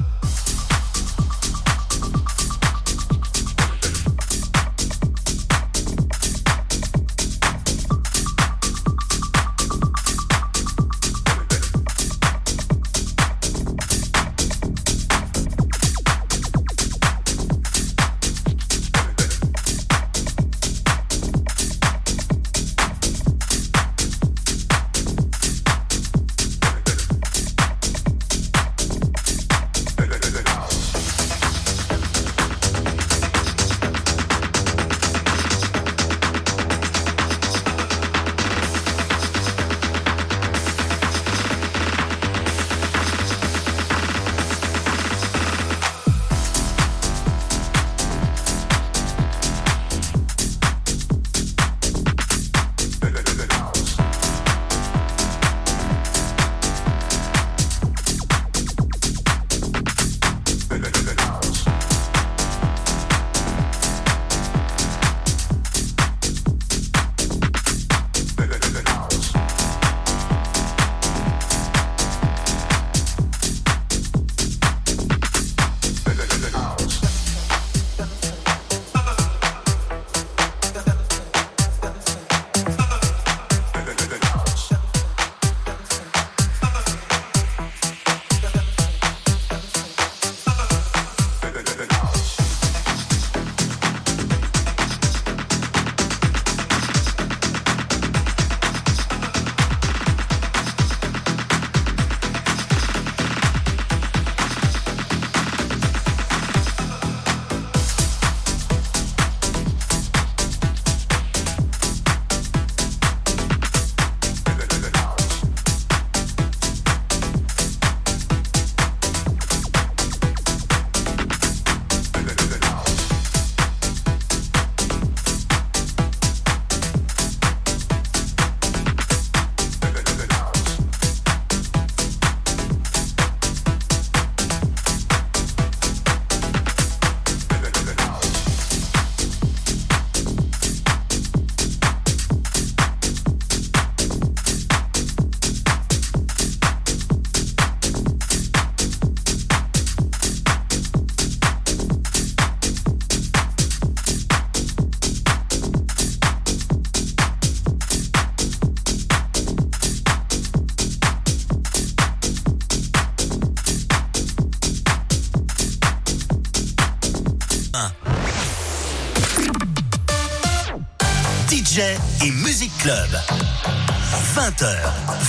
20h, 172.86 174.78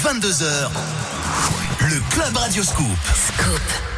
22h, 0.04 0.68
le 1.88 2.00
Club 2.10 2.36
Radio 2.36 2.62
Scoop. 2.62 2.98
Scoop. 3.14 3.95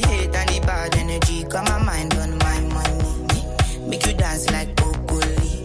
the 0.00 0.08
hate 0.08 0.34
and 0.34 0.48
the 0.48 0.60
bad 0.66 0.96
energy. 0.96 1.44
Got 1.44 1.68
my 1.68 1.78
mind 1.82 2.14
on 2.14 2.38
my 2.38 2.60
money. 2.60 3.88
Make 3.88 4.06
you 4.06 4.14
dance 4.14 4.50
like 4.50 4.74
broccoli. 4.76 5.64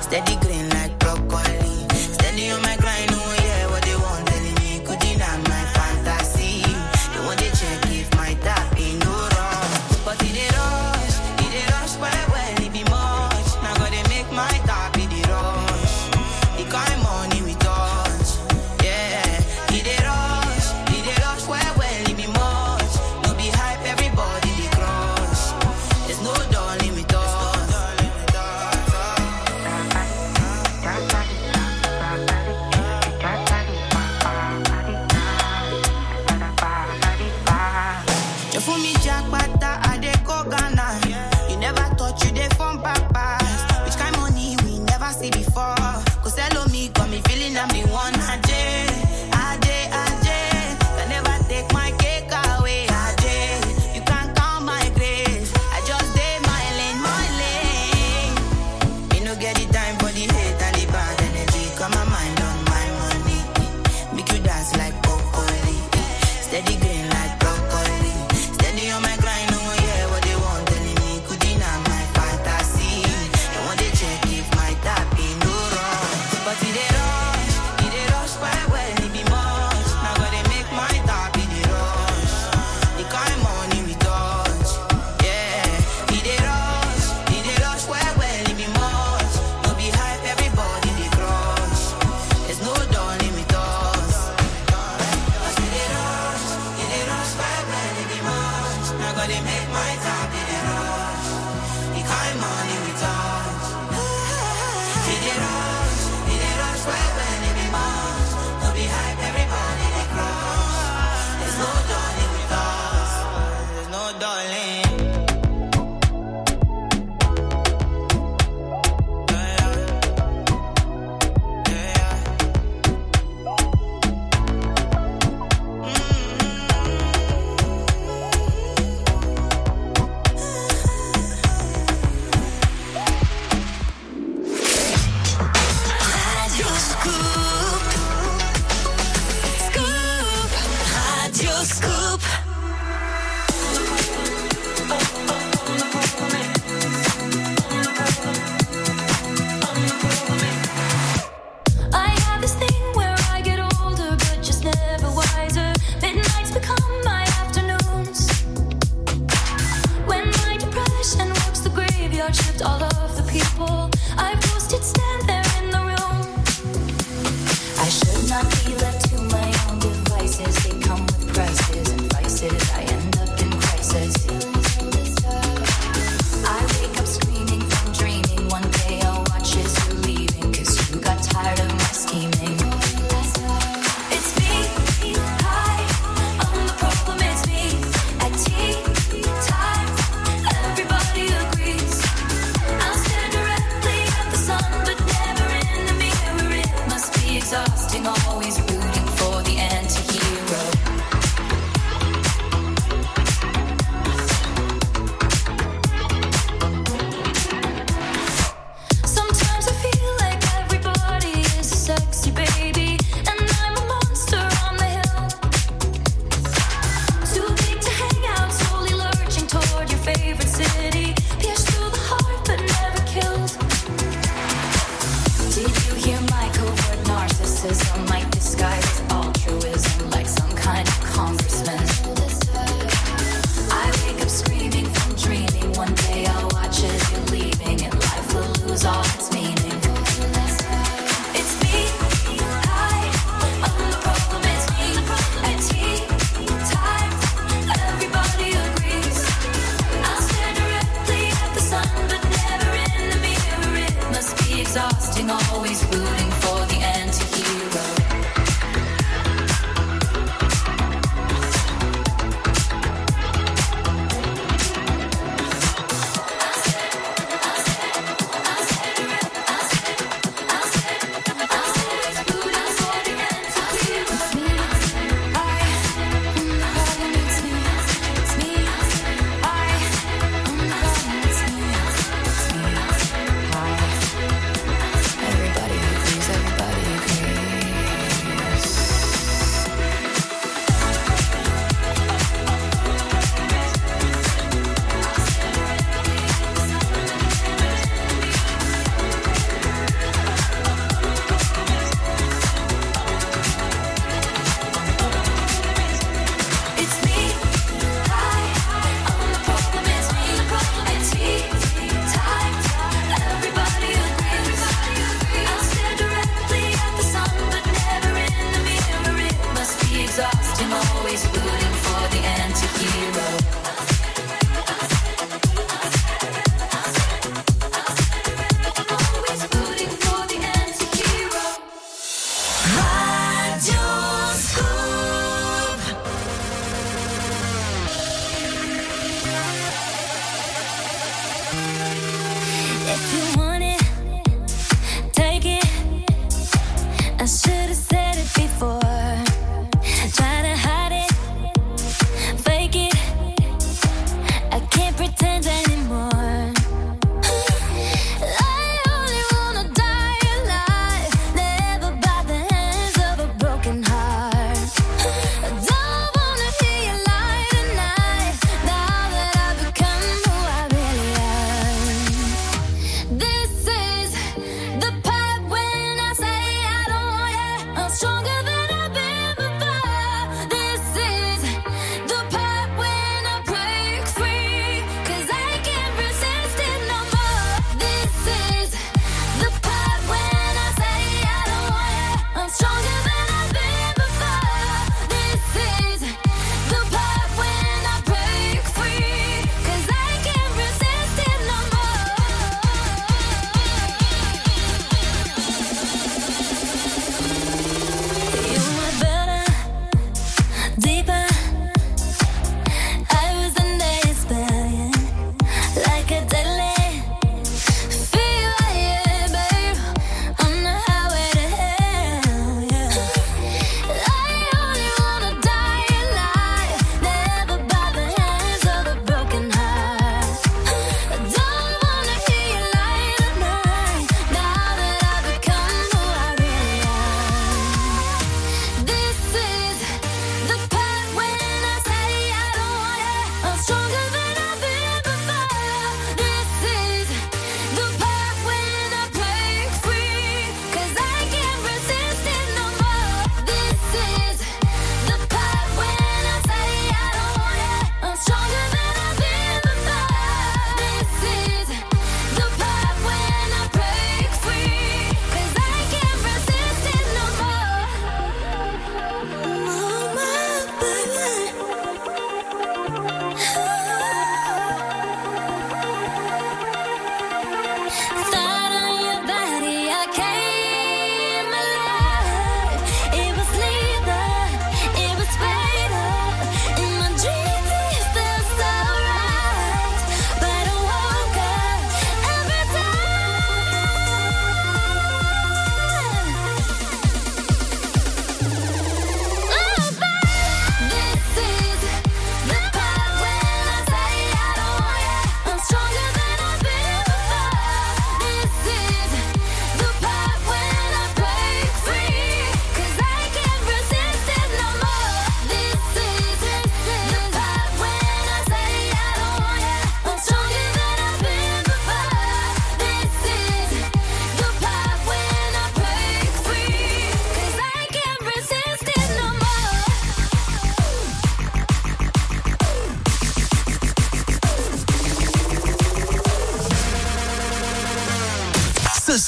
Steady 0.00 0.36
green. 0.40 0.57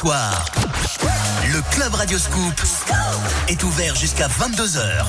soir. 0.00 0.44
Le 1.52 1.60
Club 1.74 1.94
Radio 1.94 2.18
Scoop 2.18 2.54
est 3.48 3.62
ouvert 3.62 3.94
jusqu'à 3.94 4.28
22h. 4.28 5.04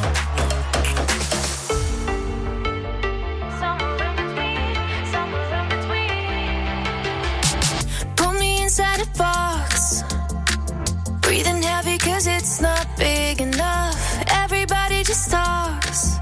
Put 8.18 8.34
me 8.40 8.64
inside 8.64 9.02
a 9.02 9.18
box. 9.18 10.04
Breathing 11.22 11.64
heavy 11.64 11.98
cause 11.98 12.28
it's 12.28 12.60
not 12.60 12.86
big 12.98 13.40
enough. 13.40 13.96
Everybody 14.44 15.04
just 15.06 15.32
talks. 15.32 16.18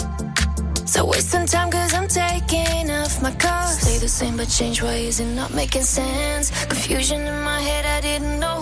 So 0.86 1.06
wasting 1.06 1.48
time 1.48 1.72
cause 1.72 1.94
I'm 1.94 2.08
taking 2.08 2.90
off 2.92 3.22
my 3.22 3.32
cuffs 3.32 3.82
Stay 3.82 4.00
the 4.00 4.08
same 4.08 4.38
but 4.38 4.50
change, 4.50 4.82
why 4.82 4.96
is 4.96 5.20
it 5.20 5.34
not 5.36 5.54
making 5.54 5.84
sense? 5.84 6.50
Confusion 6.66 7.22
in 7.22 7.42
my 7.44 7.62
head, 7.62 7.86
I 7.86 8.02
didn't 8.02 8.40
know 8.40 8.59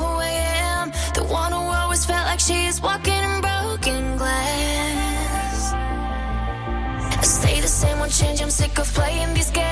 She's 2.48 2.82
walking 2.82 3.14
in 3.14 3.42
broken 3.42 4.16
glass. 4.16 5.74
I 5.74 7.22
stay 7.22 7.60
the 7.60 7.68
same, 7.68 8.00
won't 8.00 8.14
change. 8.14 8.42
I'm 8.42 8.50
sick 8.50 8.80
of 8.80 8.88
playing 8.94 9.34
these 9.34 9.52
games. 9.52 9.67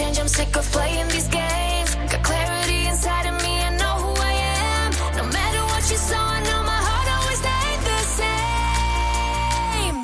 change, 0.00 0.18
I'm 0.18 0.28
sick 0.28 0.56
of 0.56 0.64
playing 0.76 1.08
these 1.08 1.28
games. 1.28 1.90
Got 2.12 2.22
clarity 2.30 2.80
inside 2.92 3.26
of 3.30 3.36
me, 3.44 3.52
I 3.68 3.70
know 3.80 3.94
who 4.04 4.12
I 4.32 4.34
am. 4.58 4.88
No 5.20 5.24
matter 5.38 5.62
what 5.70 5.82
you 5.92 5.98
saw, 6.10 6.22
I 6.36 6.40
know 6.48 6.60
my 6.72 6.80
heart 6.88 7.08
always 7.16 7.38
stayed 7.44 7.80
the 7.90 8.00
same. 8.20 9.98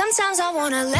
Sometimes 0.00 0.36
I 0.46 0.48
wanna 0.58 0.82
let 0.96 0.99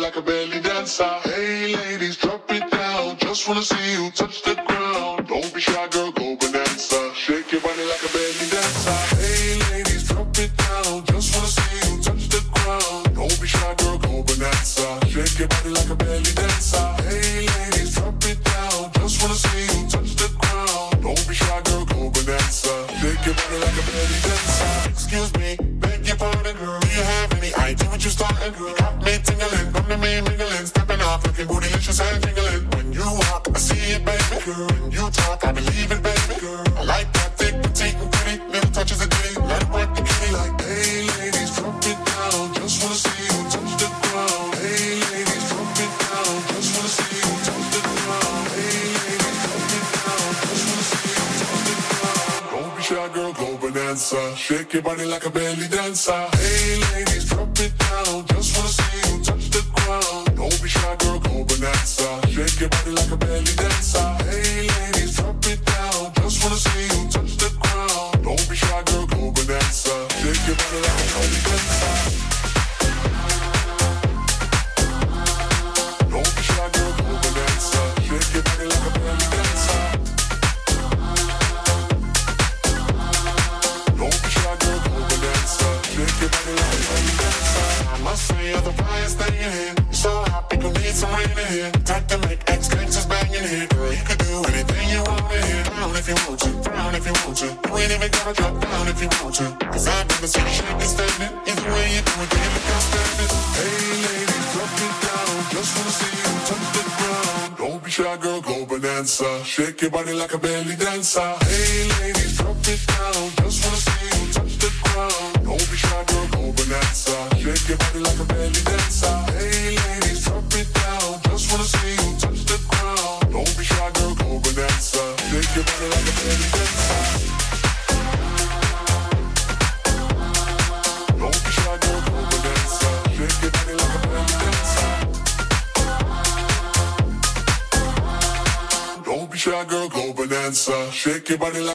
like 0.00 0.16
a 0.16 0.22
belly 0.22 0.60
dancer. 0.60 1.04
Hey 1.24 1.76
ladies, 1.76 2.16
drop 2.16 2.50
it 2.50 2.70
down. 2.70 3.18
Just 3.18 3.46
wanna 3.48 3.62
see 3.62 3.92
you 3.92 4.10
touch. 4.12 4.29